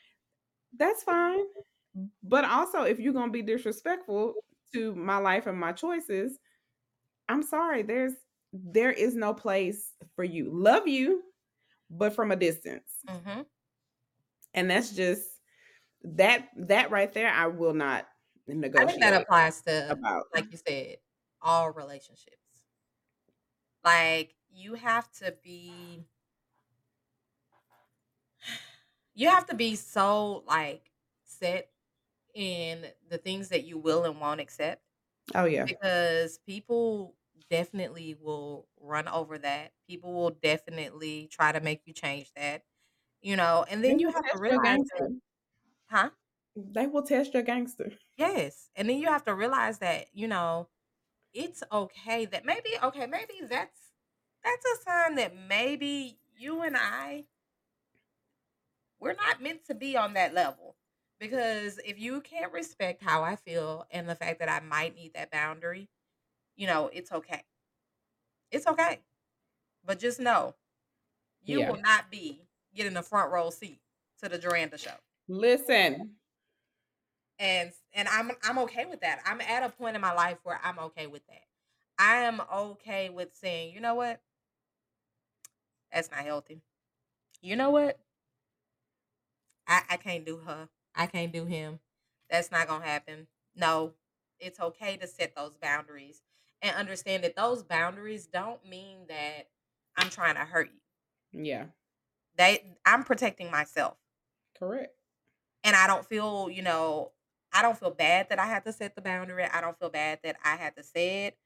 that's 0.79 1.03
fine. 1.03 1.45
But 2.23 2.45
also, 2.45 2.83
if 2.83 3.01
you're 3.01 3.13
going 3.13 3.29
to 3.29 3.33
be 3.33 3.43
disrespectful 3.43 4.35
to 4.75 4.95
my 4.95 5.19
life 5.19 5.47
and 5.47 5.59
my 5.59 5.73
choices, 5.73 6.39
I'm 7.29 7.43
sorry. 7.43 7.83
There's 7.83 8.15
there 8.53 8.91
is 8.93 9.15
no 9.15 9.35
place 9.35 9.93
for 10.17 10.25
you. 10.25 10.51
Love 10.53 10.89
you, 10.89 11.25
but 11.91 12.15
from 12.15 12.33
a 12.33 12.37
distance. 12.37 13.05
Mhm. 13.07 13.49
And 14.55 14.71
that's 14.71 14.93
just 14.95 15.23
that 16.03 16.51
that 16.57 16.91
right 16.91 17.13
there 17.13 17.31
I 17.33 17.49
will 17.49 17.75
not 17.75 18.09
negotiate. 18.49 18.77
I 18.77 18.87
think 18.87 19.01
that 19.03 19.15
applies 19.15 19.63
to, 19.63 19.91
about. 19.91 20.27
like 20.35 20.51
you 20.51 20.59
said, 20.59 20.99
all 21.41 21.71
relationships. 21.71 22.37
Like, 23.85 24.35
you 24.51 24.75
have 24.75 25.11
to 25.13 25.33
be 25.43 26.05
you 29.15 29.29
have 29.29 29.47
to 29.47 29.55
be 29.55 29.77
so, 29.77 30.45
like, 30.47 30.91
set 31.25 31.71
in 32.35 32.87
the 33.11 33.19
things 33.19 33.51
that 33.51 33.65
you 33.65 33.79
will 33.79 34.05
and 34.05 34.21
won't 34.21 34.41
accept 34.41 34.83
Oh 35.35 35.45
yeah. 35.45 35.69
because 35.69 36.39
people 36.41 37.17
definitely 37.51 38.15
will 38.15 38.69
run 38.79 39.09
over 39.09 39.39
that. 39.39 39.73
People 39.89 40.13
will 40.15 40.31
definitely 40.31 41.29
try 41.29 41.53
to 41.53 41.61
make 41.61 41.83
you 41.87 41.93
change 41.93 42.33
that, 42.35 42.65
you 43.23 43.37
know, 43.37 43.65
and 43.71 43.85
They 43.85 43.95
then 43.95 43.99
you 43.99 44.09
have 44.13 44.29
to 44.29 44.39
realize 44.39 44.79
that. 44.99 45.21
Huh? 45.91 46.11
They 46.55 46.87
will 46.87 47.03
test 47.05 47.33
your 47.33 47.43
gangster. 47.43 47.93
Yes, 48.17 48.71
and 48.75 48.89
then 48.89 48.99
you 48.99 49.09
have 49.09 49.25
to 49.25 49.35
realize 49.35 49.79
that, 49.79 50.09
you 50.15 50.27
know, 50.29 50.69
it's 51.33 51.63
okay 51.73 52.27
that 52.27 52.45
maybe 52.45 52.71
okay, 52.83 53.07
maybe 53.07 53.41
that's 53.43 53.93
that's 54.45 54.67
a 54.67 54.83
sign 54.83 55.17
that 55.17 55.37
maybe 55.37 56.21
you 56.37 56.63
and 56.63 56.77
I 56.79 57.27
we're 59.01 59.15
not 59.15 59.41
meant 59.43 59.65
to 59.67 59.75
be 59.75 59.97
on 59.97 60.15
that 60.15 60.35
level. 60.35 60.77
Because 61.19 61.79
if 61.85 61.99
you 61.99 62.21
can't 62.21 62.53
respect 62.53 63.03
how 63.03 63.23
I 63.23 63.35
feel 63.37 63.87
and 63.91 64.09
the 64.09 64.15
fact 64.15 64.39
that 64.39 64.49
I 64.49 64.65
might 64.65 64.95
need 64.95 65.15
that 65.15 65.31
boundary, 65.33 65.91
you 66.59 66.69
know, 66.69 66.91
it's 66.93 67.13
okay. 67.13 67.45
It's 68.51 68.67
okay. 68.67 69.01
But 69.85 69.99
just 70.01 70.21
know, 70.21 70.57
you 71.45 71.61
Yeah. 71.61 71.71
will 71.71 71.81
not 71.81 72.11
be 72.11 72.43
getting 72.75 72.95
the 72.95 73.03
front 73.03 73.33
row 73.33 73.51
seat 73.51 73.81
to 74.23 74.29
the 74.29 74.39
Jaranda 74.39 74.79
show. 74.79 74.97
Listen. 75.29 76.17
And 77.39 77.73
and 77.95 78.09
I'm 78.09 78.33
I'm 78.43 78.59
okay 78.61 78.87
with 78.87 79.01
that. 79.03 79.21
I'm 79.27 79.41
at 79.41 79.63
a 79.65 79.71
point 79.71 79.97
in 79.97 80.03
my 80.03 80.13
life 80.13 80.39
where 80.45 80.61
I'm 80.63 80.79
okay 80.81 81.07
with 81.07 81.27
that. 81.29 81.43
I 81.99 82.17
am 82.23 82.43
okay 82.53 83.11
with 83.11 83.35
saying, 83.35 83.75
"You 83.75 83.81
know 83.81 83.95
what? 83.95 84.21
That's 85.93 86.11
not 86.11 86.21
healthy. 86.21 86.63
You 87.43 87.57
know 87.57 87.71
what? 87.71 88.01
I 89.69 89.83
I 89.91 89.97
can't 89.97 90.27
do 90.27 90.39
her. 90.39 90.69
I 90.95 91.07
can't 91.07 91.33
do 91.33 91.45
him. 91.47 91.81
That's 92.31 92.51
not 92.51 92.69
gonna 92.69 92.85
happen. 92.85 93.29
No, 93.55 93.95
it's 94.41 94.61
okay 94.61 94.97
to 94.99 95.07
set 95.07 95.35
those 95.37 95.57
boundaries 95.57 96.23
and 96.63 96.77
understand 96.77 97.25
that 97.25 97.37
those 97.37 97.63
boundaries 97.63 98.27
don't 98.27 98.65
mean 98.69 99.07
that 99.09 99.49
I'm 99.97 100.11
trying 100.11 100.35
to 100.35 100.41
hurt 100.41 100.71
you. 100.73 100.81
Yeah. 101.33 101.67
They 102.37 102.77
I'm 102.87 103.05
protecting 103.05 103.51
myself. 103.51 103.97
Correct. 104.59 104.95
And 105.65 105.75
I 105.77 105.87
don't 105.87 106.07
feel, 106.07 106.49
you 106.51 106.63
know, 106.63 107.13
I 107.53 107.63
don't 107.63 107.79
feel 107.79 107.91
bad 107.91 108.29
that 108.31 108.39
I 108.39 108.47
had 108.47 108.65
to 108.65 108.73
set 108.73 108.95
the 108.95 109.03
boundary. 109.03 109.45
I 109.45 109.61
don't 109.61 109.79
feel 109.79 109.91
bad 109.91 110.21
that 110.23 110.37
I 110.45 110.57
had 110.57 110.77
to 110.77 110.83
say 110.83 111.27
it. 111.27 111.39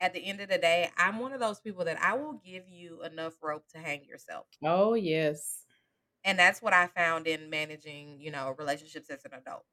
At 0.00 0.12
the 0.12 0.24
end 0.24 0.40
of 0.40 0.48
the 0.48 0.58
day, 0.58 0.90
I'm 0.96 1.18
one 1.18 1.32
of 1.32 1.40
those 1.40 1.60
people 1.60 1.84
that 1.86 2.00
I 2.02 2.14
will 2.14 2.34
give 2.34 2.68
you 2.68 3.02
enough 3.02 3.34
rope 3.42 3.68
to 3.70 3.78
hang 3.78 4.04
yourself. 4.04 4.46
Oh 4.64 4.94
yes. 4.94 5.64
And 6.24 6.38
that's 6.38 6.62
what 6.62 6.72
I 6.72 6.86
found 6.86 7.26
in 7.26 7.50
managing, 7.50 8.20
you 8.20 8.30
know, 8.30 8.54
relationships 8.58 9.10
as 9.10 9.24
an 9.24 9.32
adult. 9.34 9.64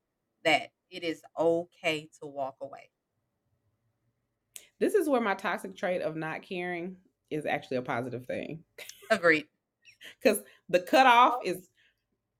That 0.43 0.71
it 0.89 1.03
is 1.03 1.21
okay 1.37 2.09
to 2.19 2.27
walk 2.27 2.57
away. 2.61 2.89
This 4.81 4.95
is 4.95 5.07
where 5.07 5.21
my 5.21 5.35
toxic 5.35 5.77
trait 5.77 6.01
of 6.01 6.15
not 6.15 6.41
caring 6.41 6.97
is 7.29 7.45
actually 7.45 7.77
a 7.77 7.83
positive 7.83 8.25
thing. 8.25 8.63
Agreed. 9.09 9.45
Because 10.21 10.41
the 10.67 10.79
cutoff 10.79 11.41
is 11.45 11.69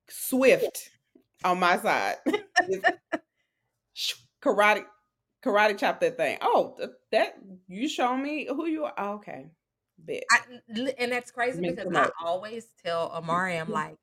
swift 0.09 0.89
on 1.43 1.59
my 1.59 1.77
side. 1.77 2.15
Karate, 4.41 4.83
karate 5.45 5.77
chop 5.77 5.99
that 5.99 6.17
thing. 6.17 6.39
Oh, 6.41 6.75
that 7.11 7.35
you 7.67 7.87
show 7.87 8.17
me 8.17 8.47
who 8.47 8.65
you 8.65 8.85
are. 8.85 8.93
Oh, 8.97 9.13
okay, 9.13 9.51
bet. 9.99 10.23
I, 10.31 10.39
and 10.97 11.11
that's 11.11 11.29
crazy 11.29 11.61
because 11.61 11.93
I 11.93 12.09
always 12.19 12.65
tell 12.83 13.11
Amari, 13.11 13.57
I'm 13.57 13.69
like, 13.69 13.97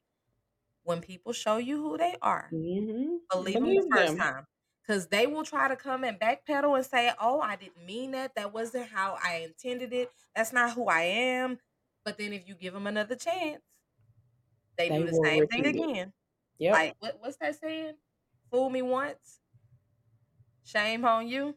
when 0.85 1.01
people 1.01 1.33
show 1.33 1.57
you 1.57 1.83
who 1.83 1.99
they 1.99 2.15
are, 2.23 2.49
Mhm. 2.53 3.19
believe 3.29 3.55
them 3.55 3.65
the 3.65 3.89
first 3.91 4.17
them. 4.17 4.19
time. 4.19 4.47
Because 4.89 5.09
they 5.09 5.29
will 5.29 5.45
try 5.45 5.69
to 5.69 5.77
come 5.77 6.05
and 6.05 6.19
backpedal 6.19 6.77
and 6.77 6.87
say, 6.87 7.13
oh, 7.21 7.43
I 7.43 7.57
didn't 7.57 7.85
mean 7.87 8.13
that. 8.13 8.35
That 8.37 8.55
wasn't 8.55 8.89
how 8.89 9.19
I 9.23 9.37
intended 9.39 9.93
it. 9.93 10.11
That's 10.35 10.53
not 10.55 10.73
who 10.75 10.87
I 10.89 11.03
am. 11.03 11.61
But 12.05 12.19
then 12.19 12.33
if 12.33 12.49
you 12.49 12.55
give 12.57 12.75
them 12.75 12.87
another 12.89 13.17
chance, 13.17 13.63
they, 14.79 14.89
They 14.89 14.99
do 14.99 15.07
the 15.07 15.15
same 15.15 15.47
thing 15.47 15.67
it. 15.67 15.67
again. 15.67 16.13
Yeah. 16.59 16.73
Like, 16.73 16.97
what, 17.01 17.19
what's 17.21 17.37
that 17.39 17.61
saying? 17.61 17.97
Fool 18.51 18.71
me 18.71 18.83
once, 18.83 19.41
shame 20.65 21.05
on 21.05 21.29
you. 21.29 21.57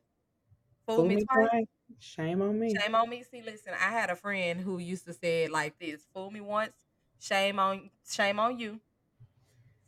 Fool, 0.87 0.97
Fool 0.97 1.07
me, 1.07 1.15
me 1.15 1.25
twice, 1.25 1.49
twice. 1.49 1.65
Shame 1.99 2.41
on 2.41 2.59
me. 2.59 2.75
shame 2.77 2.95
on 2.95 3.09
me. 3.09 3.23
See, 3.23 3.41
listen, 3.41 3.73
I 3.73 3.91
had 3.91 4.09
a 4.09 4.15
friend 4.15 4.59
who 4.61 4.77
used 4.79 5.05
to 5.05 5.13
say 5.13 5.45
it 5.45 5.51
like 5.51 5.77
this: 5.79 6.05
"Fool 6.13 6.31
me 6.31 6.41
once, 6.41 6.73
shame 7.19 7.59
on, 7.59 7.91
shame 8.09 8.39
on 8.39 8.59
you. 8.59 8.81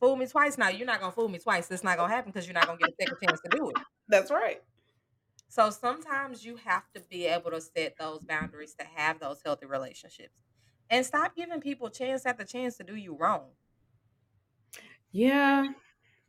Fool 0.03 0.17
me 0.17 0.27
twice. 0.27 0.57
Now 0.57 0.67
you're 0.67 0.85
not 0.85 0.99
gonna 0.99 1.13
fool 1.13 1.29
me 1.29 1.39
twice. 1.39 1.71
It's 1.71 1.81
not 1.81 1.95
gonna 1.95 2.13
happen 2.13 2.29
because 2.33 2.45
you're 2.45 2.53
not 2.53 2.67
gonna 2.67 2.77
get 2.77 2.89
a 2.89 2.95
second 2.99 3.25
chance 3.25 3.39
to 3.39 3.49
do 3.49 3.69
it. 3.69 3.77
That's 4.09 4.31
right. 4.31 4.61
So 5.47 5.69
sometimes 5.69 6.43
you 6.43 6.57
have 6.57 6.83
to 6.93 6.99
be 6.99 7.25
able 7.25 7.51
to 7.51 7.61
set 7.61 7.95
those 7.97 8.19
boundaries 8.21 8.75
to 8.79 8.85
have 8.85 9.21
those 9.21 9.39
healthy 9.45 9.65
relationships, 9.65 10.41
and 10.89 11.05
stop 11.05 11.37
giving 11.37 11.61
people 11.61 11.89
chance 11.89 12.25
after 12.25 12.43
chance 12.43 12.75
to 12.79 12.83
do 12.83 12.97
you 12.97 13.15
wrong. 13.15 13.51
Yeah, 15.13 15.67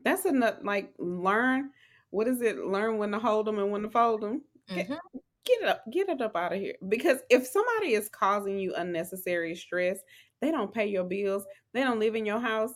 that's 0.05 0.25
enough. 0.25 0.59
Like 0.63 0.95
learn. 1.01 1.71
What 2.11 2.29
is 2.29 2.43
it? 2.43 2.59
Learn 2.59 2.99
when 2.99 3.11
to 3.11 3.19
hold 3.19 3.49
them 3.49 3.59
and 3.59 3.73
when 3.73 3.83
to 3.83 3.91
fold 3.91 4.21
them. 4.21 4.45
Get, 4.73 4.89
Mhm. 4.89 4.99
get 5.45 5.63
it 5.63 5.69
up. 5.69 5.83
Get 5.91 6.09
it 6.09 6.23
up 6.23 6.37
out 6.37 6.53
of 6.53 6.61
here. 6.61 6.77
Because 6.87 7.23
if 7.29 7.45
somebody 7.45 7.95
is 7.95 8.09
causing 8.09 8.57
you 8.57 8.73
unnecessary 8.77 9.57
stress, 9.57 9.99
they 10.41 10.53
don't 10.53 10.73
pay 10.73 10.87
your 10.87 11.03
bills. 11.03 11.45
They 11.73 11.83
don't 11.83 11.99
live 11.99 12.15
in 12.15 12.25
your 12.25 12.39
house. 12.39 12.75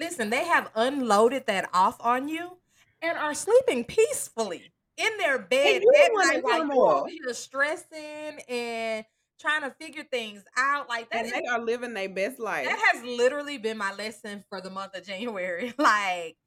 Listen, 0.00 0.30
they 0.30 0.46
have 0.46 0.70
unloaded 0.74 1.46
that 1.46 1.68
off 1.74 1.98
on 2.00 2.26
you 2.26 2.56
and 3.02 3.18
are 3.18 3.34
sleeping 3.34 3.84
peacefully 3.84 4.72
in 4.96 5.10
their 5.18 5.38
bed 5.38 5.82
you 5.82 5.92
the 5.92 6.00
at 6.04 6.12
one 6.12 6.28
night 6.28 6.42
while 6.42 6.56
you 6.56 6.68
turmoil. 6.70 6.90
over 6.90 7.08
here 7.10 7.34
stressing 7.34 8.40
and 8.48 9.04
trying 9.38 9.60
to 9.60 9.70
figure 9.78 10.04
things 10.04 10.42
out. 10.56 10.88
Like 10.88 11.10
that 11.10 11.18
and 11.18 11.26
is 11.26 11.32
they 11.32 11.46
are 11.50 11.60
living 11.60 11.92
their 11.92 12.08
best 12.08 12.40
life. 12.40 12.66
that 12.66 12.92
has 12.92 13.04
literally 13.04 13.58
been 13.58 13.76
my 13.76 13.92
lesson 13.92 14.42
for 14.48 14.62
the 14.62 14.70
month 14.70 14.96
of 14.96 15.04
January. 15.06 15.74
like, 15.78 16.38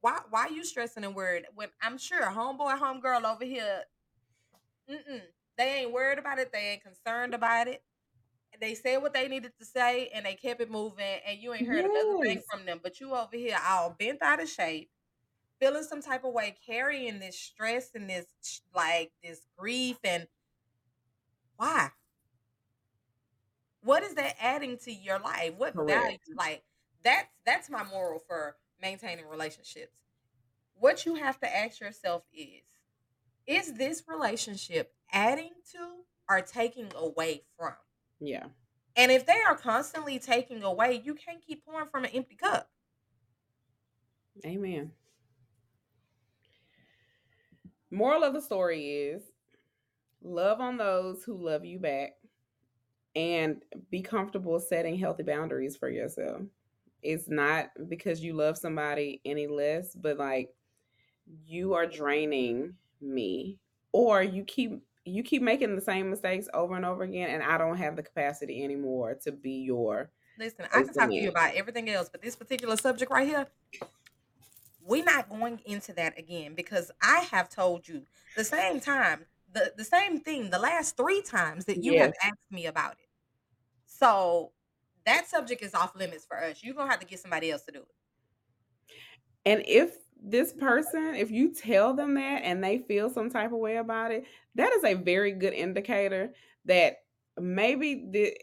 why 0.00 0.20
why 0.30 0.42
are 0.42 0.50
you 0.50 0.64
stressing 0.64 1.02
and 1.02 1.16
worried 1.16 1.46
when 1.56 1.70
I'm 1.82 1.98
sure 1.98 2.22
homeboy, 2.22 2.78
homegirl 2.78 3.24
over 3.24 3.44
here, 3.44 3.82
mm-mm, 4.88 5.22
they 5.58 5.64
ain't 5.64 5.92
worried 5.92 6.20
about 6.20 6.38
it. 6.38 6.52
They 6.52 6.70
ain't 6.70 6.84
concerned 6.84 7.34
about 7.34 7.66
it. 7.66 7.82
They 8.60 8.74
said 8.74 8.98
what 8.98 9.12
they 9.12 9.28
needed 9.28 9.52
to 9.58 9.64
say 9.64 10.08
and 10.14 10.24
they 10.26 10.34
kept 10.34 10.60
it 10.60 10.70
moving, 10.70 11.18
and 11.26 11.38
you 11.38 11.52
ain't 11.52 11.66
heard 11.66 11.84
another 11.84 12.18
thing 12.22 12.42
from 12.50 12.64
them. 12.66 12.80
But 12.82 13.00
you 13.00 13.14
over 13.14 13.36
here 13.36 13.58
all 13.66 13.96
bent 13.98 14.22
out 14.22 14.42
of 14.42 14.48
shape, 14.48 14.90
feeling 15.60 15.82
some 15.82 16.02
type 16.02 16.24
of 16.24 16.32
way, 16.32 16.56
carrying 16.66 17.18
this 17.18 17.38
stress 17.38 17.90
and 17.94 18.08
this 18.08 18.26
like 18.74 19.12
this 19.22 19.46
grief 19.56 19.98
and 20.04 20.26
why? 21.56 21.90
What 23.82 24.02
is 24.02 24.14
that 24.14 24.36
adding 24.40 24.78
to 24.84 24.92
your 24.92 25.18
life? 25.18 25.54
What 25.56 25.74
value? 25.86 26.18
Correct. 26.18 26.28
Like 26.36 26.64
that's 27.02 27.28
that's 27.44 27.70
my 27.70 27.84
moral 27.84 28.18
for 28.18 28.56
maintaining 28.80 29.28
relationships. 29.28 29.92
What 30.74 31.06
you 31.06 31.14
have 31.16 31.38
to 31.40 31.56
ask 31.56 31.80
yourself 31.80 32.22
is 32.32 32.62
is 33.46 33.74
this 33.74 34.04
relationship 34.08 34.94
adding 35.12 35.52
to 35.72 36.04
or 36.28 36.40
taking 36.40 36.88
away 36.96 37.42
from? 37.58 37.74
Yeah. 38.20 38.46
And 38.96 39.10
if 39.10 39.26
they 39.26 39.40
are 39.46 39.56
constantly 39.56 40.18
taking 40.18 40.62
away, 40.62 41.02
you 41.04 41.14
can't 41.14 41.44
keep 41.44 41.64
pouring 41.64 41.88
from 41.88 42.04
an 42.04 42.10
empty 42.10 42.36
cup. 42.36 42.68
Amen. 44.44 44.92
Moral 47.90 48.24
of 48.24 48.34
the 48.34 48.42
story 48.42 48.88
is 48.88 49.22
love 50.22 50.60
on 50.60 50.76
those 50.76 51.22
who 51.22 51.36
love 51.36 51.64
you 51.64 51.78
back 51.78 52.12
and 53.14 53.62
be 53.90 54.02
comfortable 54.02 54.58
setting 54.58 54.96
healthy 54.96 55.22
boundaries 55.22 55.76
for 55.76 55.88
yourself. 55.88 56.42
It's 57.02 57.28
not 57.28 57.70
because 57.88 58.22
you 58.22 58.32
love 58.32 58.56
somebody 58.58 59.20
any 59.24 59.46
less, 59.46 59.94
but 59.94 60.18
like 60.18 60.50
you 61.46 61.74
are 61.74 61.86
draining 61.86 62.74
me 63.00 63.58
or 63.92 64.22
you 64.22 64.44
keep 64.44 64.82
you 65.04 65.22
keep 65.22 65.42
making 65.42 65.74
the 65.74 65.82
same 65.82 66.10
mistakes 66.10 66.48
over 66.54 66.76
and 66.76 66.84
over 66.84 67.02
again 67.02 67.30
and 67.30 67.42
I 67.42 67.58
don't 67.58 67.76
have 67.76 67.96
the 67.96 68.02
capacity 68.02 68.64
anymore 68.64 69.14
to 69.24 69.32
be 69.32 69.62
your 69.62 70.10
Listen, 70.38 70.66
I 70.72 70.82
can 70.82 70.92
talk 70.92 71.08
to 71.10 71.14
you 71.14 71.28
about 71.28 71.54
everything 71.54 71.88
else, 71.90 72.08
but 72.08 72.20
this 72.20 72.34
particular 72.34 72.76
subject 72.76 73.10
right 73.10 73.28
here, 73.28 73.46
we're 74.82 75.04
not 75.04 75.28
going 75.28 75.60
into 75.64 75.92
that 75.92 76.18
again 76.18 76.54
because 76.54 76.90
I 77.00 77.26
have 77.30 77.48
told 77.48 77.86
you 77.86 78.02
the 78.36 78.44
same 78.44 78.80
time, 78.80 79.26
the, 79.52 79.72
the 79.76 79.84
same 79.84 80.20
thing 80.20 80.50
the 80.50 80.58
last 80.58 80.96
three 80.96 81.22
times 81.22 81.66
that 81.66 81.84
you 81.84 81.98
have 82.00 82.12
asked 82.22 82.50
me 82.50 82.66
about 82.66 82.94
it. 82.94 83.08
So 83.86 84.50
that 85.06 85.28
subject 85.28 85.62
is 85.62 85.74
off 85.74 85.94
limits 85.94 86.26
for 86.26 86.42
us. 86.42 86.64
You're 86.64 86.74
gonna 86.74 86.90
have 86.90 87.00
to 87.00 87.06
get 87.06 87.20
somebody 87.20 87.50
else 87.50 87.62
to 87.62 87.72
do 87.72 87.80
it. 87.80 87.88
And 89.46 89.62
if 89.66 89.96
this 90.24 90.52
person, 90.52 91.14
if 91.14 91.30
you 91.30 91.54
tell 91.54 91.94
them 91.94 92.14
that 92.14 92.42
and 92.44 92.64
they 92.64 92.78
feel 92.78 93.10
some 93.10 93.30
type 93.30 93.52
of 93.52 93.58
way 93.58 93.76
about 93.76 94.12
it, 94.12 94.24
that 94.56 94.72
is 94.74 94.84
a 94.84 94.94
very 94.94 95.32
good 95.32 95.54
indicator 95.54 96.34
that 96.66 96.98
maybe 97.38 98.08
the 98.10 98.36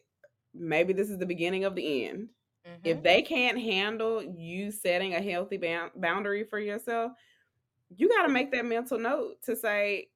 maybe 0.53 0.93
this 0.93 1.09
is 1.09 1.17
the 1.19 1.25
beginning 1.25 1.63
of 1.65 1.75
the 1.75 2.05
end. 2.07 2.29
If 2.84 2.97
Mhm. 2.97 3.03
they 3.03 3.21
can't 3.21 3.59
handle 3.59 4.23
you 4.23 4.71
setting 4.71 5.15
a 5.15 5.21
healthy 5.21 5.57
bound- 5.57 5.93
boundary 5.95 6.43
for 6.43 6.59
yourself, 6.59 7.13
you 7.89 8.09
got 8.09 8.23
to 8.23 8.29
make 8.34 8.51
that 8.51 8.65
mental 8.65 8.99
note 8.99 9.41
to 9.43 9.55
say, 9.55 10.11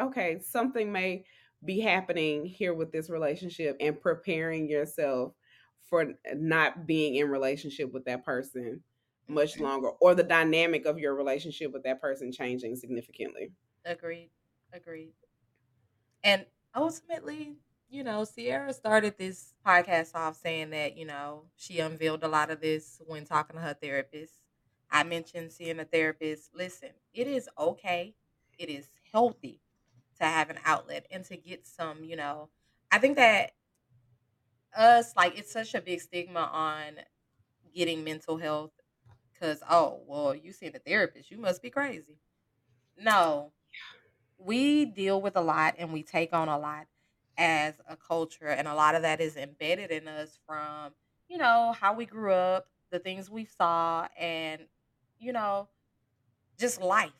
okay, 0.00 0.40
something 0.40 0.92
may 0.92 1.24
be 1.64 1.80
happening 1.80 2.46
here 2.46 2.74
with 2.74 2.92
this 2.92 3.10
relationship 3.10 3.76
and 3.80 4.00
preparing 4.00 4.68
yourself 4.68 5.34
for 5.84 6.14
not 6.34 6.86
being 6.86 7.16
in 7.16 7.30
relationship 7.30 7.92
with 7.92 8.04
that 8.06 8.24
person 8.24 8.84
much 9.28 9.54
Mhm. 9.56 9.62
longer 9.62 9.88
or 10.00 10.14
the 10.14 10.22
dynamic 10.22 10.86
of 10.86 10.98
your 10.98 11.14
relationship 11.14 11.72
with 11.72 11.82
that 11.84 12.00
person 12.00 12.32
changing 12.32 12.76
significantly. 12.76 13.52
Agreed. 13.84 14.30
Agreed. 14.72 15.14
And 16.24 16.46
ultimately, 16.74 17.56
you 17.88 18.02
know, 18.02 18.22
Siara 18.22 18.74
started 18.74 19.16
this 19.16 19.54
podcast 19.64 20.14
off 20.14 20.36
saying 20.36 20.70
that, 20.70 20.96
you 20.96 21.04
know, 21.04 21.44
she 21.56 21.78
unveiled 21.80 22.24
a 22.24 22.28
lot 22.28 22.50
of 22.50 22.60
this 22.60 23.00
when 23.06 23.24
talking 23.24 23.56
to 23.56 23.62
her 23.62 23.74
therapist. 23.74 24.34
I 24.90 25.04
mentioned 25.04 25.52
seeing 25.52 25.78
a 25.80 25.84
therapist. 25.84 26.54
Listen, 26.54 26.90
it 27.12 27.26
is 27.26 27.48
okay. 27.58 28.14
It 28.58 28.68
is 28.68 28.88
healthy 29.12 29.60
to 30.18 30.24
have 30.24 30.50
an 30.50 30.58
outlet 30.64 31.06
and 31.10 31.24
to 31.26 31.36
get 31.36 31.66
some, 31.66 32.04
you 32.04 32.16
know, 32.16 32.48
I 32.90 32.98
think 32.98 33.16
that 33.16 33.52
us, 34.76 35.14
like, 35.16 35.38
it's 35.38 35.52
such 35.52 35.74
a 35.74 35.80
big 35.80 36.00
stigma 36.00 36.40
on 36.52 37.00
getting 37.74 38.04
mental 38.04 38.36
health 38.36 38.72
because, 39.38 39.62
oh, 39.68 40.02
well, 40.06 40.34
you 40.34 40.52
seeing 40.52 40.74
a 40.76 40.78
therapist, 40.80 41.30
you 41.30 41.38
must 41.38 41.62
be 41.62 41.70
crazy. 41.70 42.20
No, 42.96 43.54
we 44.38 44.86
deal 44.86 45.20
with 45.22 45.36
a 45.36 45.40
lot 45.40 45.74
and 45.78 45.92
we 45.92 46.02
take 46.02 46.32
on 46.32 46.48
a 46.48 46.58
lot 46.58 46.88
as 47.36 47.80
a 47.88 47.96
culture 47.96 48.48
and 48.48 48.68
a 48.68 48.74
lot 48.74 48.94
of 48.94 49.02
that 49.02 49.20
is 49.20 49.36
embedded 49.36 49.90
in 49.90 50.08
us 50.08 50.38
from 50.46 50.94
you 51.28 51.38
know 51.38 51.72
how 51.72 51.94
we 51.94 52.06
grew 52.06 52.32
up 52.32 52.68
the 52.90 52.98
things 52.98 53.30
we 53.30 53.44
saw 53.44 54.08
and 54.18 54.68
you 55.18 55.32
know 55.32 55.68
just 56.58 56.80
life 56.80 57.12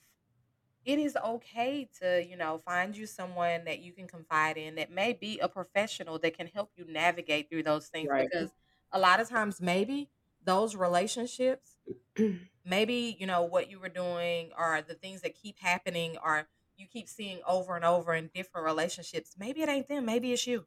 it 0.84 0.98
is 0.98 1.16
okay 1.16 1.88
to 2.00 2.24
you 2.24 2.36
know 2.36 2.58
find 2.58 2.96
you 2.96 3.06
someone 3.06 3.64
that 3.64 3.80
you 3.80 3.92
can 3.92 4.06
confide 4.06 4.56
in 4.56 4.76
that 4.76 4.90
may 4.90 5.12
be 5.12 5.38
a 5.40 5.48
professional 5.48 6.18
that 6.18 6.36
can 6.36 6.46
help 6.46 6.72
you 6.76 6.84
navigate 6.86 7.50
through 7.50 7.62
those 7.62 7.88
things 7.88 8.10
Right. 8.10 8.30
because 8.30 8.52
a 8.92 8.98
lot 8.98 9.20
of 9.20 9.28
times 9.28 9.60
maybe 9.60 10.10
those 10.46 10.74
relationships 10.74 11.76
maybe 12.64 13.16
you 13.20 13.26
know 13.26 13.42
what 13.42 13.70
you 13.70 13.78
were 13.78 13.90
doing 13.90 14.50
or 14.58 14.82
the 14.82 14.94
things 14.94 15.20
that 15.22 15.34
keep 15.34 15.58
happening 15.60 16.16
or 16.24 16.48
you 16.76 16.86
keep 16.86 17.08
seeing 17.08 17.40
over 17.46 17.76
and 17.76 17.84
over 17.84 18.14
in 18.14 18.30
different 18.34 18.64
relationships 18.64 19.36
maybe 19.38 19.60
it 19.62 19.68
ain't 19.68 19.88
them 19.88 20.06
maybe 20.06 20.32
it's 20.32 20.46
you. 20.46 20.66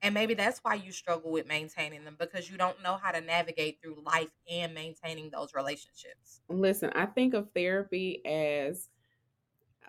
And 0.00 0.14
maybe 0.14 0.34
that's 0.34 0.60
why 0.60 0.74
you 0.74 0.92
struggle 0.92 1.32
with 1.32 1.48
maintaining 1.48 2.04
them 2.04 2.16
because 2.18 2.48
you 2.48 2.56
don't 2.56 2.82
know 2.82 2.96
how 2.96 3.10
to 3.10 3.20
navigate 3.20 3.80
through 3.82 4.00
life 4.04 4.30
and 4.48 4.72
maintaining 4.72 5.30
those 5.30 5.54
relationships. 5.54 6.40
Listen, 6.48 6.90
I 6.94 7.06
think 7.06 7.34
of 7.34 7.50
therapy 7.52 8.24
as 8.24 8.88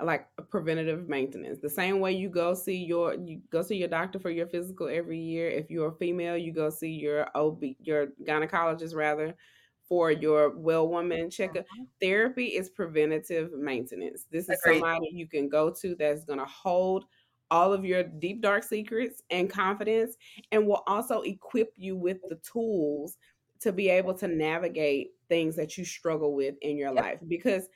like 0.01 0.27
preventative 0.49 1.09
maintenance. 1.09 1.59
The 1.59 1.69
same 1.69 1.99
way 1.99 2.13
you 2.13 2.29
go 2.29 2.53
see 2.53 2.77
your 2.77 3.15
you 3.15 3.41
go 3.49 3.61
see 3.61 3.77
your 3.77 3.87
doctor 3.89 4.19
for 4.19 4.29
your 4.29 4.47
physical 4.47 4.87
every 4.87 5.19
year. 5.19 5.49
If 5.49 5.69
you're 5.69 5.89
a 5.89 5.95
female, 5.95 6.37
you 6.37 6.53
go 6.53 6.69
see 6.69 6.91
your 6.91 7.27
OB 7.35 7.77
your 7.81 8.07
gynecologist 8.23 8.95
rather 8.95 9.35
for 9.83 10.11
your 10.11 10.51
well 10.57 10.87
woman 10.87 11.29
checkup. 11.29 11.65
Mhm. 11.71 11.87
Therapy 12.01 12.47
is 12.55 12.69
preventative 12.69 13.51
maintenance. 13.53 14.25
This 14.31 14.49
is 14.49 14.63
Agreed. 14.65 14.81
somebody 14.81 15.09
you 15.11 15.27
can 15.27 15.49
go 15.49 15.71
to 15.81 15.95
that's 15.95 16.23
going 16.25 16.39
to 16.39 16.45
hold 16.45 17.05
all 17.51 17.73
of 17.73 17.83
your 17.83 18.03
deep 18.03 18.41
dark 18.41 18.63
secrets 18.63 19.23
and 19.31 19.49
confidence 19.49 20.15
and 20.51 20.67
will 20.67 20.83
also 20.85 21.21
equip 21.21 21.73
you 21.75 21.95
with 21.97 22.19
the 22.29 22.35
tools 22.37 23.17
to 23.59 23.71
be 23.73 23.89
able 23.89 24.13
to 24.13 24.27
navigate 24.27 25.15
things 25.27 25.55
that 25.55 25.77
you 25.77 25.83
struggle 25.83 26.33
with 26.35 26.55
in 26.61 26.77
your 26.77 26.91
Yep. 26.95 27.05
life 27.05 27.19
because 27.27 27.67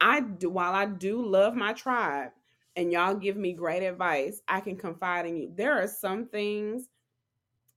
I 0.00 0.20
do 0.20 0.50
while 0.50 0.74
I 0.74 0.86
do 0.86 1.24
love 1.24 1.54
my 1.54 1.72
tribe 1.72 2.32
and 2.76 2.92
y'all 2.92 3.14
give 3.14 3.36
me 3.36 3.52
great 3.54 3.82
advice, 3.82 4.42
I 4.48 4.60
can 4.60 4.76
confide 4.76 5.26
in 5.26 5.36
you. 5.36 5.52
There 5.54 5.74
are 5.82 5.88
some 5.88 6.28
things 6.28 6.88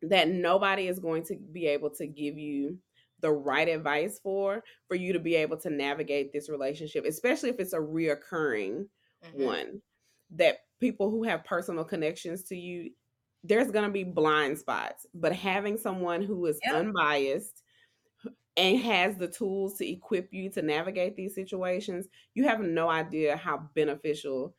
that 0.03 0.29
nobody 0.29 0.87
is 0.87 0.99
going 0.99 1.23
to 1.25 1.37
be 1.37 1.67
able 1.67 1.89
to 1.91 2.07
give 2.07 2.37
you 2.37 2.79
the 3.21 3.31
right 3.31 3.67
advice 3.69 4.19
for 4.19 4.63
for 4.87 4.95
you 4.95 5.13
to 5.13 5.19
be 5.19 5.35
able 5.35 5.57
to 5.57 5.69
navigate 5.69 6.33
this 6.33 6.49
relationship, 6.49 7.05
especially 7.05 7.49
if 7.49 7.59
it's 7.59 7.73
a 7.73 7.79
reoccurring 7.79 8.87
Mhm. 9.21 9.61
one 9.69 9.81
that 10.31 10.59
people 10.79 11.09
who 11.11 11.23
have 11.23 11.43
personal 11.45 11.85
connections 11.85 12.43
to 12.45 12.55
you 12.57 12.91
there's 13.43 13.71
going 13.71 13.85
to 13.85 13.91
be 13.91 14.03
blind 14.03 14.57
spots 14.57 15.05
but 15.13 15.33
having 15.33 15.77
someone 15.77 16.21
who 16.21 16.45
is 16.47 16.61
Yep. 16.63 16.75
unbiased 16.75 17.60
and 18.57 18.79
has 18.79 19.15
the 19.17 19.27
tools 19.27 19.77
to 19.77 19.89
equip 19.89 20.33
you 20.33 20.49
to 20.49 20.61
navigate 20.61 21.15
these 21.15 21.35
situations 21.35 22.07
you 22.33 22.43
have 22.45 22.59
no 22.61 22.89
idea 22.89 23.37
how 23.37 23.69
beneficial 23.75 24.55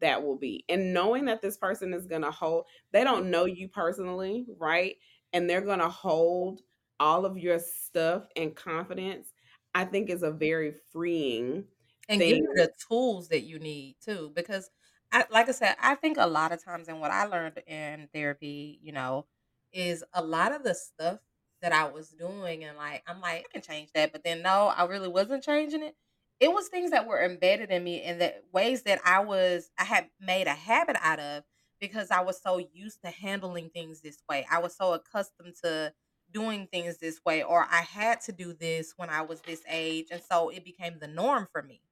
that 0.00 0.22
will 0.22 0.36
be. 0.36 0.64
And 0.68 0.94
knowing 0.94 1.26
that 1.26 1.42
this 1.42 1.56
person 1.58 1.92
is 1.92 2.06
going 2.06 2.22
to 2.22 2.30
hold 2.30 2.64
they 2.92 3.04
don't 3.04 3.30
know 3.30 3.44
you 3.46 3.68
personally 3.68 4.46
right? 4.58 4.96
And 5.32 5.48
they're 5.48 5.60
going 5.60 5.78
to 5.80 5.88
hold 5.88 6.62
all 7.00 7.24
of 7.26 7.36
your 7.36 7.58
stuff 7.58 8.26
and 8.36 8.54
confidence 8.54 9.32
i 9.74 9.84
think 9.84 10.08
is 10.08 10.22
a 10.22 10.30
very 10.30 10.72
freeing 10.92 11.64
and 12.08 12.20
give 12.20 12.38
you 12.38 12.52
the 12.54 12.70
tools 12.88 13.28
that 13.28 13.42
you 13.42 13.58
need 13.58 13.96
too 14.00 14.30
because 14.34 14.70
I, 15.10 15.24
like 15.30 15.48
i 15.48 15.52
said 15.52 15.74
i 15.80 15.94
think 15.96 16.16
a 16.18 16.26
lot 16.26 16.52
of 16.52 16.62
times 16.62 16.88
and 16.88 17.00
what 17.00 17.10
i 17.10 17.24
learned 17.24 17.60
in 17.66 18.08
therapy 18.14 18.78
you 18.82 18.92
know 18.92 19.26
is 19.72 20.04
a 20.12 20.22
lot 20.22 20.52
of 20.52 20.62
the 20.62 20.74
stuff 20.74 21.18
that 21.62 21.72
i 21.72 21.84
was 21.84 22.10
doing 22.10 22.64
and 22.64 22.76
like 22.76 23.02
i'm 23.06 23.20
like 23.20 23.46
i 23.48 23.52
can 23.52 23.62
change 23.62 23.90
that 23.94 24.12
but 24.12 24.24
then 24.24 24.42
no 24.42 24.68
i 24.76 24.84
really 24.84 25.08
wasn't 25.08 25.42
changing 25.42 25.82
it 25.82 25.96
it 26.40 26.52
was 26.52 26.68
things 26.68 26.90
that 26.90 27.06
were 27.06 27.22
embedded 27.22 27.70
in 27.70 27.84
me 27.84 28.02
and 28.02 28.20
that 28.20 28.42
ways 28.52 28.82
that 28.82 29.00
i 29.04 29.20
was 29.20 29.70
i 29.78 29.84
had 29.84 30.08
made 30.20 30.46
a 30.46 30.54
habit 30.54 30.96
out 31.00 31.18
of 31.20 31.44
because 31.80 32.12
I 32.12 32.20
was 32.20 32.40
so 32.40 32.58
used 32.72 33.02
to 33.04 33.10
handling 33.10 33.68
things 33.68 34.00
this 34.00 34.18
way. 34.28 34.46
I 34.48 34.60
was 34.60 34.76
so 34.76 34.92
accustomed 34.92 35.56
to 35.64 35.92
doing 36.30 36.68
things 36.68 36.98
this 36.98 37.20
way, 37.26 37.42
or 37.42 37.66
I 37.68 37.80
had 37.80 38.20
to 38.22 38.32
do 38.32 38.54
this 38.54 38.94
when 38.96 39.10
I 39.10 39.22
was 39.22 39.40
this 39.42 39.62
age. 39.68 40.06
And 40.12 40.22
so 40.22 40.48
it 40.48 40.64
became 40.64 41.00
the 41.00 41.08
norm 41.08 41.48
for 41.50 41.60
me. 41.60 41.82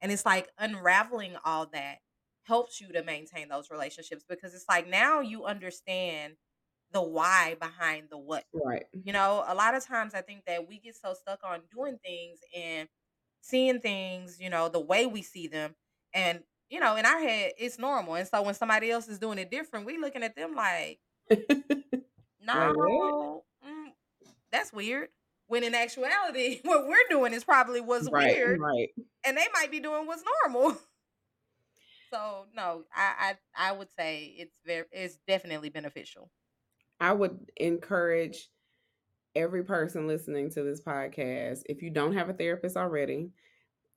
And 0.00 0.12
it's 0.12 0.24
like 0.24 0.48
unraveling 0.56 1.36
all 1.44 1.66
that 1.72 1.98
helps 2.44 2.80
you 2.80 2.92
to 2.92 3.02
maintain 3.02 3.48
those 3.48 3.70
relationships 3.70 4.24
because 4.26 4.54
it's 4.54 4.64
like 4.68 4.88
now 4.88 5.20
you 5.20 5.44
understand 5.44 6.36
the 6.92 7.02
why 7.02 7.56
behind 7.60 8.08
the 8.10 8.18
what. 8.18 8.44
Right. 8.52 8.84
You 8.92 9.12
know, 9.12 9.44
a 9.46 9.54
lot 9.54 9.74
of 9.74 9.86
times 9.86 10.14
I 10.14 10.22
think 10.22 10.44
that 10.46 10.68
we 10.68 10.78
get 10.78 10.96
so 10.96 11.14
stuck 11.14 11.40
on 11.44 11.60
doing 11.74 11.98
things 12.04 12.40
and 12.56 12.88
seeing 13.40 13.80
things, 13.80 14.40
you 14.40 14.50
know, 14.50 14.68
the 14.68 14.80
way 14.80 15.06
we 15.06 15.22
see 15.22 15.46
them. 15.46 15.74
And, 16.12 16.40
you 16.68 16.80
know, 16.80 16.96
in 16.96 17.06
our 17.06 17.20
head, 17.20 17.52
it's 17.58 17.78
normal. 17.78 18.14
And 18.14 18.28
so 18.28 18.42
when 18.42 18.54
somebody 18.54 18.90
else 18.90 19.08
is 19.08 19.18
doing 19.18 19.38
it 19.38 19.50
different, 19.50 19.86
we 19.86 19.98
looking 19.98 20.22
at 20.22 20.36
them 20.36 20.54
like, 20.54 21.00
no, 22.44 23.44
mm, 23.66 23.86
that's 24.50 24.72
weird. 24.72 25.08
When 25.46 25.64
in 25.64 25.74
actuality, 25.74 26.60
what 26.64 26.86
we're 26.86 26.96
doing 27.08 27.32
is 27.32 27.44
probably 27.44 27.80
what's 27.80 28.10
right, 28.10 28.34
weird. 28.34 28.60
Right. 28.60 28.90
And 29.24 29.36
they 29.36 29.46
might 29.54 29.70
be 29.70 29.80
doing 29.80 30.06
what's 30.06 30.24
normal. 30.44 30.76
So 32.12 32.46
no, 32.56 32.82
I, 32.92 33.36
I 33.56 33.68
I 33.68 33.72
would 33.72 33.88
say 33.96 34.34
it's 34.36 34.58
very 34.66 34.84
it's 34.90 35.18
definitely 35.28 35.68
beneficial. 35.70 36.28
I 37.00 37.12
would 37.12 37.50
encourage 37.56 38.48
every 39.34 39.64
person 39.64 40.06
listening 40.06 40.50
to 40.50 40.62
this 40.62 40.82
podcast, 40.82 41.62
if 41.66 41.82
you 41.82 41.90
don't 41.90 42.14
have 42.14 42.28
a 42.28 42.34
therapist 42.34 42.76
already, 42.76 43.30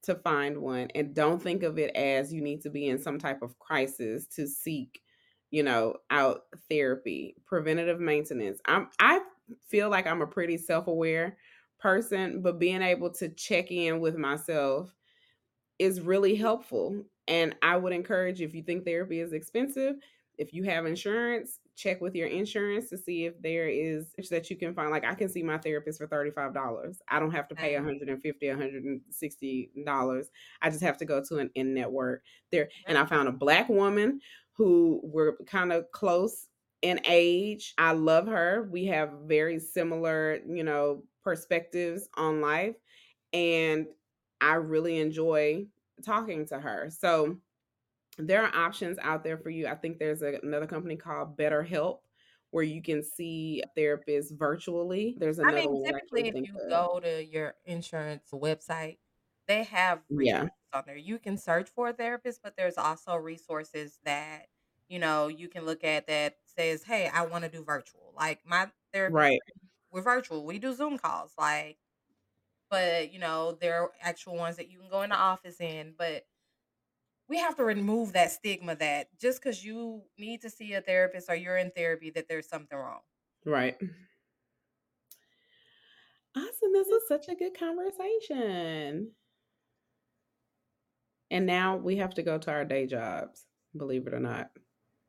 to 0.04 0.16
find 0.16 0.58
one 0.58 0.90
and 0.96 1.16
don't 1.16 1.42
think 1.42 1.64
of 1.64 1.80
it 1.80 1.96
as 1.96 2.34
you 2.34 2.42
need 2.42 2.62
to 2.62 2.70
be 2.70 2.88
in 2.90 3.00
some 3.02 3.18
type 3.18 3.42
of 3.42 3.58
crisis 3.58 4.28
to 4.28 4.48
seek, 4.48 5.02
you 5.50 5.64
know, 5.64 5.96
out 6.12 6.42
therapy, 6.70 7.36
preventative 7.46 8.00
maintenance. 8.00 8.60
I'm 8.66 8.90
I 9.00 9.22
feel 9.70 9.90
like 9.90 10.06
I'm 10.06 10.22
a 10.22 10.28
pretty 10.28 10.58
self-aware 10.58 11.38
person, 11.80 12.42
but 12.42 12.60
being 12.60 12.82
able 12.82 13.12
to 13.12 13.30
check 13.30 13.72
in 13.72 14.00
with 14.00 14.18
myself 14.18 14.94
is 15.80 16.02
really 16.02 16.36
helpful. 16.36 17.04
And 17.28 17.56
I 17.62 17.78
would 17.78 17.94
encourage 17.94 18.42
if 18.42 18.54
you 18.54 18.62
think 18.62 18.86
therapy 18.86 19.20
is 19.20 19.34
expensive, 19.34 19.96
if 20.38 20.54
you 20.54 20.64
have 20.64 20.86
insurance, 20.86 21.60
check 21.76 22.02
with 22.02 22.16
your 22.16 22.28
insurance 22.28 22.90
to 22.90 22.98
see 22.98 23.26
if 23.26 23.42
there 23.42 23.68
is 23.68 24.14
that 24.30 24.50
you 24.50 24.56
can 24.56 24.74
find. 24.74 24.92
Like 24.92 25.06
I 25.06 25.16
can 25.16 25.30
see 25.30 25.44
my 25.44 25.58
therapist 25.58 26.00
for 26.00 26.08
$35. 26.08 26.98
I 27.08 27.20
don't 27.20 27.32
have 27.32 27.48
to 27.50 27.56
pay 27.56 27.74
$150, 27.74 28.22
$160. 28.42 30.26
I 30.62 30.70
just 30.70 30.84
have 30.84 30.98
to 30.98 31.06
go 31.06 31.24
to 31.24 31.38
an 31.38 31.50
in 31.56 31.74
network 31.74 32.24
there. 32.52 32.70
And 32.88 32.98
I 32.98 33.06
found 33.06 33.28
a 33.28 33.32
black 33.32 33.70
woman 33.70 34.20
who 34.56 35.02
were 35.04 35.38
kind 35.48 35.74
of 35.74 35.92
close 35.92 36.48
in 36.84 37.00
age. 37.06 37.74
I 37.78 37.94
love 37.94 38.28
her. 38.28 38.68
We 38.72 38.86
have 38.86 39.12
very 39.26 39.60
similar, 39.60 40.40
you 40.48 40.64
know, 40.64 41.04
perspectives 41.24 42.08
on 42.16 42.42
life. 42.42 42.76
And 43.32 43.88
I 44.42 44.56
really 44.56 45.00
enjoy 45.00 45.66
talking 46.06 46.46
to 46.48 46.60
her. 46.60 46.90
So 46.92 47.38
there 48.18 48.44
are 48.44 48.56
options 48.56 48.98
out 49.02 49.24
there 49.24 49.38
for 49.38 49.50
you. 49.50 49.68
I 49.68 49.76
think 49.76 50.00
there's 50.00 50.22
a, 50.22 50.40
another 50.44 50.68
company 50.68 50.96
called 50.96 51.38
BetterHelp 51.38 52.00
where 52.52 52.64
you 52.64 52.84
can 52.84 53.02
see 53.04 53.64
therapists 53.76 54.32
virtually. 54.32 55.16
There's 55.18 55.40
another 55.40 55.58
I 55.58 55.62
mean, 55.62 55.86
typically, 55.86 56.28
if 56.28 56.36
you 56.36 56.56
of. 56.64 56.70
go 56.70 57.00
to 57.00 57.26
your 57.26 57.56
insurance 57.66 58.30
website, 58.32 58.98
they 59.48 59.64
have 59.64 60.02
resources 60.10 60.52
yeah. 60.72 60.78
on 60.78 60.84
there. 60.86 60.96
You 60.96 61.18
can 61.18 61.38
search 61.38 61.70
for 61.76 61.90
a 61.90 61.94
therapist, 61.94 62.42
but 62.44 62.56
there's 62.56 62.78
also 62.78 63.16
resources 63.16 64.00
that 64.06 64.48
you 64.88 65.00
know 65.00 65.28
you 65.28 65.48
can 65.48 65.66
look 65.66 65.84
at 65.84 66.06
that 66.08 66.38
says, 66.46 66.84
"Hey, 66.84 67.10
I 67.12 67.26
want 67.26 67.44
to 67.44 67.50
do 67.50 67.64
virtual." 67.64 68.14
Like 68.16 68.42
my 68.46 68.70
therapist, 68.94 69.16
right? 69.16 69.40
We're 69.92 70.04
virtual. 70.04 70.46
We 70.46 70.60
do 70.60 70.74
Zoom 70.76 71.00
calls. 71.00 71.32
Like, 71.40 71.78
but 72.70 73.12
you 73.12 73.18
know, 73.18 73.58
there 73.60 73.82
are 73.82 73.92
actual 74.00 74.36
ones 74.36 74.58
that 74.58 74.70
you 74.70 74.78
can 74.78 74.90
go 74.90 75.02
in 75.02 75.10
the 75.10 75.16
office 75.16 75.60
in, 75.60 75.94
but 75.98 76.26
we 77.28 77.38
have 77.38 77.56
to 77.56 77.64
remove 77.64 78.14
that 78.14 78.32
stigma 78.32 78.76
that 78.76 79.08
just 79.20 79.42
because 79.42 79.64
you 79.64 80.04
need 80.18 80.42
to 80.42 80.50
see 80.50 80.74
a 80.74 80.82
therapist 80.82 81.30
or 81.30 81.36
you're 81.36 81.58
in 81.58 81.72
therapy 81.72 82.10
that 82.12 82.28
there's 82.28 82.48
something 82.50 82.78
wrong. 82.78 83.02
Right. 83.46 83.78
Awesome. 86.36 86.74
This 86.74 86.88
was 86.88 87.08
such 87.08 87.28
a 87.28 87.36
good 87.36 87.58
conversation. 87.58 89.14
And 91.32 91.46
now 91.46 91.76
we 91.78 91.98
have 91.98 92.14
to 92.16 92.24
go 92.24 92.38
to 92.38 92.52
our 92.52 92.64
day 92.66 92.86
jobs, 92.88 93.46
believe 93.76 94.08
it 94.08 94.14
or 94.14 94.20
not. 94.20 94.52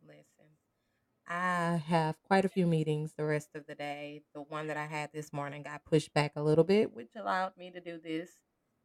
Listen, 0.07 0.51
I 1.27 1.77
have 1.87 2.23
quite 2.23 2.45
a 2.45 2.49
few 2.49 2.67
meetings 2.67 3.15
the 3.15 3.25
rest 3.25 3.55
of 3.55 3.67
the 3.67 3.75
day. 3.75 4.23
The 4.35 4.43
one 4.43 4.67
that 4.69 4.77
I 4.77 4.87
had 4.87 5.13
this 5.13 5.33
morning 5.33 5.63
got 5.63 5.85
pushed 5.85 6.13
back 6.15 6.33
a 6.37 6.43
little 6.43 6.65
bit, 6.65 6.93
which 6.95 7.11
allowed 7.17 7.57
me 7.57 7.71
to 7.71 7.81
do 7.81 7.99
this. 7.99 8.31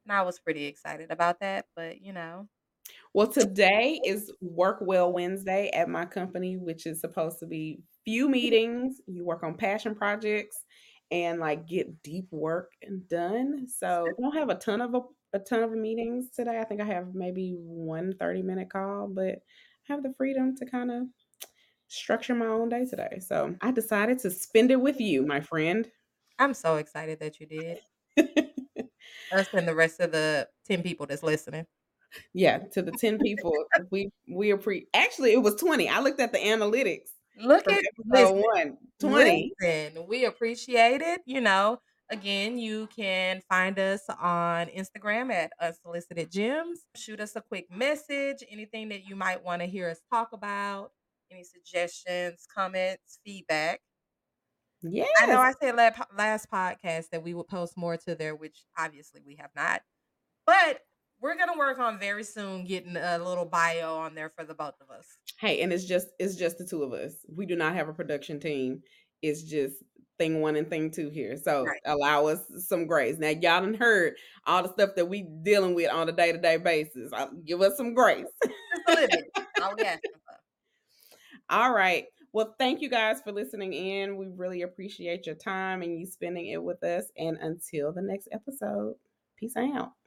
And 0.06 0.14
I 0.14 0.22
was 0.24 0.40
pretty 0.40 0.66
excited 0.66 1.12
about 1.12 1.40
that. 1.42 1.68
But, 1.76 2.02
you 2.02 2.14
know, 2.14 2.48
well, 3.14 3.28
today 3.28 4.00
is 4.06 4.32
Work 4.40 4.80
Well 4.82 5.12
Wednesday 5.12 5.70
at 5.74 5.90
my 5.90 6.06
company, 6.06 6.58
which 6.58 6.86
is 6.86 7.02
supposed 7.02 7.40
to 7.40 7.48
be 7.48 7.82
few 8.06 8.30
meetings. 8.30 9.02
You 9.08 9.26
work 9.26 9.44
on 9.44 9.56
passion 9.56 9.96
projects 9.96 10.64
and 11.12 11.40
like 11.40 11.68
get 11.68 12.04
deep 12.04 12.28
work 12.32 12.72
done. 13.10 13.68
So 13.68 14.06
I 14.08 14.22
don't 14.22 14.36
have 14.36 14.50
a 14.50 14.56
ton 14.56 14.82
of 14.82 14.94
a, 14.94 15.02
a 15.34 15.40
ton 15.40 15.64
of 15.64 15.72
meetings 15.72 16.28
today. 16.36 16.60
I 16.60 16.66
think 16.66 16.82
I 16.82 16.86
have 16.86 17.16
maybe 17.16 17.56
one 17.58 18.14
30 18.20 18.44
minute 18.44 18.70
call, 18.72 19.10
but 19.12 19.40
I 19.90 19.94
have 19.94 20.04
the 20.04 20.14
freedom 20.16 20.56
to 20.58 20.66
kind 20.66 20.92
of 20.92 21.04
structure 21.88 22.36
my 22.36 22.46
own 22.46 22.70
day 22.70 22.86
today. 22.86 23.20
So 23.20 23.56
I 23.62 23.72
decided 23.72 24.20
to 24.20 24.30
spend 24.30 24.72
it 24.72 24.80
with 24.80 25.00
you, 25.00 25.26
my 25.26 25.42
friend. 25.42 25.90
I'm 26.38 26.54
so 26.54 26.76
excited 26.76 27.20
that 27.20 27.40
you 27.40 27.48
did. 27.48 27.80
Us 29.32 29.48
and 29.54 29.68
the 29.68 29.76
rest 29.76 30.00
of 30.00 30.12
the 30.12 30.48
10 30.68 30.84
people 30.84 31.06
that's 31.06 31.24
listening. 31.24 31.66
Yeah, 32.34 32.60
to 32.74 32.82
the 32.82 32.92
10 32.92 33.20
people. 33.20 33.54
we 33.92 34.12
we 34.28 34.52
appreciate 34.52 34.90
actually 34.94 35.34
it 35.34 35.42
was 35.42 35.56
20. 35.56 35.90
I 35.90 36.00
looked 36.00 36.20
at 36.20 36.32
the 36.32 36.40
analytics. 36.40 37.10
Look 37.42 37.72
at 37.72 37.84
listen, 38.06 38.42
one. 38.42 38.78
20. 39.00 39.54
Listen, 39.62 40.08
we 40.08 40.26
appreciate 40.26 41.02
it. 41.02 41.22
You 41.26 41.42
know, 41.42 41.80
again, 42.10 42.58
you 42.58 42.88
can 42.96 43.42
find 43.48 43.80
us 43.80 44.02
on 44.20 44.68
Instagram 44.68 45.32
at 45.32 45.52
unsolicited 45.62 46.32
gems. 46.32 46.82
Shoot 46.96 47.20
us 47.22 47.36
a 47.36 47.42
quick 47.42 47.68
message, 47.72 48.44
anything 48.52 48.90
that 48.90 49.08
you 49.08 49.16
might 49.16 49.44
want 49.44 49.62
to 49.62 49.68
hear 49.68 49.90
us 49.90 50.00
talk 50.12 50.30
about, 50.34 50.92
any 51.32 51.44
suggestions, 51.44 52.46
comments, 52.54 53.20
feedback. 53.26 53.80
Yeah. 54.82 55.06
I 55.22 55.26
know 55.26 55.40
I 55.40 55.54
said 55.60 55.76
last 55.76 56.48
podcast 56.52 57.10
that 57.12 57.24
we 57.24 57.34
would 57.34 57.48
post 57.48 57.78
more 57.78 57.98
to 57.98 58.16
there, 58.16 58.36
which 58.36 58.66
obviously 58.78 59.22
we 59.26 59.36
have 59.36 59.52
not. 59.56 59.82
But 60.46 60.80
we're 61.22 61.38
gonna 61.38 61.58
work 61.58 61.80
on 61.80 62.00
very 62.00 62.24
soon 62.24 62.66
getting 62.66 62.96
a 62.96 63.18
little 63.18 63.46
bio 63.46 63.96
on 63.96 64.16
there 64.16 64.32
for 64.36 64.44
the 64.44 64.54
both 64.54 64.76
of 64.82 64.90
us. 64.90 65.06
Hey, 65.40 65.62
and 65.62 65.74
it's 65.74 65.86
just 65.86 66.08
it's 66.20 66.36
just 66.36 66.58
the 66.58 66.66
two 66.66 66.84
of 66.84 66.94
us. 66.94 67.14
We 67.34 67.46
do 67.46 67.56
not 67.56 67.76
have 67.76 67.90
a 67.90 67.94
production 67.94 68.40
team. 68.40 68.82
It's 69.22 69.44
just 69.44 69.76
thing 70.18 70.42
one 70.42 70.56
and 70.56 70.70
thing 70.70 70.92
two 70.92 71.10
here. 71.10 71.38
So 71.38 71.64
right. 71.66 71.80
allow 71.86 72.28
us 72.28 72.42
some 72.58 72.86
grace. 72.86 73.18
Now 73.18 73.30
y'all 73.30 73.62
done 73.62 73.74
heard 73.74 74.16
all 74.46 74.64
the 74.64 74.70
stuff 74.70 74.92
that 74.96 75.08
we 75.08 75.24
dealing 75.44 75.74
with 75.74 75.92
on 75.92 76.10
a 76.10 76.12
day 76.12 76.32
to 76.32 76.38
day 76.38 76.58
basis. 76.58 77.12
I'll 77.14 77.28
uh, 77.28 77.32
give 77.46 77.62
us 77.62 77.76
some 77.78 77.94
grace. 77.94 78.26
All 81.50 81.74
right. 81.74 82.06
Well, 82.32 82.54
thank 82.60 82.82
you 82.82 82.90
guys 82.90 83.22
for 83.22 83.32
listening 83.32 83.74
in. 83.74 84.18
We 84.18 84.28
really 84.28 84.62
appreciate 84.62 85.26
your 85.26 85.36
time 85.36 85.82
and 85.82 86.00
you 86.00 86.06
spending 86.06 86.48
it 86.48 86.62
with 86.62 86.84
us. 86.84 87.06
And 87.18 87.38
until 87.38 87.92
the 87.92 88.04
next 88.04 88.28
episode, 88.32 88.96
peace 89.40 89.58
out. 89.58 89.99